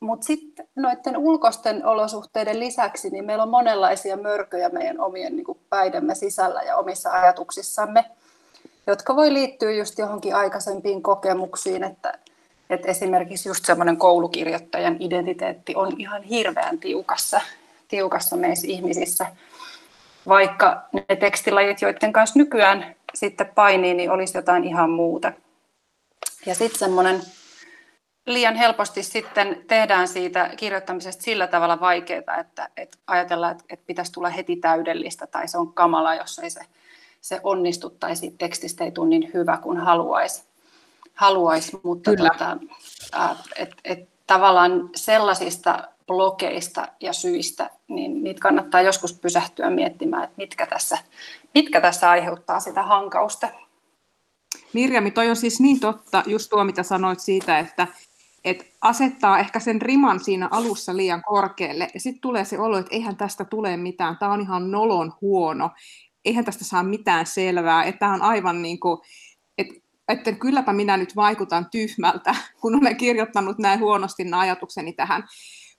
Mutta 0.00 0.26
sitten 0.26 0.68
noiden 0.76 1.16
ulkoisten 1.16 1.86
olosuhteiden 1.86 2.60
lisäksi, 2.60 3.10
niin 3.10 3.24
meillä 3.24 3.42
on 3.42 3.48
monenlaisia 3.48 4.16
mörköjä 4.16 4.68
meidän 4.68 5.00
omien 5.00 5.36
niin 5.36 5.44
kuin 5.44 5.58
päidemme 5.70 6.14
sisällä 6.14 6.62
ja 6.62 6.76
omissa 6.76 7.10
ajatuksissamme, 7.10 8.04
jotka 8.86 9.16
voi 9.16 9.32
liittyä 9.32 9.72
just 9.72 9.98
johonkin 9.98 10.34
aikaisempiin 10.34 11.02
kokemuksiin, 11.02 11.84
että, 11.84 12.18
että 12.70 12.88
esimerkiksi 12.88 13.48
just 13.48 13.64
semmoinen 13.64 13.96
koulukirjoittajan 13.96 14.96
identiteetti 15.00 15.74
on 15.76 15.92
ihan 15.98 16.22
hirveän 16.22 16.78
tiukassa, 16.78 17.40
tiukassa 17.88 18.36
meissä 18.36 18.66
ihmisissä, 18.66 19.26
vaikka 20.28 20.82
ne 20.92 21.16
tekstilajit, 21.16 21.82
joiden 21.82 22.12
kanssa 22.12 22.38
nykyään 22.38 22.94
sitten 23.14 23.50
painii, 23.54 23.94
niin 23.94 24.10
olisi 24.10 24.38
jotain 24.38 24.64
ihan 24.64 24.90
muuta. 24.90 25.32
Ja 26.46 26.54
sitten 26.54 26.78
semmoinen 26.78 27.20
liian 28.26 28.54
helposti 28.54 29.02
sitten 29.02 29.64
tehdään 29.68 30.08
siitä 30.08 30.50
kirjoittamisesta 30.56 31.22
sillä 31.22 31.46
tavalla 31.46 31.80
vaikeaa, 31.80 32.38
että, 32.40 32.68
että 32.76 32.98
ajatellaan, 33.06 33.52
että, 33.52 33.64
että 33.70 33.86
pitäisi 33.86 34.12
tulla 34.12 34.28
heti 34.28 34.56
täydellistä 34.56 35.26
tai 35.26 35.48
se 35.48 35.58
on 35.58 35.72
kamala, 35.72 36.14
jos 36.14 36.38
ei 36.38 36.50
se, 36.50 36.60
se 37.20 37.40
onnistu 37.42 37.90
tai 37.90 38.16
siitä 38.16 38.36
tekstistä 38.38 38.84
ei 38.84 38.90
tule 38.90 39.08
niin 39.08 39.30
hyvä 39.34 39.56
kuin 39.56 39.78
haluaisi. 39.78 40.44
Haluaisi, 41.14 41.80
mutta 41.82 42.10
Kyllä. 42.10 42.30
tota, 42.30 42.56
et, 43.56 43.70
et, 43.84 44.08
tavallaan 44.26 44.90
sellaisista 44.94 45.88
blokeista 46.06 46.88
ja 47.00 47.12
syistä, 47.12 47.70
niin 47.88 48.24
niitä 48.24 48.40
kannattaa 48.40 48.80
joskus 48.80 49.12
pysähtyä 49.12 49.70
miettimään, 49.70 50.24
että 50.24 50.36
mitkä 50.36 50.66
tässä, 50.66 50.98
mitkä 51.54 51.80
tässä 51.80 52.10
aiheuttaa 52.10 52.60
sitä 52.60 52.82
hankausta. 52.82 53.48
Mirjami, 54.72 55.10
toi 55.10 55.30
on 55.30 55.36
siis 55.36 55.60
niin 55.60 55.80
totta, 55.80 56.22
just 56.26 56.50
tuo 56.50 56.64
mitä 56.64 56.82
sanoit 56.82 57.20
siitä, 57.20 57.58
että 57.58 57.86
että 58.46 58.64
asettaa 58.80 59.38
ehkä 59.38 59.60
sen 59.60 59.82
riman 59.82 60.24
siinä 60.24 60.48
alussa 60.50 60.96
liian 60.96 61.22
korkealle, 61.22 61.88
ja 61.94 62.00
sitten 62.00 62.20
tulee 62.20 62.44
se 62.44 62.58
olo, 62.58 62.78
että 62.78 62.94
eihän 62.94 63.16
tästä 63.16 63.44
tule 63.44 63.76
mitään, 63.76 64.16
tämä 64.18 64.32
on 64.32 64.40
ihan 64.40 64.70
nolon 64.70 65.12
huono, 65.20 65.70
eihän 66.24 66.44
tästä 66.44 66.64
saa 66.64 66.82
mitään 66.82 67.26
selvää, 67.26 67.84
että 67.84 67.98
tämä 67.98 68.14
on 68.14 68.22
aivan 68.22 68.62
niin 68.62 68.80
kuin, 68.80 69.00
että, 69.58 69.74
että 70.08 70.32
kylläpä 70.32 70.72
minä 70.72 70.96
nyt 70.96 71.16
vaikutan 71.16 71.66
tyhmältä, 71.70 72.34
kun 72.60 72.74
olen 72.74 72.96
kirjoittanut 72.96 73.58
näin 73.58 73.80
huonosti 73.80 74.24
nämä 74.24 74.40
ajatukseni 74.40 74.92
tähän. 74.92 75.24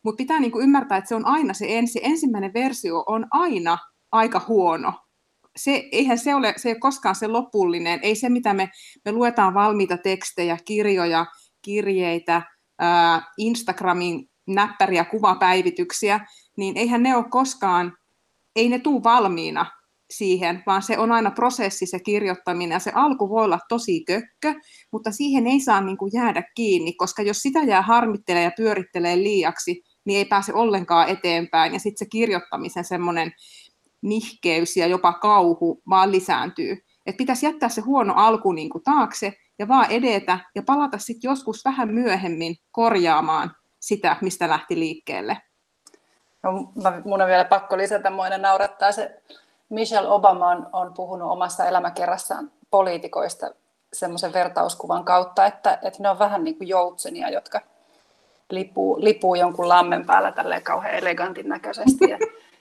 Mutta 0.07 0.17
pitää 0.17 0.39
niin 0.39 0.51
kuin 0.51 0.63
ymmärtää, 0.63 0.97
että 0.97 1.07
se 1.07 1.15
on 1.15 1.25
aina 1.25 1.53
se 1.53 1.65
ensi, 1.69 1.99
ensimmäinen 2.03 2.53
versio 2.53 3.03
on 3.07 3.27
aina 3.31 3.77
aika 4.11 4.41
huono. 4.47 4.93
Se, 5.55 5.89
eihän 5.91 6.17
se 6.17 6.35
ole, 6.35 6.53
se 6.57 6.69
ei 6.69 6.73
ole 6.73 6.79
koskaan 6.79 7.15
se 7.15 7.27
lopullinen, 7.27 7.99
ei 8.03 8.15
se 8.15 8.29
mitä 8.29 8.53
me, 8.53 8.69
me 9.05 9.11
luetaan 9.11 9.53
valmiita 9.53 9.97
tekstejä, 9.97 10.57
kirjoja, 10.65 11.25
kirjeitä, 11.61 12.41
Instagramin 13.37 14.29
näppäriä 14.47 15.05
kuvapäivityksiä, 15.05 16.19
niin 16.57 16.77
eihän 16.77 17.03
ne 17.03 17.15
ole 17.15 17.25
koskaan, 17.29 17.97
ei 18.55 18.69
ne 18.69 18.79
tule 18.79 19.03
valmiina 19.03 19.65
siihen, 20.11 20.63
vaan 20.65 20.81
se 20.81 20.97
on 20.97 21.11
aina 21.11 21.31
prosessi 21.31 21.85
se 21.85 21.99
kirjoittaminen 21.99 22.75
ja 22.75 22.79
se 22.79 22.91
alku 22.95 23.29
voi 23.29 23.43
olla 23.43 23.59
tosi 23.69 24.03
kökkö, 24.05 24.59
mutta 24.91 25.11
siihen 25.11 25.47
ei 25.47 25.59
saa 25.59 25.81
niin 25.81 25.97
kuin 25.97 26.11
jäädä 26.13 26.43
kiinni, 26.55 26.93
koska 26.93 27.21
jos 27.21 27.37
sitä 27.37 27.63
jää 27.63 27.81
harmittelee 27.81 28.43
ja 28.43 28.51
pyörittelee 28.57 29.17
liiaksi, 29.17 29.83
niin 30.07 30.17
ei 30.17 30.25
pääse 30.25 30.53
ollenkaan 30.53 31.09
eteenpäin 31.09 31.73
ja 31.73 31.79
sitten 31.79 32.05
se 32.05 32.09
kirjoittamisen 32.09 32.83
semmoinen 32.83 33.31
nihkeys 34.01 34.77
ja 34.77 34.87
jopa 34.87 35.13
kauhu 35.13 35.81
vaan 35.89 36.11
lisääntyy. 36.11 36.77
Et 37.05 37.17
pitäisi 37.17 37.45
jättää 37.45 37.69
se 37.69 37.81
huono 37.81 38.13
alku 38.15 38.51
niin 38.51 38.69
kuin 38.69 38.83
taakse 38.83 39.33
ja 39.59 39.67
vaan 39.67 39.91
edetä 39.91 40.39
ja 40.55 40.63
palata 40.63 40.97
sitten 40.97 41.29
joskus 41.29 41.65
vähän 41.65 41.93
myöhemmin 41.93 42.55
korjaamaan 42.71 43.51
sitä, 43.79 44.15
mistä 44.21 44.49
lähti 44.49 44.79
liikkeelle. 44.79 45.37
No, 46.43 46.51
mun 47.05 47.21
on 47.21 47.27
vielä 47.27 47.45
pakko 47.45 47.77
lisätä, 47.77 48.09
moinen 48.09 48.41
naurattaa 48.41 48.91
se 48.91 49.21
Michelle 49.69 50.09
Obama 50.09 50.47
on, 50.47 50.69
on 50.73 50.93
puhunut 50.93 51.31
omassa 51.31 51.65
elämäkerrassaan 51.65 52.51
poliitikoista 52.69 53.47
semmoisen 53.93 54.33
vertauskuvan 54.33 55.05
kautta, 55.05 55.45
että, 55.45 55.79
että 55.81 56.03
ne 56.03 56.09
on 56.09 56.19
vähän 56.19 56.43
niin 56.43 56.57
kuin 56.57 56.67
joutsenia, 56.67 57.29
jotka 57.29 57.61
lipuu, 58.51 58.97
lipuu 59.03 59.35
jonkun 59.35 59.69
lammen 59.69 60.05
päällä 60.05 60.31
tälleen 60.31 60.61
kauhean 60.61 60.95
elegantin 60.95 61.49
näköisesti. 61.49 62.09
Ja, 62.09 62.17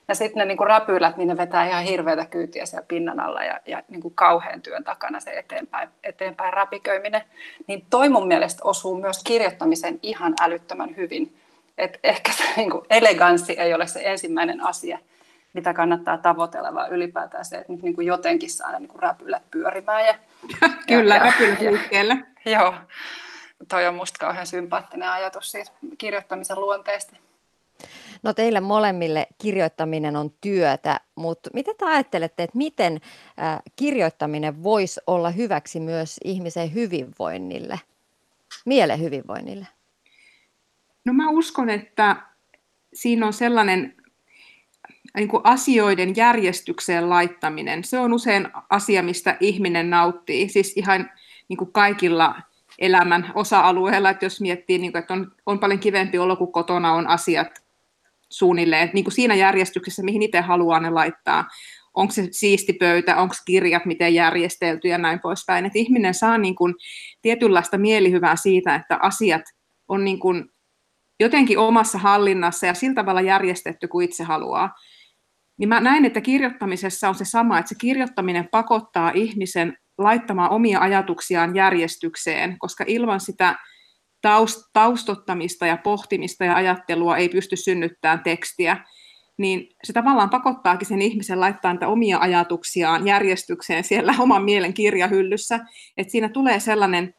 ja 0.09 0.15
sitten 0.15 0.39
ne 0.41 0.45
niin 0.45 0.57
kuin 0.57 0.67
räpylät, 0.67 1.17
niin 1.17 1.29
ne 1.29 1.37
vetää 1.37 1.67
ihan 1.69 1.85
hirveätä 1.85 2.27
kyytiä 2.27 2.67
siellä 2.67 2.87
pinnan 2.89 3.21
alla 3.21 3.45
ja, 3.45 3.61
ja 3.67 3.83
niin 3.89 4.01
kuin 4.01 4.15
kauhean 4.15 4.63
työn 4.63 4.85
takana 4.85 5.21
se 5.21 5.31
eteenpäin, 5.31 5.89
eteenpäin 6.05 6.53
räpiköiminen. 6.53 7.23
Niin 7.67 7.87
toi 7.91 8.09
mun 8.09 8.29
mielestä 8.29 8.61
osuu 8.65 9.01
myös 9.01 9.25
kirjoittamisen 9.25 9.99
ihan 10.03 10.35
älyttömän 10.41 10.97
hyvin. 10.97 11.37
Et 11.79 11.99
ehkä 12.03 12.33
se 12.33 12.45
niin 12.57 12.71
kuin 12.71 12.85
eleganssi 12.91 13.53
ei 13.53 13.75
ole 13.75 13.87
se 13.87 14.01
ensimmäinen 14.05 14.61
asia, 14.61 14.99
mitä 15.53 15.75
kannattaa 15.75 16.19
tavoitella, 16.19 16.75
vaan 16.75 16.93
ylipäätään 16.93 17.45
se, 17.45 17.57
että 17.57 17.73
nyt 17.73 17.83
niin 17.83 17.95
kuin 17.95 18.07
jotenkin 18.07 18.51
saa 18.51 18.79
niin 18.79 18.89
kuin 18.89 19.03
räpylät 19.03 19.43
pyörimään. 19.51 20.07
Ja, 20.07 20.15
Kyllä, 20.89 21.15
ja, 21.15 21.23
räpylät 21.23 21.61
liikkeelle. 21.61 22.19
Joo, 22.45 22.75
toi 23.69 23.87
on 23.87 23.95
musta 23.95 24.19
kauhean 24.19 24.47
sympaattinen 24.47 25.11
ajatus 25.11 25.51
siitä 25.51 25.71
kirjoittamisen 25.99 26.61
luonteesta. 26.61 27.17
No 28.23 28.35
teille 28.35 28.61
molemmille 28.61 29.27
kirjoittaminen 29.39 30.17
on 30.17 30.31
työtä, 30.41 31.01
mutta 31.15 31.51
mitä 31.55 31.75
te 31.79 31.85
ajattelette, 31.85 32.43
että 32.43 32.59
miten 32.59 33.01
kirjoittaminen 33.77 34.63
voisi 34.63 35.01
olla 35.07 35.31
hyväksi 35.31 35.81
myös 35.81 36.21
ihmisen 36.25 36.75
hyvinvoinnille, 36.75 37.81
mielen 38.65 39.01
hyvinvoinnille? 39.01 39.67
No 41.05 41.13
mä 41.13 41.31
uskon, 41.31 41.71
että 41.71 42.17
siinä 42.95 43.27
on 43.27 43.33
sellainen 43.33 43.95
niin 45.17 45.29
kuin 45.29 45.41
asioiden 45.45 46.17
järjestykseen 46.17 47.11
laittaminen. 47.11 47.85
Se 47.85 47.99
on 47.99 48.13
usein 48.13 48.49
asia, 48.71 49.03
mistä 49.03 49.37
ihminen 49.41 49.91
nauttii, 49.91 50.49
siis 50.49 50.73
ihan 50.77 51.11
niin 51.49 51.57
kuin 51.57 51.73
kaikilla 51.73 52.35
elämän 52.79 53.33
osa-alueilla, 53.35 54.11
että 54.11 54.25
jos 54.25 54.41
miettii, 54.41 54.79
niin 54.79 54.93
kuin, 54.93 55.01
että 55.01 55.15
on, 55.15 55.33
on 55.47 55.59
paljon 55.59 55.81
kivempi 55.81 56.19
olo, 56.19 56.37
kun 56.37 56.53
kotona 56.53 56.93
on 56.93 57.07
asiat 57.07 57.49
suunnilleen 58.31 58.91
niin 58.93 59.05
kuin 59.05 59.15
siinä 59.15 59.35
järjestyksessä, 59.35 60.03
mihin 60.03 60.23
itse 60.23 60.41
haluaa 60.41 60.81
ne 60.81 60.91
laittaa. 60.91 61.45
Onko 61.95 62.13
se 62.13 62.29
siisti 62.31 62.73
pöytä, 62.73 63.17
onko 63.17 63.35
kirjat 63.47 63.87
miten 63.87 64.15
järjestelty 64.15 64.89
ja 64.89 64.99
näin 64.99 65.21
poispäin. 65.21 65.67
Että 65.67 65.79
ihminen 65.79 66.15
saa 66.15 66.39
niin 66.39 66.55
kuin 66.55 66.75
tietynlaista 67.23 67.79
mielihyvää 67.79 68.37
siitä, 68.37 68.75
että 68.75 68.99
asiat 69.03 69.43
on 69.89 70.05
niin 70.05 70.19
kuin 70.19 70.45
jotenkin 71.21 71.59
omassa 71.59 71.99
hallinnassa 71.99 72.67
ja 72.67 72.75
sillä 72.75 72.95
tavalla 72.95 73.21
järjestetty 73.21 73.89
kuin 73.89 74.05
itse 74.05 74.25
haluaa. 74.25 74.75
Niin 75.59 75.69
mä 75.69 75.81
näen, 75.81 76.05
että 76.05 76.21
kirjoittamisessa 76.21 77.09
on 77.09 77.15
se 77.15 77.25
sama, 77.25 77.59
että 77.59 77.69
se 77.69 77.75
kirjoittaminen 77.81 78.49
pakottaa 78.51 79.13
ihmisen 79.15 79.77
laittamaan 79.99 80.51
omia 80.51 80.81
ajatuksiaan 80.81 81.55
järjestykseen, 81.55 82.57
koska 82.59 82.85
ilman 82.87 83.21
sitä 83.21 83.57
taustottamista 84.73 85.67
ja 85.67 85.77
pohtimista 85.77 86.45
ja 86.45 86.57
ajattelua 86.57 87.17
ei 87.17 87.29
pysty 87.29 87.57
synnyttämään 87.57 88.23
tekstiä, 88.23 88.77
niin 89.39 89.69
se 89.85 89.93
tavallaan 89.93 90.31
pakottaakin 90.31 90.89
sen 90.89 91.03
ihmisen 91.03 91.41
laittaa 91.41 91.73
niitä 91.73 91.89
omia 91.89 92.19
ajatuksiaan 92.19 93.07
järjestykseen 93.07 93.85
siellä 93.85 94.15
oman 94.25 94.45
mielen 94.45 94.75
kirjahyllyssä, 94.75 95.61
että 95.97 96.11
siinä 96.11 96.29
tulee 96.29 96.61
sellainen 96.61 97.15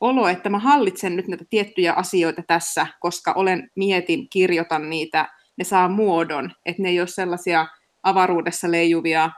olo, 0.00 0.28
että 0.28 0.48
mä 0.48 0.58
hallitsen 0.58 1.16
nyt 1.16 1.28
näitä 1.28 1.44
tiettyjä 1.50 1.92
asioita 1.92 2.42
tässä, 2.46 2.86
koska 3.00 3.32
olen 3.32 3.70
mietin, 3.76 4.28
kirjoitan 4.30 4.90
niitä, 4.90 5.28
ne 5.56 5.64
saa 5.64 5.88
muodon, 5.88 6.52
että 6.66 6.82
ne 6.82 6.88
ei 6.88 7.00
ole 7.00 7.08
sellaisia 7.08 7.66
avaruudessa 8.02 8.70
leijuvia, 8.70 9.30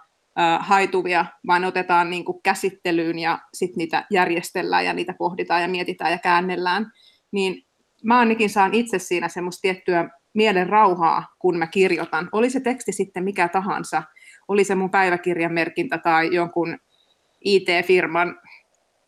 haituvia, 0.61 1.27
vaan 1.47 1.65
otetaan 1.65 2.11
niin 2.11 2.25
kuin 2.25 2.43
käsittelyyn 2.43 3.19
ja 3.19 3.39
sitten 3.55 3.79
niitä 3.79 4.07
järjestellään 4.11 4.85
ja 4.85 4.93
niitä 4.93 5.15
pohditaan 5.19 5.63
ja 5.63 5.69
mietitään 5.69 6.13
ja 6.13 6.19
käännellään 6.19 6.93
niin 7.33 7.67
mä 8.05 8.19
ainakin 8.19 8.51
saan 8.51 8.75
itse 8.75 8.99
siinä 8.99 9.29
semmoista 9.29 9.61
tiettyä 9.63 10.11
mielen 10.35 10.69
rauhaa, 10.69 11.27
kun 11.39 11.59
mä 11.59 11.67
kirjoitan. 11.67 12.29
Oli 12.33 12.51
se 12.51 12.61
teksti 12.61 12.93
sitten 12.93 13.25
mikä 13.25 13.49
tahansa, 13.49 14.03
oli 14.49 14.65
se 14.65 14.75
mun 14.75 14.91
päiväkirjan 14.91 15.53
merkintä 15.53 15.99
tai 15.99 16.35
jonkun 16.35 16.79
IT-firman 17.45 18.41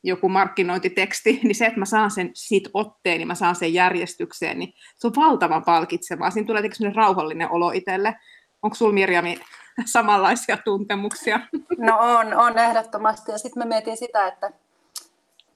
joku 0.02 0.28
markkinointiteksti, 0.28 1.40
niin 1.42 1.54
se, 1.54 1.66
että 1.66 1.78
mä 1.78 1.84
saan 1.84 2.10
sen 2.10 2.30
siitä 2.34 2.70
otteen, 2.74 3.18
niin 3.18 3.28
mä 3.28 3.34
saan 3.34 3.56
sen 3.56 3.74
järjestykseen, 3.74 4.58
niin 4.58 4.72
se 4.96 5.06
on 5.06 5.12
valtavan 5.16 5.64
palkitsevaa. 5.64 6.30
Siinä 6.30 6.46
tulee 6.46 6.62
sellainen 6.72 6.96
rauhallinen 6.96 7.50
olo 7.50 7.70
itselle. 7.70 8.16
Onko 8.62 8.74
sulla 8.74 8.92
Mirjami 8.92 9.40
samanlaisia 9.92 10.56
tuntemuksia? 10.56 11.40
No 11.78 11.98
on, 12.00 12.34
on 12.34 12.58
ehdottomasti. 12.58 13.32
Ja 13.32 13.38
sitten 13.38 13.62
me 13.62 13.68
mietin 13.68 13.96
sitä, 13.96 14.26
että 14.26 14.50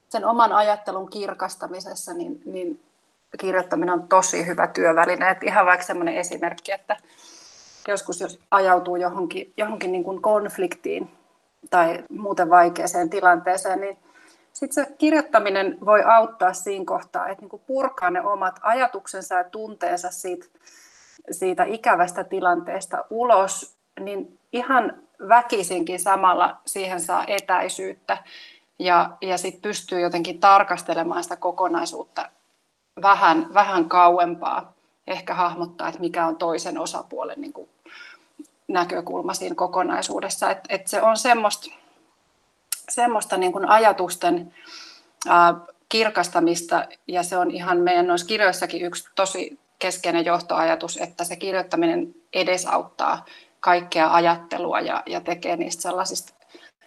sen 0.09 0.25
oman 0.25 0.53
ajattelun 0.53 1.11
kirkastamisessa, 1.11 2.15
niin, 2.15 2.43
niin 2.45 2.81
kirjoittaminen 3.41 3.95
on 3.95 4.09
tosi 4.09 4.47
hyvä 4.47 4.67
työväline. 4.67 5.31
Et 5.31 5.43
ihan 5.43 5.67
vaikka 5.67 5.87
sellainen 5.87 6.15
esimerkki, 6.15 6.73
että 6.73 6.97
joskus 7.89 8.21
jos 8.21 8.41
ajautuu 8.51 8.97
johonkin, 8.97 9.53
johonkin 9.57 9.93
niin 9.93 10.05
kuin 10.05 10.23
konfliktiin 10.23 11.11
tai 11.71 12.05
muuten 12.11 12.51
vaikeaseen 12.51 13.11
tilanteeseen, 13.11 13.81
niin 13.81 13.99
sitten 14.53 14.85
se 14.85 14.93
kirjoittaminen 14.99 15.79
voi 15.87 16.03
auttaa 16.03 16.53
siinä 16.53 16.85
kohtaa, 16.85 17.29
että 17.29 17.47
niin 17.47 17.63
purkaa 17.67 18.11
ne 18.11 18.23
omat 18.23 18.61
ajatuksensa 18.63 19.35
ja 19.35 19.45
tunteensa 19.45 20.11
siitä, 20.11 20.47
siitä 21.31 21.65
ikävästä 21.65 22.25
tilanteesta 22.25 23.05
ulos, 23.11 23.78
niin 23.99 24.39
ihan 24.53 25.03
väkisinkin 25.29 26.01
samalla 26.01 26.57
siihen 26.67 27.01
saa 27.01 27.25
etäisyyttä 27.27 28.19
ja, 28.79 29.11
ja 29.21 29.39
sitten 29.39 29.63
pystyy 29.63 30.01
jotenkin 30.01 30.41
tarkastelemaan 30.41 31.23
sitä 31.23 31.37
kokonaisuutta 31.37 32.29
vähän, 33.03 33.55
vähän 33.55 33.89
kauempaa, 33.89 34.73
ehkä 35.07 35.35
hahmottaa, 35.35 35.89
että 35.89 36.01
mikä 36.01 36.27
on 36.27 36.37
toisen 36.37 36.79
osapuolen 36.79 37.41
niin 37.41 37.53
kuin 37.53 37.69
näkökulma 38.69 39.35
siinä 39.35 39.55
kokonaisuudessa. 39.55 40.51
Et, 40.51 40.59
et 40.69 40.87
se 40.87 41.03
on 41.03 41.17
semmoista, 41.17 41.71
semmoista 42.89 43.37
niin 43.37 43.53
kuin 43.53 43.69
ajatusten 43.69 44.55
ää, 45.29 45.55
kirkastamista, 45.89 46.87
ja 47.07 47.23
se 47.23 47.37
on 47.37 47.51
ihan 47.51 47.79
meidän 47.79 48.07
noissa 48.07 48.27
kirjoissakin 48.27 48.83
yksi 48.83 49.09
tosi 49.15 49.59
keskeinen 49.79 50.25
johtoajatus, 50.25 50.97
että 50.97 51.25
se 51.25 51.37
kirjoittaminen 51.37 52.15
edesauttaa 52.33 53.25
kaikkea 53.61 54.15
ajattelua 54.15 54.81
ja, 54.81 55.03
ja 55.07 55.21
tekee 55.21 55.57
niistä 55.57 55.83
sellaisista 55.83 56.33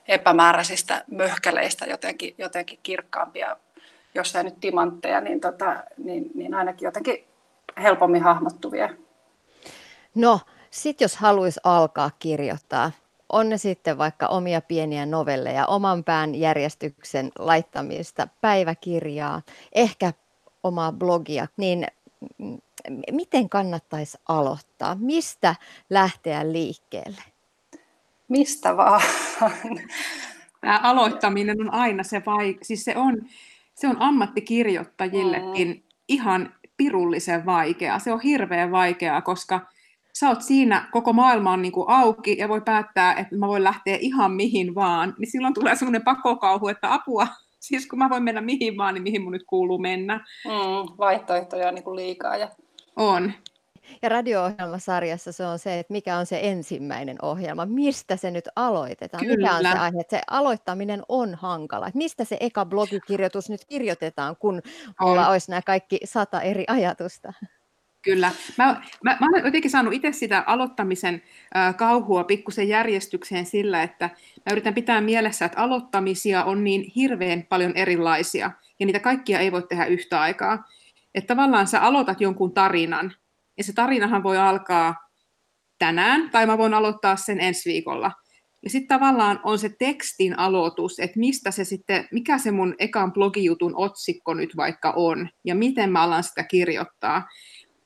epämääräisistä 0.07 1.03
möhkäleistä 1.11 1.86
jotenkin, 1.86 2.36
jotenkin 2.38 2.80
kirkkaampia, 2.84 3.57
jos 4.15 4.36
ei 4.36 4.43
nyt 4.43 4.59
timantteja, 4.59 5.22
niin, 5.22 5.39
tota, 5.39 5.84
niin, 5.97 6.32
niin 6.36 6.53
ainakin 6.53 6.86
jotenkin 6.86 7.28
helpommin 7.82 8.24
hahmottuvia. 8.24 8.89
No, 10.15 10.39
sitten 10.72 11.05
jos 11.05 11.15
haluaisi 11.15 11.59
alkaa 11.63 12.11
kirjoittaa, 12.19 12.91
on 13.30 13.49
ne 13.49 13.57
sitten 13.57 13.97
vaikka 13.97 14.28
omia 14.28 14.61
pieniä 14.61 15.05
novelleja, 15.05 15.65
oman 15.65 16.03
pään 16.03 16.36
järjestyksen 16.36 17.32
laittamista, 17.39 18.28
päiväkirjaa, 18.41 19.41
ehkä 19.74 20.13
omaa 20.63 20.91
blogia, 20.91 21.47
niin 21.57 21.88
miten 23.11 23.49
kannattaisi 23.49 24.17
aloittaa? 24.28 24.95
Mistä 24.95 25.55
lähteä 25.89 26.51
liikkeelle? 26.51 27.22
mistä 28.32 28.78
vaan. 28.78 29.01
Tämä 30.61 30.80
aloittaminen 30.84 31.61
on 31.61 31.74
aina 31.74 32.03
se 32.03 32.22
vai, 32.26 32.57
siis 32.61 32.84
se 32.84 32.97
on, 32.97 33.22
se 33.76 33.88
on 33.88 33.95
ammattikirjoittajillekin 33.99 35.67
mm. 35.67 35.82
ihan 36.07 36.53
pirullisen 36.78 37.45
vaikeaa. 37.45 37.99
Se 37.99 38.13
on 38.13 38.22
hirveän 38.22 38.72
vaikeaa, 38.72 39.22
koska 39.22 39.59
sä 40.13 40.30
oot 40.30 40.41
siinä, 40.41 40.89
koko 40.91 41.13
maailma 41.13 41.51
on 41.51 41.61
niin 41.61 41.72
kuin 41.72 41.89
auki 41.89 42.38
ja 42.38 42.49
voi 42.49 42.61
päättää, 42.61 43.13
että 43.13 43.36
mä 43.36 43.47
voin 43.47 43.63
lähteä 43.63 43.97
ihan 43.99 44.32
mihin 44.32 44.76
vaan, 44.76 45.15
niin 45.19 45.32
silloin 45.32 45.53
tulee 45.53 45.76
semmoinen 45.76 46.03
pakokauhu, 46.03 46.67
että 46.67 46.93
apua, 46.93 47.28
siis 47.62 47.88
kun 47.88 47.99
mä 47.99 48.09
voin 48.09 48.24
mennä 48.24 48.41
mihin 48.41 48.78
vaan, 48.78 48.93
niin 48.93 49.03
mihin 49.03 49.22
mun 49.22 49.32
nyt 49.32 49.43
kuuluu 49.47 49.78
mennä. 49.78 50.16
Mm, 50.45 50.97
vaihtoehtoja 50.97 51.68
on 51.68 51.76
niin 51.76 51.84
kuin 51.84 51.95
liikaa. 51.95 52.38
Ja... 52.38 52.49
On. 52.95 53.34
Ja 54.01 54.09
radio-ohjelmasarjassa 54.09 55.32
se 55.32 55.45
on 55.45 55.59
se, 55.59 55.80
että 55.80 55.93
mikä 55.93 56.18
on 56.18 56.26
se 56.26 56.39
ensimmäinen 56.43 57.18
ohjelma, 57.22 57.66
mistä 57.66 58.16
se 58.16 58.32
nyt 58.32 58.49
aloitetaan, 58.55 59.26
Kyllä. 59.26 59.38
mikä 59.38 59.55
on 59.55 59.62
se 59.62 59.80
aihe. 59.80 60.01
Että 60.01 60.18
se 60.18 60.22
aloittaminen 60.30 61.03
on 61.09 61.36
hankala. 61.36 61.88
Että 61.88 61.97
mistä 61.97 62.26
se 62.26 62.38
eka 62.39 62.66
blogikirjoitus 62.66 63.49
nyt 63.49 63.66
kirjoitetaan, 63.66 64.36
kun 64.36 64.62
mulla 65.01 65.30
olisi 65.30 65.51
nämä 65.51 65.62
kaikki 65.62 65.99
sata 66.03 66.41
eri 66.41 66.64
ajatusta. 66.68 67.34
Kyllä. 68.02 68.32
Mä, 68.58 68.82
mä, 69.04 69.18
mä 69.20 69.28
olen 69.32 69.45
jotenkin 69.45 69.72
saanut 69.72 69.93
itse 69.93 70.12
sitä 70.12 70.43
aloittamisen 70.47 71.22
äh, 71.56 71.76
kauhua 71.76 72.24
pikkusen 72.24 72.68
järjestykseen 72.68 73.45
sillä, 73.45 73.84
että 73.84 74.10
mä 74.45 74.52
yritän 74.52 74.74
pitää 74.74 75.02
mielessä, 75.02 75.45
että 75.45 75.60
aloittamisia 75.60 76.43
on 76.43 76.64
niin 76.64 76.91
hirveän 76.95 77.43
paljon 77.49 77.72
erilaisia, 77.76 78.52
ja 78.80 78.86
niitä 78.86 78.99
kaikkia 78.99 79.39
ei 79.39 79.52
voi 79.52 79.64
tehdä 79.70 79.86
yhtä 79.86 80.22
aikaa. 80.22 80.68
Että 81.16 81.36
tavallaan 81.36 81.68
sä 81.68 81.82
aloitat 81.82 82.22
jonkun 82.22 82.54
tarinan, 82.54 83.14
ja 83.58 83.64
se 83.64 83.74
tarinahan 83.74 84.24
voi 84.24 84.38
alkaa 84.38 84.95
tänään, 85.80 86.30
tai 86.30 86.45
mä 86.45 86.58
voin 86.58 86.74
aloittaa 86.74 87.16
sen 87.16 87.39
ensi 87.39 87.70
viikolla. 87.70 88.12
Ja 88.64 88.70
sitten 88.70 88.99
tavallaan 88.99 89.39
on 89.43 89.60
se 89.60 89.70
tekstin 89.80 90.39
aloitus, 90.39 90.99
että 90.99 91.20
mistä 91.20 91.52
se 91.52 91.64
sitten, 91.64 92.08
mikä 92.12 92.38
se 92.38 92.52
mun 92.52 92.76
ekan 92.80 93.14
blogijutun 93.14 93.76
otsikko 93.76 94.34
nyt 94.34 94.58
vaikka 94.58 94.93
on, 94.95 95.30
ja 95.45 95.56
miten 95.56 95.91
mä 95.91 96.02
alan 96.02 96.24
sitä 96.24 96.43
kirjoittaa. 96.43 97.28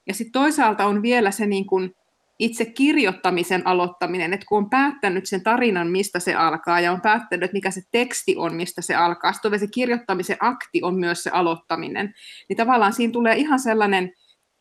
Ja 0.07 0.13
sitten 0.13 0.31
toisaalta 0.31 0.85
on 0.85 1.01
vielä 1.01 1.31
se 1.31 1.45
niin 1.45 1.65
kun 1.65 1.95
itse 2.39 2.65
kirjoittamisen 2.65 3.67
aloittaminen, 3.67 4.33
että 4.33 4.45
kun 4.49 4.57
on 4.57 4.69
päättänyt 4.69 5.25
sen 5.25 5.43
tarinan, 5.43 5.87
mistä 5.87 6.19
se 6.19 6.33
alkaa, 6.33 6.79
ja 6.79 6.91
on 6.91 7.01
päättänyt, 7.01 7.53
mikä 7.53 7.71
se 7.71 7.81
teksti 7.91 8.35
on, 8.37 8.55
mistä 8.55 8.81
se 8.81 8.95
alkaa, 8.95 9.33
sitten 9.33 9.59
se 9.59 9.67
kirjoittamisen 9.67 10.37
akti 10.39 10.79
on 10.83 10.95
myös 10.95 11.23
se 11.23 11.29
aloittaminen, 11.29 12.13
niin 12.49 12.57
tavallaan 12.57 12.93
siinä 12.93 13.13
tulee 13.13 13.35
ihan 13.35 13.59
sellainen, 13.59 14.13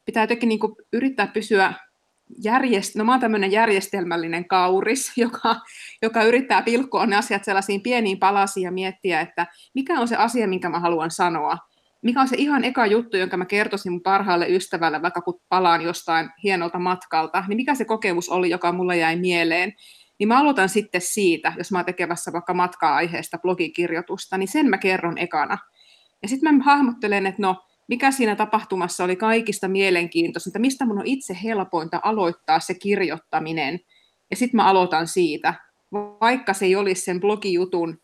pitää 0.05 0.23
jotenkin 0.23 0.49
niin 0.49 0.61
yrittää 0.93 1.27
pysyä 1.27 1.75
järjest... 2.45 2.95
no 2.95 3.05
mä 3.05 3.13
oon 3.13 3.21
tämmöinen 3.21 3.53
järjestelmällinen 3.53 4.49
kauris, 4.49 5.13
joka, 5.17 5.57
joka 6.03 6.23
yrittää 6.23 6.63
pilkkoa 6.63 7.07
ne 7.07 7.17
asiat 7.17 7.45
sellaisiin 7.45 7.81
pieniin 7.81 8.19
palasiin 8.19 8.65
ja 8.65 8.73
miettiä, 8.73 9.21
että 9.21 9.47
mikä 9.75 10.01
on 10.01 10.09
se 10.09 10.17
asia, 10.17 10.49
minkä 10.49 10.69
mä 10.69 10.81
haluan 10.81 11.11
sanoa. 11.11 11.59
Mikä 12.05 12.21
on 12.21 12.29
se 12.29 12.37
ihan 12.39 12.65
eka 12.65 12.87
juttu, 12.87 13.17
jonka 13.17 13.37
mä 13.37 13.45
kertoisin 13.45 13.93
mun 13.93 14.03
parhaalle 14.03 14.49
ystävälle, 14.49 15.03
vaikka 15.03 15.21
kun 15.21 15.41
palaan 15.49 15.83
jostain 15.83 16.31
hienolta 16.43 16.79
matkalta, 16.79 17.45
niin 17.49 17.57
mikä 17.57 17.75
se 17.75 17.85
kokemus 17.85 18.29
oli, 18.29 18.51
joka 18.51 18.73
mulle 18.73 18.97
jäi 18.97 19.17
mieleen. 19.17 19.73
Niin 20.19 20.29
mä 20.29 20.41
aloitan 20.41 20.69
sitten 20.69 21.01
siitä, 21.01 21.53
jos 21.59 21.73
mä 21.73 21.79
oon 21.79 21.85
tekevässä 21.85 22.33
vaikka 22.33 22.55
matkaa-aiheesta 22.55 23.39
blogikirjoitusta, 23.39 24.39
niin 24.39 24.49
sen 24.49 24.71
mä 24.71 24.79
kerron 24.79 25.19
ekana. 25.19 25.59
Ja 26.23 26.29
sitten 26.29 26.57
mä 26.57 26.65
hahmottelen, 26.65 27.27
että 27.27 27.43
no, 27.43 27.57
mikä 27.89 28.11
siinä 28.11 28.37
tapahtumassa 28.37 29.05
oli 29.05 29.17
kaikista 29.17 29.69
mielenkiintoisinta, 29.69 30.59
mistä 30.59 30.87
mun 30.87 30.99
on 30.99 31.07
itse 31.07 31.39
helpointa 31.43 32.01
aloittaa 32.03 32.61
se 32.61 32.75
kirjoittaminen. 32.75 33.81
Ja 34.31 34.37
sitten 34.37 34.57
mä 34.57 34.65
aloitan 34.65 35.09
siitä, 35.09 35.55
vaikka 36.21 36.53
se 36.53 36.65
ei 36.65 36.77
olisi 36.77 37.03
sen 37.03 37.21
blogijutun 37.21 37.99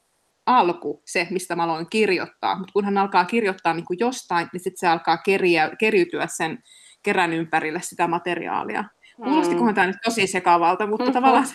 alku, 0.59 1.03
se, 1.05 1.27
mistä 1.31 1.57
mä 1.57 1.63
aloin 1.63 1.87
kirjoittaa. 1.91 2.59
Mutta 2.59 2.73
kun 2.73 2.85
hän 2.85 2.99
alkaa 2.99 3.25
kirjoittaa 3.25 3.75
niin 3.75 3.85
kuin 3.85 3.99
jostain, 4.01 4.49
niin 4.53 4.61
sitten 4.61 4.79
se 4.79 4.89
alkaa 4.89 5.19
keriä, 5.19 5.71
keriytyä 5.79 6.27
sen 6.27 6.59
kerän 7.03 7.33
ympärille 7.33 7.81
sitä 7.83 8.09
materiaalia. 8.09 8.83
Mm. 8.83 9.25
Kuulostikohan 9.25 9.75
tämä 9.75 9.87
nyt 9.87 9.97
tosi 10.05 10.27
sekavalta, 10.27 10.87
mutta 10.87 11.05
mm-hmm. 11.05 11.15
tavallaan... 11.21 11.47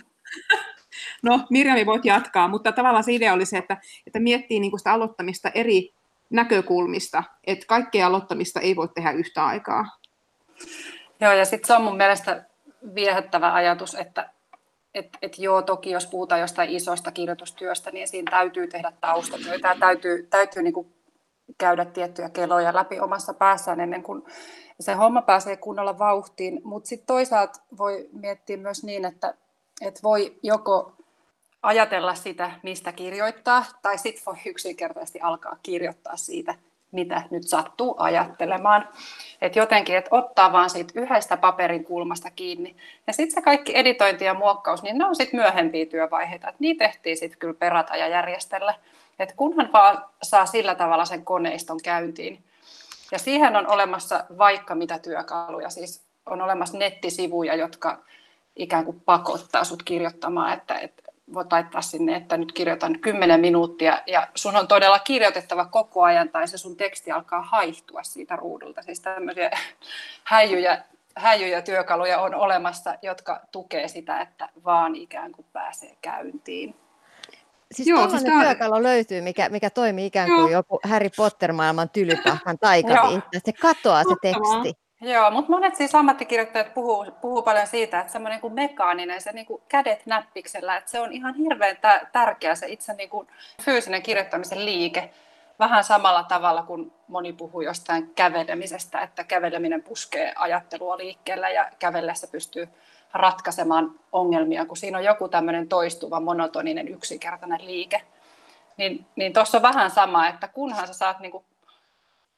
No, 1.24 1.40
Mirjami 1.50 1.86
voit 1.86 2.06
jatkaa, 2.06 2.48
mutta 2.48 2.72
tavallaan 2.72 3.04
se 3.04 3.14
idea 3.14 3.34
oli 3.34 3.46
se, 3.46 3.58
että, 3.58 3.78
että 4.08 4.20
miettii 4.20 4.60
niin 4.60 4.72
kuin 4.72 4.80
sitä 4.80 4.94
aloittamista 4.94 5.50
eri 5.50 5.94
näkökulmista, 6.30 7.24
että 7.48 7.66
kaikkea 7.66 8.08
aloittamista 8.08 8.60
ei 8.60 8.76
voi 8.76 8.90
tehdä 8.96 9.12
yhtä 9.12 9.46
aikaa. 9.46 9.86
Joo, 11.22 11.34
ja 11.34 11.46
sitten 11.46 11.68
se 11.68 11.74
on 11.74 11.82
mun 11.82 11.98
mielestä 11.98 12.46
viehättävä 12.96 13.54
ajatus, 13.54 13.96
että 13.96 14.30
et, 14.96 15.10
et 15.22 15.40
joo, 15.40 15.62
toki 15.62 15.92
jos 15.92 16.08
puhutaan 16.08 16.42
jostain 16.42 16.70
isosta 16.70 17.12
kirjoitustyöstä, 17.12 17.92
niin 17.92 18.08
siinä 18.08 18.32
täytyy 18.32 18.68
tehdä 18.68 18.92
taustatyötä 19.02 19.68
ja 19.68 19.76
täytyy, 19.80 20.28
täytyy 20.30 20.64
niinku 20.64 20.88
käydä 21.58 21.86
tiettyjä 21.86 22.30
keloja 22.30 22.74
läpi 22.74 23.00
omassa 23.00 23.34
päässään 23.34 23.80
ennen 23.80 24.04
kuin 24.04 24.24
se 24.80 24.94
homma 24.94 25.22
pääsee 25.22 25.58
kunnolla 25.58 26.00
vauhtiin. 26.00 26.62
Mutta 26.64 26.88
sitten 26.88 27.08
toisaalta 27.08 27.60
voi 27.78 28.10
miettiä 28.12 28.58
myös 28.58 28.84
niin, 28.84 29.06
että 29.06 29.34
et 29.82 30.04
voi 30.04 30.40
joko 30.44 30.94
ajatella 31.64 32.16
sitä, 32.16 32.52
mistä 32.64 32.92
kirjoittaa, 32.92 33.66
tai 33.82 33.98
sitten 33.98 34.24
voi 34.26 34.36
yksinkertaisesti 34.46 35.20
alkaa 35.22 35.58
kirjoittaa 35.64 36.18
siitä, 36.18 36.56
mitä 36.96 37.22
nyt 37.30 37.48
sattuu 37.48 37.96
ajattelemaan. 37.98 38.90
Et 39.42 39.56
jotenkin, 39.56 39.98
että 39.98 40.16
ottaa 40.16 40.52
vaan 40.52 40.70
siitä 40.70 41.00
yhdestä 41.00 41.38
paperin 41.38 41.84
kulmasta 41.84 42.32
kiinni. 42.32 42.76
Ja 43.08 43.14
sitten 43.14 43.36
se 43.36 43.42
kaikki 43.42 43.78
editointi 43.78 44.26
ja 44.26 44.34
muokkaus, 44.34 44.84
niin 44.84 44.98
ne 44.98 45.06
on 45.06 45.16
sitten 45.16 45.40
myöhempiä 45.40 45.86
työvaiheita. 45.86 46.50
Et 46.50 46.60
niitä 46.60 46.86
tehtiin 46.86 47.18
sitten 47.18 47.40
kyllä 47.40 47.54
perata 47.54 47.96
ja 47.96 48.08
järjestellä. 48.08 48.74
Et 49.20 49.34
kunhan 49.36 49.70
vaan 49.74 50.06
saa 50.24 50.46
sillä 50.46 50.76
tavalla 50.76 51.06
sen 51.06 51.26
koneiston 51.26 51.80
käyntiin. 51.84 52.44
Ja 53.12 53.20
siihen 53.20 53.56
on 53.56 53.68
olemassa 53.68 54.24
vaikka 54.38 54.76
mitä 54.76 55.00
työkaluja. 55.00 55.70
Siis 55.70 56.06
on 56.26 56.42
olemassa 56.42 56.78
nettisivuja, 56.78 57.56
jotka 57.56 57.98
ikään 58.56 58.86
kuin 58.86 59.02
pakottaa 59.06 59.64
sut 59.64 59.84
kirjoittamaan, 59.84 60.54
että, 60.54 60.80
että 60.80 61.04
voit 61.34 61.52
laittaa 61.52 61.82
sinne, 61.82 62.16
että 62.16 62.38
nyt 62.38 62.52
kirjoitan 62.52 63.00
10 63.00 63.40
minuuttia 63.40 64.02
ja 64.08 64.28
sun 64.36 64.56
on 64.56 64.68
todella 64.68 65.00
kirjoitettava 65.00 65.66
koko 65.66 66.04
ajan 66.04 66.30
tai 66.30 66.48
se 66.48 66.58
sun 66.58 66.78
teksti 66.78 67.12
alkaa 67.12 67.42
haihtua 67.42 68.04
siitä 68.04 68.36
ruudulta. 68.36 68.82
Siis 68.82 69.00
tämmöisiä 69.00 69.52
häijyjä, 70.24 70.84
häijyjä 71.16 71.62
työkaluja 71.62 72.20
on 72.20 72.36
olemassa, 72.36 72.96
jotka 73.02 73.42
tukee 73.52 73.88
sitä, 73.88 74.22
että 74.22 74.50
vaan 74.66 74.96
ikään 74.96 75.32
kuin 75.32 75.46
pääsee 75.54 75.98
käyntiin. 76.02 76.76
Siis 77.72 77.88
Joo, 77.88 78.10
siis 78.10 78.24
tämä... 78.24 78.44
työkalu 78.44 78.84
löytyy, 78.84 79.22
mikä, 79.22 79.50
mikä 79.50 79.70
toimii 79.70 80.06
ikään 80.06 80.28
kuin 80.28 80.40
Joo. 80.40 80.50
joku 80.50 80.80
Harry 80.84 81.10
Potter-maailman 81.18 81.90
tylypahkan 81.90 82.58
taikaviitta. 82.66 83.40
Se 83.46 83.54
katoaa 83.54 84.04
se 84.04 84.16
teksti. 84.22 84.85
Joo, 85.02 85.32
mutta 85.32 85.52
monet 85.52 85.76
siis 85.76 85.96
ammattikirjoittajat 85.96 86.74
puhuu, 86.74 87.06
puhuu 87.22 87.42
paljon 87.42 87.68
siitä, 87.68 88.00
että 88.00 88.12
semmoinen 88.12 88.42
kuin 88.42 88.54
mekaaninen, 88.54 89.22
se 89.22 89.32
niin 89.32 89.46
kuin 89.46 89.62
kädet 89.70 90.06
näppiksellä, 90.06 90.78
että 90.78 90.92
se 90.92 91.00
on 91.00 91.12
ihan 91.14 91.36
hirveän 91.36 91.78
tärkeä 92.12 92.56
se 92.56 92.68
itse 92.68 92.94
niin 92.94 93.10
kuin 93.10 93.28
fyysinen 93.62 94.02
kirjoittamisen 94.02 94.66
liike. 94.66 95.10
Vähän 95.60 95.84
samalla 95.84 96.24
tavalla 96.24 96.64
kuin 96.64 96.92
moni 97.08 97.34
puhuu 97.34 97.62
jostain 97.62 98.12
kävelemisestä, 98.16 99.02
että 99.02 99.24
käveleminen 99.24 99.84
puskee 99.84 100.34
ajattelua 100.36 100.98
liikkeellä 100.98 101.50
ja 101.50 101.72
kävellessä 101.80 102.28
pystyy 102.28 102.70
ratkaisemaan 103.14 103.92
ongelmia, 104.12 104.66
kun 104.66 104.78
siinä 104.78 104.98
on 104.98 105.04
joku 105.04 105.28
tämmöinen 105.28 105.68
toistuva, 105.68 106.20
monotoninen, 106.20 106.88
yksinkertainen 106.88 107.66
liike. 107.66 108.02
Niin, 108.78 109.06
niin 109.16 109.34
tuossa 109.34 109.58
on 109.58 109.62
vähän 109.62 109.92
sama, 109.92 110.28
että 110.28 110.48
kunhan 110.48 110.88
sä 110.88 110.94
saat 110.94 111.20
niin 111.20 111.32
kuin 111.32 111.46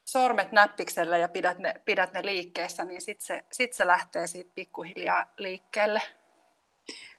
sormet 0.08 0.52
näppiksellä 0.52 1.18
ja 1.18 1.28
pidät 1.28 1.60
ne, 1.60 1.74
pidät 1.86 2.14
ne 2.14 2.26
liikkeessä, 2.26 2.86
niin 2.86 3.02
sitten 3.02 3.26
se, 3.26 3.44
sit 3.52 3.74
se 3.74 3.88
lähtee 3.88 4.28
siitä 4.28 4.52
pikkuhiljaa 4.56 5.26
liikkeelle. 5.38 6.02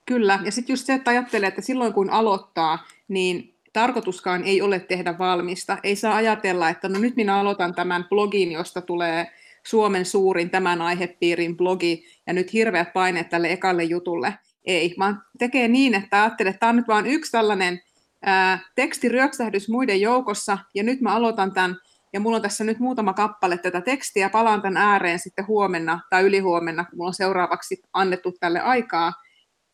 Kyllä, 0.06 0.38
ja 0.44 0.52
sitten 0.52 0.72
just 0.72 0.86
se, 0.86 0.94
että 0.94 1.10
ajattelee, 1.10 1.48
että 1.48 1.60
silloin 1.60 1.92
kun 1.92 2.10
aloittaa, 2.10 2.86
niin 3.08 3.54
tarkoituskaan 3.72 4.44
ei 4.44 4.62
ole 4.62 4.80
tehdä 4.80 5.18
valmista. 5.18 5.78
Ei 5.82 5.96
saa 5.96 6.16
ajatella, 6.16 6.68
että 6.68 6.88
no 6.88 6.98
nyt 6.98 7.16
minä 7.16 7.38
aloitan 7.38 7.74
tämän 7.74 8.04
blogin, 8.04 8.52
josta 8.52 8.82
tulee 8.82 9.26
Suomen 9.62 10.06
suurin 10.06 10.50
tämän 10.50 10.82
aihepiirin 10.82 11.56
blogi, 11.56 12.06
ja 12.26 12.32
nyt 12.32 12.52
hirveät 12.52 12.92
paineet 12.92 13.28
tälle 13.28 13.52
ekalle 13.52 13.84
jutulle. 13.84 14.34
Ei, 14.64 14.94
vaan 14.98 15.22
tekee 15.38 15.68
niin, 15.68 15.94
että 15.94 16.22
ajattelee, 16.22 16.50
että 16.50 16.60
tämä 16.60 16.70
on 16.70 16.76
nyt 16.76 16.88
vain 16.88 17.06
yksi 17.06 17.32
tällainen 17.32 17.80
ää, 18.22 18.58
tekstiryöksähdys 18.74 19.68
muiden 19.68 20.00
joukossa, 20.00 20.58
ja 20.74 20.82
nyt 20.82 21.00
mä 21.00 21.14
aloitan 21.14 21.52
tämän 21.52 21.76
ja 22.12 22.20
mulla 22.20 22.36
on 22.36 22.42
tässä 22.42 22.64
nyt 22.64 22.78
muutama 22.78 23.12
kappale 23.12 23.58
tätä 23.58 23.80
tekstiä, 23.80 24.30
palaan 24.30 24.62
tämän 24.62 24.76
ääreen 24.76 25.18
sitten 25.18 25.46
huomenna 25.46 26.00
tai 26.10 26.22
ylihuomenna, 26.22 26.84
kun 26.84 26.96
mulla 26.96 27.08
on 27.08 27.14
seuraavaksi 27.14 27.82
annettu 27.92 28.32
tälle 28.40 28.60
aikaa. 28.60 29.12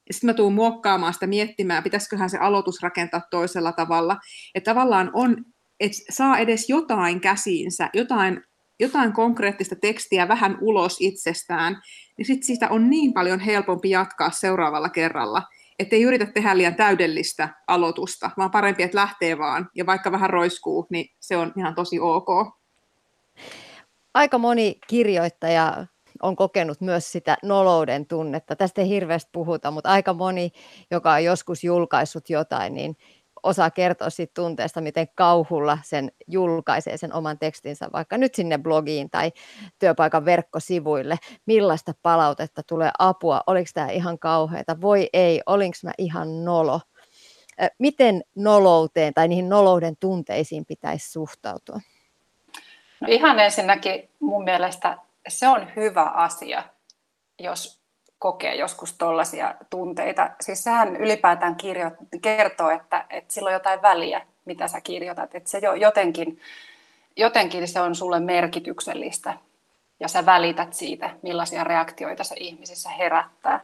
Ja 0.09 0.15
sitten 0.15 0.31
mä 0.31 0.35
tuun 0.35 0.55
muokkaamaan 0.55 1.15
sitä 1.15 1.27
miettimään, 1.27 1.83
pitäisiköhän 1.83 2.31
se 2.31 2.39
aloitus 2.39 2.83
rakentaa 2.83 3.21
toisella 3.31 3.73
tavalla. 3.73 4.17
Että 4.55 4.71
tavallaan 4.71 5.11
on, 5.13 5.37
että 5.81 5.99
saa 6.11 6.39
edes 6.39 6.69
jotain 6.69 7.21
käsiinsä, 7.21 7.91
jotain, 7.95 8.43
jotain 8.81 9.13
konkreettista 9.13 9.77
tekstiä 9.77 10.29
vähän 10.29 10.59
ulos 10.61 10.97
itsestään, 11.01 11.81
niin 12.19 12.27
sitten 12.27 12.47
siitä 12.47 12.69
on 12.69 12.91
niin 12.91 13.13
paljon 13.13 13.41
helpompi 13.41 13.91
jatkaa 13.91 14.31
seuraavalla 14.31 14.89
kerralla 14.89 15.43
että 15.79 15.97
ei 15.97 16.03
yritä 16.03 16.27
tehdä 16.27 16.57
liian 16.57 16.75
täydellistä 16.75 17.49
aloitusta, 17.69 18.31
vaan 18.37 18.51
parempi, 18.51 18.83
että 18.83 18.99
lähtee 18.99 19.39
vaan. 19.39 19.71
Ja 19.75 19.87
vaikka 19.87 20.13
vähän 20.13 20.31
roiskuu, 20.31 20.87
niin 20.91 21.07
se 21.21 21.37
on 21.37 21.53
ihan 21.57 21.75
tosi 21.75 22.01
ok. 22.01 22.29
Aika 24.15 24.39
moni 24.39 24.79
kirjoittaja 24.87 25.87
on 26.23 26.37
kokenut 26.37 26.81
myös 26.81 27.13
sitä 27.13 27.37
nolouden 27.43 28.07
tunnetta. 28.07 28.57
Tästä 28.57 28.81
ei 28.81 28.89
hirveästi 28.89 29.31
puhuta, 29.33 29.71
mutta 29.71 29.91
aika 29.91 30.13
moni, 30.13 30.51
joka 30.91 31.13
on 31.13 31.25
joskus 31.25 31.65
julkaissut 31.65 32.31
jotain, 32.31 32.75
niin 32.75 32.97
osaa 33.45 33.71
kertoa 33.71 34.11
siitä 34.11 34.33
tunteesta, 34.35 34.81
miten 34.81 35.09
kauhulla 35.15 35.79
sen 35.83 36.13
julkaisee 36.27 36.97
sen 36.97 37.15
oman 37.15 37.39
tekstinsä 37.39 37.89
vaikka 37.93 38.19
nyt 38.19 38.35
sinne 38.35 38.59
blogiin 38.59 39.11
tai 39.11 39.33
työpaikan 39.79 40.25
verkkosivuille. 40.25 41.17
Millaista 41.47 41.93
palautetta 42.03 42.63
tulee 42.63 42.91
apua? 42.99 43.41
Oliko 43.47 43.71
tämä 43.75 43.89
ihan 43.89 44.19
kauheata? 44.19 44.81
Voi 44.81 45.09
ei, 45.13 45.41
olinko 45.47 45.77
mä 45.85 45.93
ihan 45.99 46.45
nolo? 46.45 46.81
Miten 47.79 48.23
nolouteen 48.35 49.15
tai 49.15 49.29
niihin 49.29 49.49
nolouden 49.49 49.97
tunteisiin 50.01 50.65
pitäisi 50.67 51.13
suhtautua? 51.13 51.81
No 53.01 53.09
ihan 53.09 53.41
ensinnäkin 53.41 54.11
mun 54.21 54.45
mielestä 54.45 54.99
se 55.29 55.49
on 55.49 55.69
hyvä 55.77 56.03
asia, 56.03 56.63
jos 57.39 57.84
kokee 58.25 58.55
joskus 58.55 58.93
tuollaisia 58.93 59.55
tunteita. 59.71 60.31
Siis 60.41 60.65
sehän 60.65 60.97
ylipäätään 60.97 61.57
kirjo, 61.57 61.91
kertoo, 62.23 62.71
että, 62.71 63.05
että 63.11 63.35
sillä 63.35 63.49
on 63.49 63.53
jotain 63.53 63.83
väliä, 63.83 64.21
mitä 64.45 64.69
sä 64.69 64.81
kirjoitat. 64.81 65.35
Että 65.35 65.51
se 65.51 65.59
jo, 65.59 65.75
jotenkin, 65.75 66.41
jotenkin 67.17 67.69
se 67.69 67.81
on 67.81 67.95
sulle 67.95 68.21
merkityksellistä 68.21 69.35
ja 70.01 70.09
sä 70.09 70.27
välität 70.27 70.75
siitä, 70.75 71.11
millaisia 71.23 71.65
reaktioita 71.65 72.25
se 72.25 72.35
ihmisissä 72.39 72.91
herättää. 72.91 73.61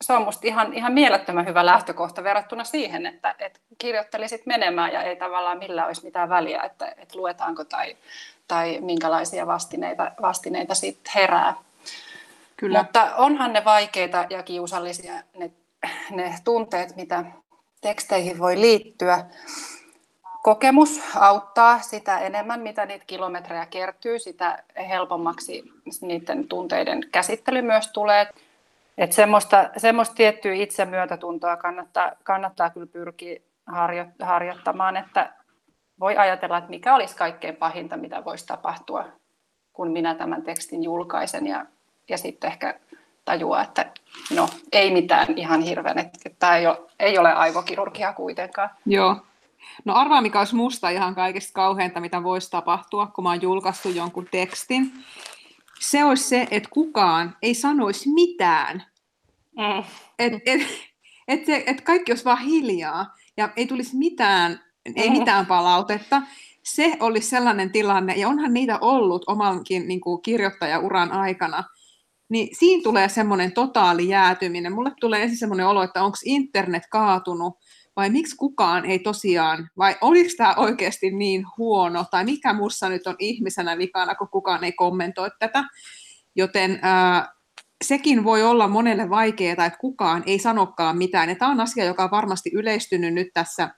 se 0.00 0.12
on 0.12 0.22
musta 0.22 0.46
ihan, 0.46 0.72
ihan 0.72 0.92
mielettömän 0.92 1.46
hyvä 1.46 1.66
lähtökohta 1.66 2.24
verrattuna 2.24 2.64
siihen, 2.64 3.06
että, 3.06 3.34
että 3.38 3.60
kirjoittelisit 3.78 4.46
menemään 4.46 4.92
ja 4.92 5.02
ei 5.02 5.16
tavallaan 5.16 5.58
millään 5.58 5.86
olisi 5.86 6.04
mitään 6.04 6.28
väliä, 6.28 6.62
että, 6.62 6.86
että 6.86 7.18
luetaanko 7.18 7.64
tai, 7.64 7.96
tai 8.48 8.78
minkälaisia 8.80 9.46
vastineita, 9.46 10.12
vastineita 10.22 10.74
sitten 10.74 11.12
herää. 11.14 11.54
Kyllä. 12.64 12.78
Mutta 12.78 13.14
onhan 13.16 13.52
ne 13.52 13.64
vaikeita 13.64 14.26
ja 14.30 14.42
kiusallisia 14.42 15.14
ne, 15.38 15.50
ne 16.10 16.34
tunteet, 16.44 16.96
mitä 16.96 17.24
teksteihin 17.80 18.38
voi 18.38 18.60
liittyä. 18.60 19.24
Kokemus 20.42 21.00
auttaa 21.16 21.78
sitä 21.78 22.18
enemmän, 22.18 22.60
mitä 22.60 22.86
niitä 22.86 23.04
kilometrejä 23.06 23.66
kertyy, 23.66 24.18
sitä 24.18 24.62
helpommaksi 24.88 25.62
niiden 26.00 26.48
tunteiden 26.48 27.00
käsittely 27.12 27.62
myös 27.62 27.88
tulee. 27.88 28.26
Että 28.98 29.16
semmoista, 29.16 29.70
semmoista 29.76 30.14
tiettyä 30.14 30.54
itsemyötätuntoa 30.54 31.56
kannattaa, 31.56 32.12
kannattaa 32.22 32.70
kyllä 32.70 32.86
pyrkiä 32.86 33.40
harjo, 33.66 34.04
harjoittamaan, 34.22 34.96
että 34.96 35.32
voi 36.00 36.16
ajatella, 36.16 36.58
että 36.58 36.70
mikä 36.70 36.94
olisi 36.94 37.16
kaikkein 37.16 37.56
pahinta, 37.56 37.96
mitä 37.96 38.24
voisi 38.24 38.46
tapahtua, 38.46 39.04
kun 39.72 39.90
minä 39.90 40.14
tämän 40.14 40.42
tekstin 40.42 40.84
julkaisen 40.84 41.46
ja, 41.46 41.66
ja 42.08 42.18
sitten 42.18 42.50
ehkä 42.50 42.80
tajua, 43.24 43.62
että 43.62 43.92
no 44.30 44.48
ei 44.72 44.90
mitään 44.90 45.26
ihan 45.36 45.60
hirveän, 45.60 45.98
että 45.98 46.30
tämä 46.38 46.56
ei 46.56 46.66
ole, 46.66 46.78
ei 47.00 47.18
ole 47.18 47.32
aivokirurgia 47.32 48.12
kuitenkaan. 48.12 48.70
Joo. 48.86 49.16
No 49.84 49.94
arvaa, 49.94 50.22
mikä 50.22 50.38
olisi 50.38 50.54
musta 50.54 50.88
ihan 50.88 51.14
kaikista 51.14 51.52
kauheinta, 51.52 52.00
mitä 52.00 52.22
voisi 52.22 52.50
tapahtua, 52.50 53.06
kun 53.06 53.24
mä 53.24 53.30
oon 53.30 53.42
julkaissut 53.42 53.94
jonkun 53.94 54.28
tekstin 54.30 54.92
se 55.90 56.04
olisi 56.04 56.24
se, 56.24 56.46
että 56.50 56.68
kukaan 56.72 57.36
ei 57.42 57.54
sanoisi 57.54 58.08
mitään. 58.08 58.84
Mm. 59.56 59.84
Että 60.18 60.40
et, 60.46 60.60
et 61.28 61.46
se, 61.46 61.64
et 61.66 61.80
kaikki 61.80 62.12
olisi 62.12 62.24
vaan 62.24 62.38
hiljaa 62.38 63.14
ja 63.36 63.48
ei 63.56 63.66
tulisi 63.66 63.96
mitään, 63.96 64.60
ei 64.96 65.10
mm. 65.10 65.18
mitään 65.18 65.46
palautetta. 65.46 66.22
Se 66.62 66.96
olisi 67.00 67.28
sellainen 67.28 67.70
tilanne, 67.70 68.14
ja 68.14 68.28
onhan 68.28 68.54
niitä 68.54 68.78
ollut 68.80 69.24
omankin 69.26 69.88
niin 69.88 70.00
kuin 70.00 70.22
kirjoittajauran 70.22 71.12
aikana, 71.12 71.64
niin 72.28 72.48
siinä 72.58 72.82
tulee 72.82 73.08
semmoinen 73.08 73.52
totaali 73.52 74.08
jäätyminen. 74.08 74.72
Mulle 74.72 74.90
tulee 75.00 75.22
ensin 75.22 75.38
semmoinen 75.38 75.66
olo, 75.66 75.82
että 75.82 76.02
onko 76.02 76.16
internet 76.24 76.82
kaatunut, 76.90 77.54
vai 77.96 78.10
miksi 78.10 78.36
kukaan 78.36 78.84
ei 78.84 78.98
tosiaan, 78.98 79.70
vai 79.78 79.96
oliko 80.00 80.30
tämä 80.36 80.54
oikeasti 80.56 81.10
niin 81.10 81.44
huono, 81.58 82.04
tai 82.10 82.24
mikä 82.24 82.52
mussa 82.52 82.88
nyt 82.88 83.06
on 83.06 83.16
ihmisenä 83.18 83.78
vikana, 83.78 84.14
kun 84.14 84.28
kukaan 84.28 84.64
ei 84.64 84.72
kommentoi 84.72 85.30
tätä. 85.38 85.64
Joten 86.36 86.78
ää, 86.82 87.34
sekin 87.84 88.24
voi 88.24 88.42
olla 88.42 88.68
monelle 88.68 89.10
vaikeaa, 89.10 89.66
että 89.66 89.78
kukaan 89.80 90.22
ei 90.26 90.38
sanokaan 90.38 90.98
mitään. 90.98 91.28
Ja 91.28 91.34
tämä 91.34 91.50
on 91.50 91.60
asia, 91.60 91.84
joka 91.84 92.04
on 92.04 92.10
varmasti 92.10 92.50
yleistynyt 92.54 93.14
nyt 93.14 93.28
tässä 93.34 93.70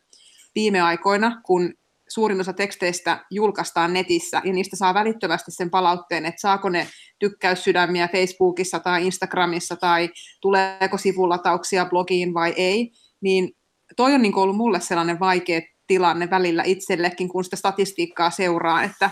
viime 0.55 0.81
aikoina, 0.81 1.41
kun 1.45 1.75
suurin 2.09 2.41
osa 2.41 2.53
teksteistä 2.53 3.25
julkaistaan 3.31 3.93
netissä, 3.93 4.43
ja 4.45 4.53
niistä 4.53 4.77
saa 4.77 4.95
välittömästi 4.95 5.51
sen 5.51 5.71
palautteen, 5.71 6.27
että 6.27 6.41
saako 6.41 6.69
ne 6.69 6.89
tykkäyssydämiä 7.19 8.09
Facebookissa 8.09 8.81
tai 8.81 9.07
Instagramissa, 9.07 9.77
tai 9.77 10.11
tuleeko 10.41 10.99
sivulatauksia 10.99 11.85
blogiin 11.85 12.35
vai 12.35 12.55
ei, 12.57 12.91
niin 13.21 13.53
toi 13.97 14.15
on 14.15 14.23
niin 14.23 14.39
ollut 14.39 14.57
mulle 14.57 14.81
sellainen 14.81 15.21
vaikea 15.21 15.61
tilanne 15.87 16.31
välillä 16.31 16.63
itsellekin, 16.67 17.29
kun 17.29 17.45
sitä 17.45 17.57
statistiikkaa 17.57 18.31
seuraa, 18.31 18.83
että 18.83 19.11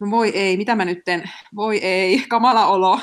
no 0.00 0.10
voi 0.10 0.28
ei, 0.28 0.56
mitä 0.56 0.74
mä 0.74 0.84
nytten, 0.84 1.30
voi 1.56 1.78
ei, 1.78 2.24
kamala 2.28 2.66
olo, 2.66 3.00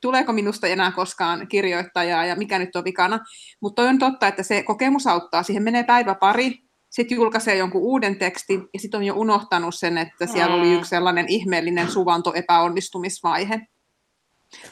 tuleeko 0.00 0.32
minusta 0.32 0.66
enää 0.66 0.90
koskaan 0.90 1.48
kirjoittajaa 1.48 2.24
ja 2.24 2.36
mikä 2.36 2.58
nyt 2.58 2.76
on 2.76 2.84
vikana. 2.84 3.20
Mutta 3.60 3.82
on 3.82 3.98
totta, 3.98 4.28
että 4.28 4.42
se 4.42 4.62
kokemus 4.62 5.06
auttaa. 5.06 5.42
Siihen 5.42 5.62
menee 5.62 5.82
päivä 5.82 6.14
pari, 6.14 6.58
sitten 6.90 7.16
julkaisee 7.16 7.56
jonkun 7.56 7.82
uuden 7.82 8.16
tekstin 8.16 8.68
ja 8.74 8.80
sitten 8.80 8.98
on 8.98 9.04
jo 9.04 9.14
unohtanut 9.14 9.74
sen, 9.74 9.98
että 9.98 10.26
siellä 10.26 10.56
oli 10.56 10.66
mm. 10.66 10.72
yksi 10.72 10.88
sellainen 10.88 11.28
ihmeellinen 11.28 11.90
suvanto 11.90 12.34
epäonnistumisvaihe. 12.34 13.60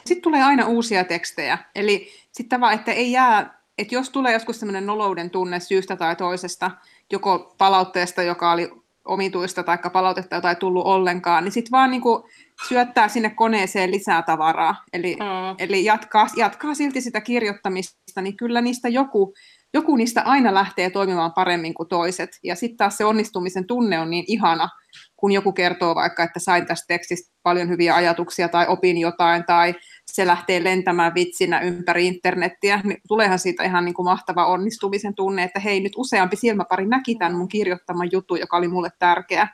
Sitten 0.04 0.22
tulee 0.22 0.42
aina 0.42 0.66
uusia 0.66 1.04
tekstejä, 1.04 1.58
eli 1.74 2.08
sitten 2.32 2.60
vaan, 2.60 2.74
että 2.74 2.92
ei 2.92 3.12
jää 3.12 3.64
että 3.78 3.94
jos 3.94 4.10
tulee 4.10 4.32
joskus 4.32 4.60
sellainen 4.60 4.86
nolouden 4.86 5.30
tunne 5.30 5.60
syystä 5.60 5.96
tai 5.96 6.16
toisesta, 6.16 6.70
joko 7.12 7.54
palautteesta, 7.58 8.22
joka 8.22 8.52
oli 8.52 8.70
omituista, 9.04 9.62
tai 9.62 9.78
palautetta, 9.92 10.34
jota 10.34 10.50
ei 10.50 10.56
tullut 10.56 10.86
ollenkaan, 10.86 11.44
niin 11.44 11.52
sitten 11.52 11.70
vaan 11.70 11.90
niin 11.90 12.00
kuin 12.00 12.22
syöttää 12.68 13.08
sinne 13.08 13.30
koneeseen 13.30 13.90
lisää 13.90 14.22
tavaraa. 14.22 14.84
Eli, 14.92 15.16
mm. 15.16 15.56
eli 15.58 15.84
jatkaa, 15.84 16.26
jatkaa 16.36 16.74
silti 16.74 17.00
sitä 17.00 17.20
kirjoittamista, 17.20 18.22
niin 18.22 18.36
kyllä 18.36 18.60
niistä 18.60 18.88
joku, 18.88 19.34
joku 19.74 19.96
niistä 19.96 20.22
aina 20.22 20.54
lähtee 20.54 20.90
toimimaan 20.90 21.32
paremmin 21.32 21.74
kuin 21.74 21.88
toiset. 21.88 22.30
Ja 22.42 22.54
sitten 22.54 22.76
taas 22.76 22.96
se 22.96 23.04
onnistumisen 23.04 23.66
tunne 23.66 23.98
on 23.98 24.10
niin 24.10 24.24
ihana, 24.28 24.68
kun 25.16 25.32
joku 25.32 25.52
kertoo 25.52 25.94
vaikka, 25.94 26.22
että 26.22 26.40
sain 26.40 26.66
tästä 26.66 26.84
tekstistä 26.88 27.34
paljon 27.42 27.68
hyviä 27.68 27.94
ajatuksia 27.94 28.48
tai 28.48 28.66
opin 28.68 28.98
jotain, 28.98 29.44
tai 29.44 29.74
se 30.06 30.26
lähtee 30.26 30.64
lentämään 30.64 31.14
vitsinä 31.14 31.60
ympäri 31.60 32.06
internettiä, 32.06 32.80
niin 32.84 33.00
tuleehan 33.08 33.38
siitä 33.38 33.64
ihan 33.64 33.84
niin 33.84 33.94
kuin 33.94 34.06
mahtava 34.06 34.46
onnistumisen 34.46 35.14
tunne, 35.14 35.42
että 35.42 35.60
hei, 35.60 35.80
nyt 35.80 35.92
useampi 35.96 36.36
silmäpari 36.36 36.86
näki 36.86 37.14
tämän 37.14 37.34
mun 37.34 37.48
kirjoittaman 37.48 38.08
jutun, 38.12 38.40
joka 38.40 38.56
oli 38.56 38.68
mulle 38.68 38.90
tärkeä. 38.98 39.48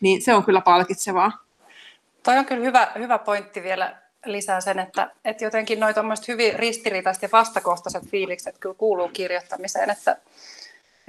Niin 0.00 0.22
se 0.22 0.34
on 0.34 0.44
kyllä 0.44 0.60
palkitsevaa. 0.60 1.32
Toi 2.22 2.38
on 2.38 2.44
kyllä 2.44 2.64
hyvä, 2.64 2.88
hyvä 2.98 3.18
pointti 3.18 3.62
vielä 3.62 4.09
lisää 4.26 4.60
sen, 4.60 4.78
että, 4.78 5.10
että 5.24 5.44
jotenkin 5.44 5.80
noin 5.80 5.94
hyvin 6.28 6.54
ristiriitaiset 6.54 7.22
ja 7.22 7.28
vastakohtaiset 7.32 8.02
fiilikset 8.10 8.58
kyllä 8.58 8.74
kuuluu 8.78 9.08
kirjoittamiseen, 9.08 9.90
että, 9.90 10.16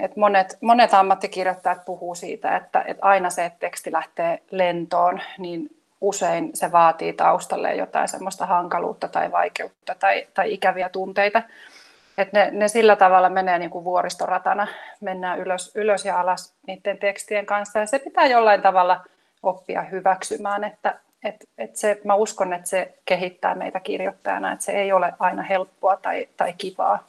että 0.00 0.20
monet, 0.20 0.58
monet 0.60 0.94
ammattikirjoittajat 0.94 1.84
puhuu 1.84 2.14
siitä, 2.14 2.56
että, 2.56 2.84
että 2.86 3.06
aina 3.06 3.30
se, 3.30 3.44
että 3.44 3.58
teksti 3.58 3.92
lähtee 3.92 4.42
lentoon, 4.50 5.20
niin 5.38 5.76
usein 6.00 6.50
se 6.54 6.72
vaatii 6.72 7.12
taustalle 7.12 7.74
jotain 7.74 8.08
semmoista 8.08 8.46
hankaluutta 8.46 9.08
tai 9.08 9.32
vaikeutta 9.32 9.94
tai, 9.94 10.26
tai 10.34 10.52
ikäviä 10.52 10.88
tunteita. 10.88 11.42
Et 12.18 12.32
ne, 12.32 12.50
ne 12.50 12.68
sillä 12.68 12.96
tavalla 12.96 13.28
menee 13.28 13.58
niin 13.58 13.70
kuin 13.70 13.84
vuoristoratana, 13.84 14.66
mennään 15.00 15.38
ylös, 15.38 15.72
ylös 15.74 16.04
ja 16.04 16.20
alas 16.20 16.54
niiden 16.66 16.98
tekstien 16.98 17.46
kanssa 17.46 17.78
ja 17.78 17.86
se 17.86 17.98
pitää 17.98 18.26
jollain 18.26 18.62
tavalla 18.62 19.04
oppia 19.42 19.82
hyväksymään, 19.82 20.64
että 20.64 20.98
et, 21.24 21.36
et 21.58 21.76
se, 21.76 22.00
mä 22.04 22.14
uskon, 22.14 22.52
että 22.52 22.68
se 22.68 22.98
kehittää 23.04 23.54
meitä 23.54 23.80
kirjoittajana, 23.80 24.52
että 24.52 24.64
se 24.64 24.72
ei 24.72 24.92
ole 24.92 25.12
aina 25.18 25.42
helppoa 25.42 25.96
tai, 25.96 26.28
tai 26.36 26.52
kivaa. 26.52 27.08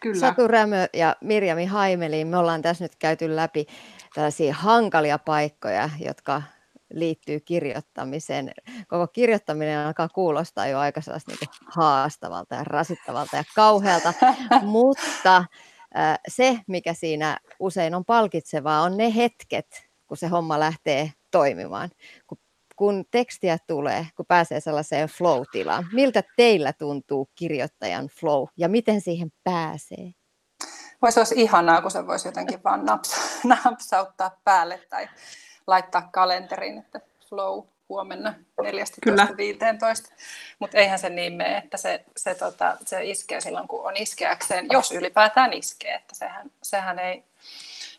Kyllä. 0.00 0.20
Satu 0.20 0.48
Rämö 0.48 0.86
ja 0.92 1.16
Mirjami 1.20 1.66
Haimeli, 1.66 2.24
me 2.24 2.36
ollaan 2.36 2.62
tässä 2.62 2.84
nyt 2.84 2.96
käyty 2.98 3.36
läpi 3.36 3.66
tällaisia 4.14 4.54
hankalia 4.54 5.18
paikkoja, 5.18 5.90
jotka 6.04 6.42
liittyy 6.94 7.40
kirjoittamiseen. 7.40 8.52
Koko 8.88 9.06
kirjoittaminen 9.06 9.78
alkaa 9.78 10.08
kuulostaa 10.08 10.66
jo 10.66 10.78
aika 10.78 11.00
niin 11.26 11.38
haastavalta 11.66 12.54
ja 12.54 12.64
rasittavalta 12.64 13.36
ja 13.36 13.44
kauhealta, 13.54 14.12
mutta 14.62 15.44
se, 16.28 16.58
mikä 16.66 16.94
siinä 16.94 17.38
usein 17.58 17.94
on 17.94 18.04
palkitsevaa, 18.04 18.82
on 18.82 18.96
ne 18.96 19.16
hetket, 19.16 19.88
kun 20.06 20.16
se 20.16 20.26
homma 20.26 20.60
lähtee 20.60 21.12
toimimaan. 21.30 21.90
Kun, 22.26 22.38
kun 22.82 23.04
tekstiä 23.10 23.58
tulee, 23.66 24.06
kun 24.16 24.26
pääsee 24.26 24.60
sellaiseen 24.60 25.08
flow-tilaan. 25.08 25.86
Miltä 25.92 26.22
teillä 26.36 26.72
tuntuu 26.72 27.28
kirjoittajan 27.34 28.08
flow 28.08 28.46
ja 28.56 28.68
miten 28.68 29.00
siihen 29.00 29.32
pääsee? 29.44 30.12
Voisi 31.02 31.20
olisi 31.20 31.34
ihanaa, 31.40 31.82
kun 31.82 31.90
se 31.90 32.06
voisi 32.06 32.28
jotenkin 32.28 32.64
vaan 32.64 32.84
napsa, 32.84 33.16
napsauttaa 33.64 34.40
päälle 34.44 34.80
tai 34.90 35.08
laittaa 35.66 36.08
kalenteriin, 36.12 36.78
että 36.78 37.00
flow 37.28 37.64
huomenna 37.88 38.34
14.15. 38.62 38.66
Mutta 40.58 40.78
eihän 40.78 40.98
se 40.98 41.08
niin 41.08 41.32
mene, 41.32 41.56
että 41.56 41.76
se, 41.76 42.04
se, 42.16 42.34
tota, 42.34 42.76
se 42.86 43.04
iskee 43.04 43.40
silloin, 43.40 43.68
kun 43.68 43.86
on 43.86 43.96
iskeäkseen, 43.96 44.66
jos 44.70 44.92
ylipäätään 44.92 45.52
iskee. 45.52 45.94
Että 45.94 46.14
sehän, 46.14 46.50
sehän 46.62 46.98
ei, 46.98 47.24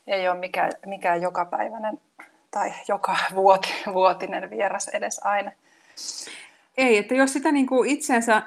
ei 0.08 0.30
ole 0.30 0.40
mikään, 0.40 0.72
mikään 0.86 1.22
jokapäiväinen 1.22 2.00
tai 2.54 2.74
joka 2.88 3.18
vuoti, 3.36 3.74
vuotinen 3.94 4.50
vieras 4.50 4.88
edes 4.88 5.20
aina. 5.24 5.52
Ei, 6.78 6.98
että 6.98 7.16
jos 7.16 7.34
sitä 7.34 7.52
niin 7.52 7.68
kuin 7.68 7.90
itsensä 7.90 8.44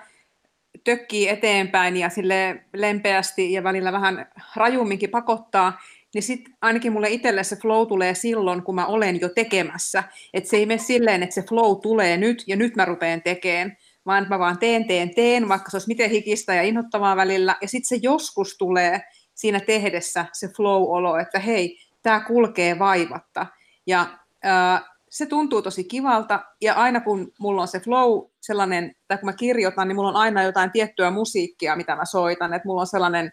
tökkii 0.84 1.28
eteenpäin 1.28 1.96
ja 1.96 2.08
sille 2.08 2.64
lempeästi 2.74 3.52
ja 3.52 3.64
välillä 3.64 3.92
vähän 3.92 4.26
rajumminkin 4.56 5.10
pakottaa, 5.10 5.80
niin 6.14 6.22
sitten 6.22 6.54
ainakin 6.62 6.92
mulle 6.92 7.10
itselle 7.10 7.44
se 7.44 7.56
flow 7.56 7.86
tulee 7.86 8.14
silloin, 8.14 8.62
kun 8.62 8.74
mä 8.74 8.86
olen 8.86 9.20
jo 9.20 9.28
tekemässä. 9.28 10.04
Että 10.34 10.50
se 10.50 10.56
ei 10.56 10.66
mene 10.66 10.78
silleen, 10.78 11.22
että 11.22 11.34
se 11.34 11.42
flow 11.42 11.80
tulee 11.82 12.16
nyt 12.16 12.44
ja 12.46 12.56
nyt 12.56 12.76
mä 12.76 12.84
rupean 12.84 13.22
tekemään, 13.22 13.76
vaan 14.06 14.26
mä 14.28 14.38
vaan 14.38 14.58
teen, 14.58 14.86
teen, 14.86 15.14
teen, 15.14 15.48
vaikka 15.48 15.70
se 15.70 15.76
olisi 15.76 15.88
miten 15.88 16.10
hikistä 16.10 16.54
ja 16.54 16.62
inhottavaa 16.62 17.16
välillä. 17.16 17.56
Ja 17.60 17.68
sitten 17.68 17.88
se 17.88 17.98
joskus 18.02 18.58
tulee 18.58 19.00
siinä 19.34 19.60
tehdessä 19.60 20.26
se 20.32 20.48
flow-olo, 20.48 21.16
että 21.16 21.38
hei, 21.38 21.78
tämä 22.02 22.20
kulkee 22.20 22.78
vaivatta. 22.78 23.46
Ja 23.86 24.06
äh, 24.46 24.84
se 25.10 25.26
tuntuu 25.26 25.62
tosi 25.62 25.84
kivalta, 25.84 26.44
ja 26.60 26.74
aina 26.74 27.00
kun 27.00 27.32
mulla 27.38 27.62
on 27.62 27.68
se 27.68 27.80
flow 27.80 28.24
sellainen, 28.40 28.94
tai 29.08 29.18
kun 29.18 29.26
mä 29.26 29.32
kirjoitan, 29.32 29.88
niin 29.88 29.96
mulla 29.96 30.08
on 30.08 30.16
aina 30.16 30.42
jotain 30.42 30.72
tiettyä 30.72 31.10
musiikkia, 31.10 31.76
mitä 31.76 31.96
mä 31.96 32.04
soitan, 32.04 32.54
että 32.54 32.68
mulla 32.68 32.80
on 32.80 32.86
sellainen, 32.86 33.24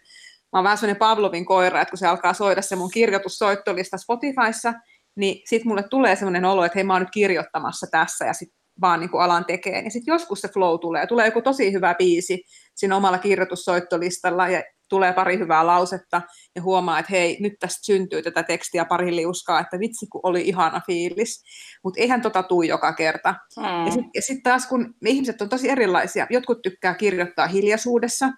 mä 0.52 0.58
oon 0.58 0.64
vähän 0.64 0.78
sellainen 0.78 0.98
Pavlovin 0.98 1.44
koira, 1.44 1.80
että 1.80 1.90
kun 1.90 1.98
se 1.98 2.06
alkaa 2.06 2.32
soida 2.34 2.62
se 2.62 2.76
mun 2.76 2.90
kirjoitussoittolista 2.90 3.98
Spotifyssa, 3.98 4.74
niin 5.16 5.42
sitten 5.44 5.68
mulle 5.68 5.82
tulee 5.82 6.16
sellainen 6.16 6.44
olo, 6.44 6.64
että 6.64 6.78
hei 6.78 6.84
mä 6.84 6.92
oon 6.92 7.02
nyt 7.02 7.10
kirjoittamassa 7.10 7.86
tässä, 7.90 8.24
ja 8.24 8.32
sitten 8.32 8.58
vaan 8.80 9.00
niin 9.00 9.10
kuin 9.10 9.22
alan 9.22 9.44
tekee. 9.44 9.80
Ja 9.80 9.90
sitten 9.90 10.12
joskus 10.12 10.40
se 10.40 10.48
flow 10.48 10.80
tulee, 10.80 11.06
tulee 11.06 11.26
joku 11.26 11.42
tosi 11.42 11.72
hyvä 11.72 11.94
biisi 11.94 12.44
siinä 12.74 12.96
omalla 12.96 13.18
kirjoitussoittolistalla, 13.18 14.48
ja 14.48 14.62
tulee 14.94 15.12
pari 15.12 15.38
hyvää 15.38 15.66
lausetta 15.66 16.22
ja 16.56 16.62
huomaa, 16.62 16.98
että 16.98 17.12
hei, 17.12 17.36
nyt 17.40 17.52
tästä 17.60 17.78
syntyy 17.82 18.22
tätä 18.22 18.42
tekstiä 18.42 18.84
pari 18.84 19.16
liuskaa, 19.16 19.60
että 19.60 19.78
vitsi 19.78 20.06
kun 20.06 20.20
oli 20.22 20.48
ihana 20.48 20.80
fiilis. 20.86 21.42
Mutta 21.84 22.00
eihän 22.00 22.22
tota 22.22 22.42
tuu 22.42 22.62
joka 22.62 22.92
kerta. 22.92 23.34
Mm. 23.56 23.86
Ja 23.86 23.92
sitten 23.92 24.22
sit 24.22 24.42
taas 24.42 24.66
kun 24.66 24.94
ihmiset 25.06 25.42
on 25.42 25.48
tosi 25.48 25.70
erilaisia, 25.70 26.26
jotkut 26.30 26.62
tykkää 26.62 26.94
kirjoittaa 26.94 27.46
hiljaisuudessa, 27.46 28.30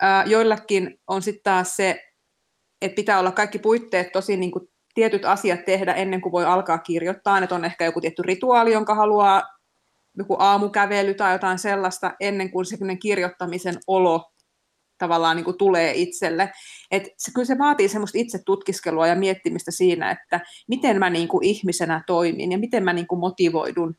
ää, 0.00 0.24
joillakin 0.24 0.94
on 1.06 1.22
sitten 1.22 1.42
taas 1.44 1.76
se, 1.76 2.00
että 2.82 2.96
pitää 2.96 3.18
olla 3.18 3.32
kaikki 3.32 3.58
puitteet 3.58 4.12
tosi 4.12 4.36
niin 4.36 4.50
kuin 4.50 4.68
tietyt 4.94 5.24
asiat 5.24 5.64
tehdä 5.64 5.92
ennen 5.92 6.20
kuin 6.20 6.32
voi 6.32 6.44
alkaa 6.44 6.78
kirjoittaa, 6.78 7.38
että 7.38 7.54
on 7.54 7.64
ehkä 7.64 7.84
joku 7.84 8.00
tietty 8.00 8.22
rituaali, 8.22 8.72
jonka 8.72 8.94
haluaa 8.94 9.42
joku 10.18 10.36
aamukävely 10.38 11.14
tai 11.14 11.32
jotain 11.32 11.58
sellaista 11.58 12.12
ennen 12.20 12.50
kuin 12.50 12.66
se 12.66 12.76
kirjoittamisen 13.02 13.74
olo 13.86 14.35
tavallaan 14.98 15.36
niin 15.36 15.44
kuin 15.44 15.58
tulee 15.58 15.92
itselle. 15.94 16.52
Et 16.90 17.02
se, 17.18 17.32
kyllä 17.34 17.46
se 17.46 17.58
vaatii 17.58 17.88
semmoista 17.88 18.18
itse 18.18 18.38
tutkiskelua 18.46 19.06
ja 19.06 19.14
miettimistä 19.14 19.70
siinä, 19.70 20.10
että 20.10 20.40
miten 20.68 20.98
mä 20.98 21.10
niin 21.10 21.28
kuin 21.28 21.44
ihmisenä 21.44 22.02
toimin 22.06 22.52
ja 22.52 22.58
miten 22.58 22.84
mä 22.84 22.92
niin 22.92 23.06
kuin 23.06 23.18
motivoidun, 23.18 23.94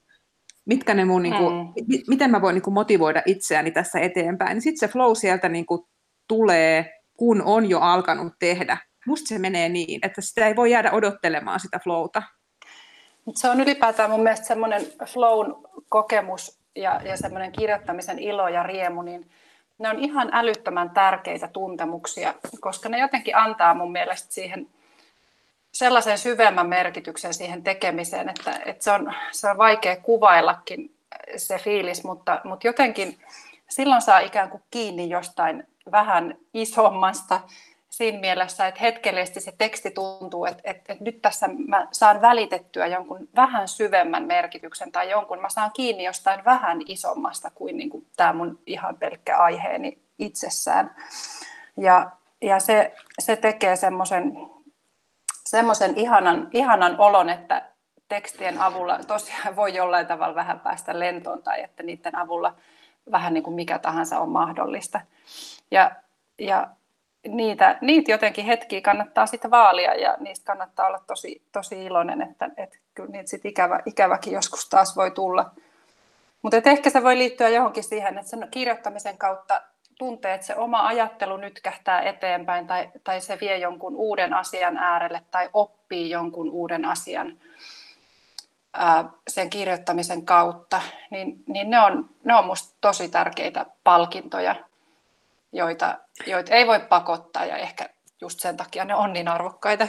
mitkä 0.66 0.94
ne 0.94 1.06
mun, 1.06 1.24
niin 1.24 1.36
kuin, 1.36 1.54
m- 1.56 2.08
miten 2.08 2.32
mä 2.32 2.42
voin 2.42 2.54
niin 2.54 2.64
kuin 2.64 2.74
motivoida 2.74 3.22
itseäni 3.26 3.72
tässä 3.72 4.00
eteenpäin. 4.00 4.54
Niin 4.54 4.62
sitten 4.62 4.90
se 4.90 4.94
flow 4.94 5.16
sieltä 5.16 5.50
niin 5.50 5.66
kuin 5.66 5.82
tulee, 6.28 6.94
kun 7.18 7.42
on 7.42 7.70
jo 7.70 7.80
alkanut 7.80 8.34
tehdä. 8.40 8.78
Musta 9.08 9.28
se 9.28 9.40
menee 9.40 9.70
niin, 9.70 10.00
että 10.04 10.22
sitä 10.22 10.48
ei 10.48 10.56
voi 10.56 10.72
jäädä 10.72 10.92
odottelemaan 10.92 11.60
sitä 11.60 11.80
flowta. 11.84 12.24
Se 13.36 13.50
on 13.50 13.62
ylipäätään 13.62 14.10
mun 14.10 14.24
mielestä 14.24 14.48
semmoinen 14.48 14.82
flown 15.06 15.56
kokemus 15.90 16.60
ja, 16.76 17.02
ja 17.04 17.18
semmoinen 17.18 17.52
kirjoittamisen 17.52 18.20
ilo 18.20 18.48
ja 18.48 18.64
riemu, 18.64 19.02
niin 19.02 19.30
ne 19.78 19.90
on 19.90 20.00
ihan 20.00 20.30
älyttömän 20.34 20.90
tärkeitä 20.90 21.48
tuntemuksia, 21.48 22.34
koska 22.60 22.90
ne 22.90 23.00
jotenkin 23.00 23.38
antaa 23.38 23.74
mun 23.74 23.92
mielestä 23.92 24.34
siihen 24.34 24.68
sellaisen 25.72 26.18
syvemmän 26.18 26.68
merkityksen 26.68 27.34
siihen 27.34 27.64
tekemiseen, 27.64 28.30
että, 28.30 28.60
että 28.66 28.84
se, 28.84 28.92
on, 28.92 29.14
se 29.32 29.50
on 29.50 29.58
vaikea 29.58 29.96
kuvaillakin 29.96 30.96
se 31.38 31.58
fiilis, 31.58 32.04
mutta, 32.04 32.42
mutta 32.44 32.68
jotenkin 32.68 33.20
silloin 33.70 34.02
saa 34.02 34.20
ikään 34.20 34.50
kuin 34.50 34.64
kiinni 34.72 35.10
jostain 35.10 35.68
vähän 35.92 36.38
isommasta 36.54 37.40
siinä 37.98 38.20
mielessä, 38.20 38.68
että 38.68 38.82
hetkellisesti 38.82 39.42
se 39.42 39.54
teksti 39.58 39.92
tuntuu, 39.92 40.46
että, 40.46 40.62
että, 40.64 40.94
että 40.94 41.04
nyt 41.04 41.22
tässä 41.22 41.50
mä 41.68 41.88
saan 41.92 42.22
välitettyä 42.22 42.88
jonkun 42.88 43.30
vähän 43.36 43.68
syvemmän 43.68 44.24
merkityksen 44.24 44.92
tai 44.92 45.10
jonkun, 45.10 45.42
mä 45.42 45.50
saan 45.50 45.72
kiinni 45.74 46.04
jostain 46.04 46.46
vähän 46.46 46.80
isommasta 46.86 47.52
kuin, 47.56 47.78
niin 47.78 47.90
kuin 47.90 48.08
tämä 48.16 48.34
mun 48.34 48.60
ihan 48.66 48.98
pelkkä 48.98 49.38
aiheeni 49.38 50.02
itsessään. 50.20 50.96
Ja, 51.78 52.12
ja 52.42 52.60
se, 52.60 52.96
se 53.20 53.36
tekee 53.36 53.76
semmoisen 53.76 54.38
semmoisen 55.46 55.98
ihanan, 55.98 56.48
ihanan 56.52 56.96
olon, 57.00 57.30
että 57.30 57.70
tekstien 58.08 58.62
avulla 58.62 59.00
tosiaan 59.08 59.56
voi 59.56 59.76
jollain 59.76 60.08
tavalla 60.08 60.36
vähän 60.36 60.60
päästä 60.60 61.00
lentoon 61.00 61.44
tai 61.44 61.64
että 61.64 61.84
niiden 61.84 62.16
avulla 62.16 62.56
vähän 63.12 63.34
niin 63.34 63.44
kuin 63.44 63.56
mikä 63.56 63.80
tahansa 63.80 64.20
on 64.20 64.30
mahdollista. 64.30 65.02
Ja, 65.72 65.92
ja 66.40 66.68
niitä, 67.28 67.78
niitä 67.82 68.12
jotenkin 68.12 68.46
hetkiä 68.46 68.82
kannattaa 68.82 69.26
sitten 69.26 69.52
vaalia 69.52 69.94
ja 69.96 70.18
niistä 70.20 70.46
kannattaa 70.46 70.88
olla 70.88 71.04
tosi, 71.08 71.42
tosi 71.52 71.86
iloinen, 71.86 72.22
että, 72.22 72.50
että 72.58 72.78
kyllä 72.94 73.10
niitä 73.10 73.30
sitten 73.30 73.50
ikävä, 73.50 73.80
ikäväkin 73.86 74.34
joskus 74.34 74.70
taas 74.70 74.96
voi 74.96 75.12
tulla. 75.12 75.52
Mutta 76.42 76.58
ehkä 76.66 76.90
se 76.90 77.04
voi 77.04 77.18
liittyä 77.18 77.50
johonkin 77.50 77.84
siihen, 77.84 78.18
että 78.18 78.30
sen 78.30 78.48
kirjoittamisen 78.52 79.18
kautta 79.18 79.62
tuntee, 79.98 80.34
että 80.34 80.48
se 80.48 80.56
oma 80.56 80.88
ajattelu 80.88 81.38
nyt 81.38 81.60
kähtää 81.62 82.02
eteenpäin 82.02 82.68
tai, 82.68 82.90
tai 83.04 83.22
se 83.22 83.38
vie 83.42 83.58
jonkun 83.58 83.96
uuden 83.96 84.34
asian 84.34 84.78
äärelle 84.78 85.22
tai 85.32 85.50
oppii 85.54 86.10
jonkun 86.10 86.52
uuden 86.52 86.86
asian 86.86 87.38
ää, 88.74 89.10
sen 89.28 89.50
kirjoittamisen 89.50 90.26
kautta, 90.26 90.82
niin, 91.10 91.44
niin 91.48 91.70
ne 91.70 91.80
on, 91.82 92.10
ne 92.24 92.36
on 92.36 92.46
musta 92.46 92.78
tosi 92.82 93.10
tärkeitä 93.10 93.66
palkintoja 93.84 94.56
joita, 95.52 95.98
joita 96.26 96.54
ei 96.54 96.68
voi 96.68 96.80
pakottaa 96.80 97.46
ja 97.46 97.58
ehkä 97.58 97.90
just 98.22 98.40
sen 98.40 98.58
takia 98.58 98.86
ne 98.86 98.96
on 98.96 99.14
niin 99.14 99.28
arvokkaita. 99.28 99.88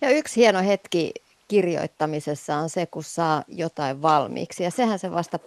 Ja 0.00 0.10
yksi 0.10 0.40
hieno 0.40 0.62
hetki 0.62 1.12
kirjoittamisessa 1.48 2.56
on 2.56 2.70
se, 2.70 2.86
kun 2.86 3.04
saa 3.04 3.44
jotain 3.48 4.02
valmiiksi. 4.02 4.64
Ja 4.64 4.70
sehän 4.70 4.98
se 4.98 5.10
vasta 5.10 5.38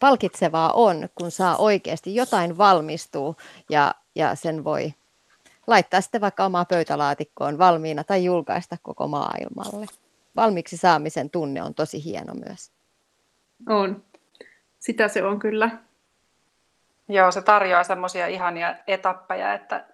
palkitsevaa 0.00 0.72
on, 0.72 1.08
kun 1.14 1.30
saa 1.30 1.56
oikeasti 1.56 2.14
jotain 2.14 2.58
valmistuu 2.58 3.36
ja, 3.70 3.94
ja 4.14 4.34
sen 4.34 4.64
voi 4.64 4.94
laittaa 5.66 6.00
sitten 6.00 6.20
vaikka 6.20 6.44
omaa 6.44 6.64
pöytälaatikkoon 6.64 7.58
valmiina 7.58 8.04
tai 8.04 8.24
julkaista 8.24 8.76
koko 8.82 9.08
maailmalle. 9.08 9.86
Valmiiksi 10.36 10.76
saamisen 10.76 11.30
tunne 11.30 11.62
on 11.62 11.74
tosi 11.74 12.04
hieno 12.04 12.34
myös. 12.34 12.70
On. 13.68 14.04
Sitä 14.78 15.08
se 15.08 15.22
on 15.22 15.38
kyllä. 15.38 15.70
Joo, 17.10 17.30
se 17.30 17.42
tarjoaa 17.42 17.84
semmoisia 17.84 18.26
ihania 18.26 18.74
etappeja, 18.86 19.54
että 19.54 19.84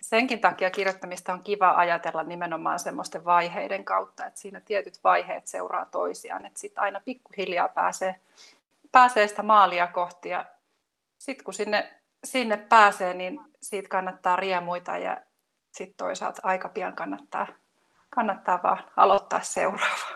senkin 0.00 0.40
takia 0.40 0.70
kirjoittamista 0.70 1.32
on 1.32 1.42
kiva 1.42 1.70
ajatella 1.70 2.22
nimenomaan 2.22 2.78
semmoisten 2.78 3.24
vaiheiden 3.24 3.84
kautta, 3.84 4.26
että 4.26 4.40
siinä 4.40 4.60
tietyt 4.60 5.00
vaiheet 5.04 5.46
seuraa 5.46 5.84
toisiaan, 5.84 6.46
että 6.46 6.60
sitten 6.60 6.82
aina 6.82 7.00
pikkuhiljaa 7.04 7.68
pääsee, 7.68 8.20
pääsee 8.92 9.28
sitä 9.28 9.42
maalia 9.42 9.86
kohti 9.86 10.28
ja 10.28 10.44
sitten 11.18 11.44
kun 11.44 11.54
sinne, 11.54 11.94
sinne 12.24 12.56
pääsee, 12.56 13.14
niin 13.14 13.40
siitä 13.62 13.88
kannattaa 13.88 14.36
riemuita 14.36 14.98
ja 14.98 15.16
sitten 15.72 15.96
toisaalta 15.96 16.40
aika 16.44 16.68
pian 16.68 16.96
kannattaa, 16.96 17.46
kannattaa 18.10 18.60
vaan 18.62 18.84
aloittaa 18.96 19.40
seuraava. 19.42 20.08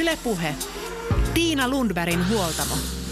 Ylepuhe. 0.00 0.54
Tiina 1.34 1.68
Lundbergin 1.68 2.28
huoltamo. 2.28 3.03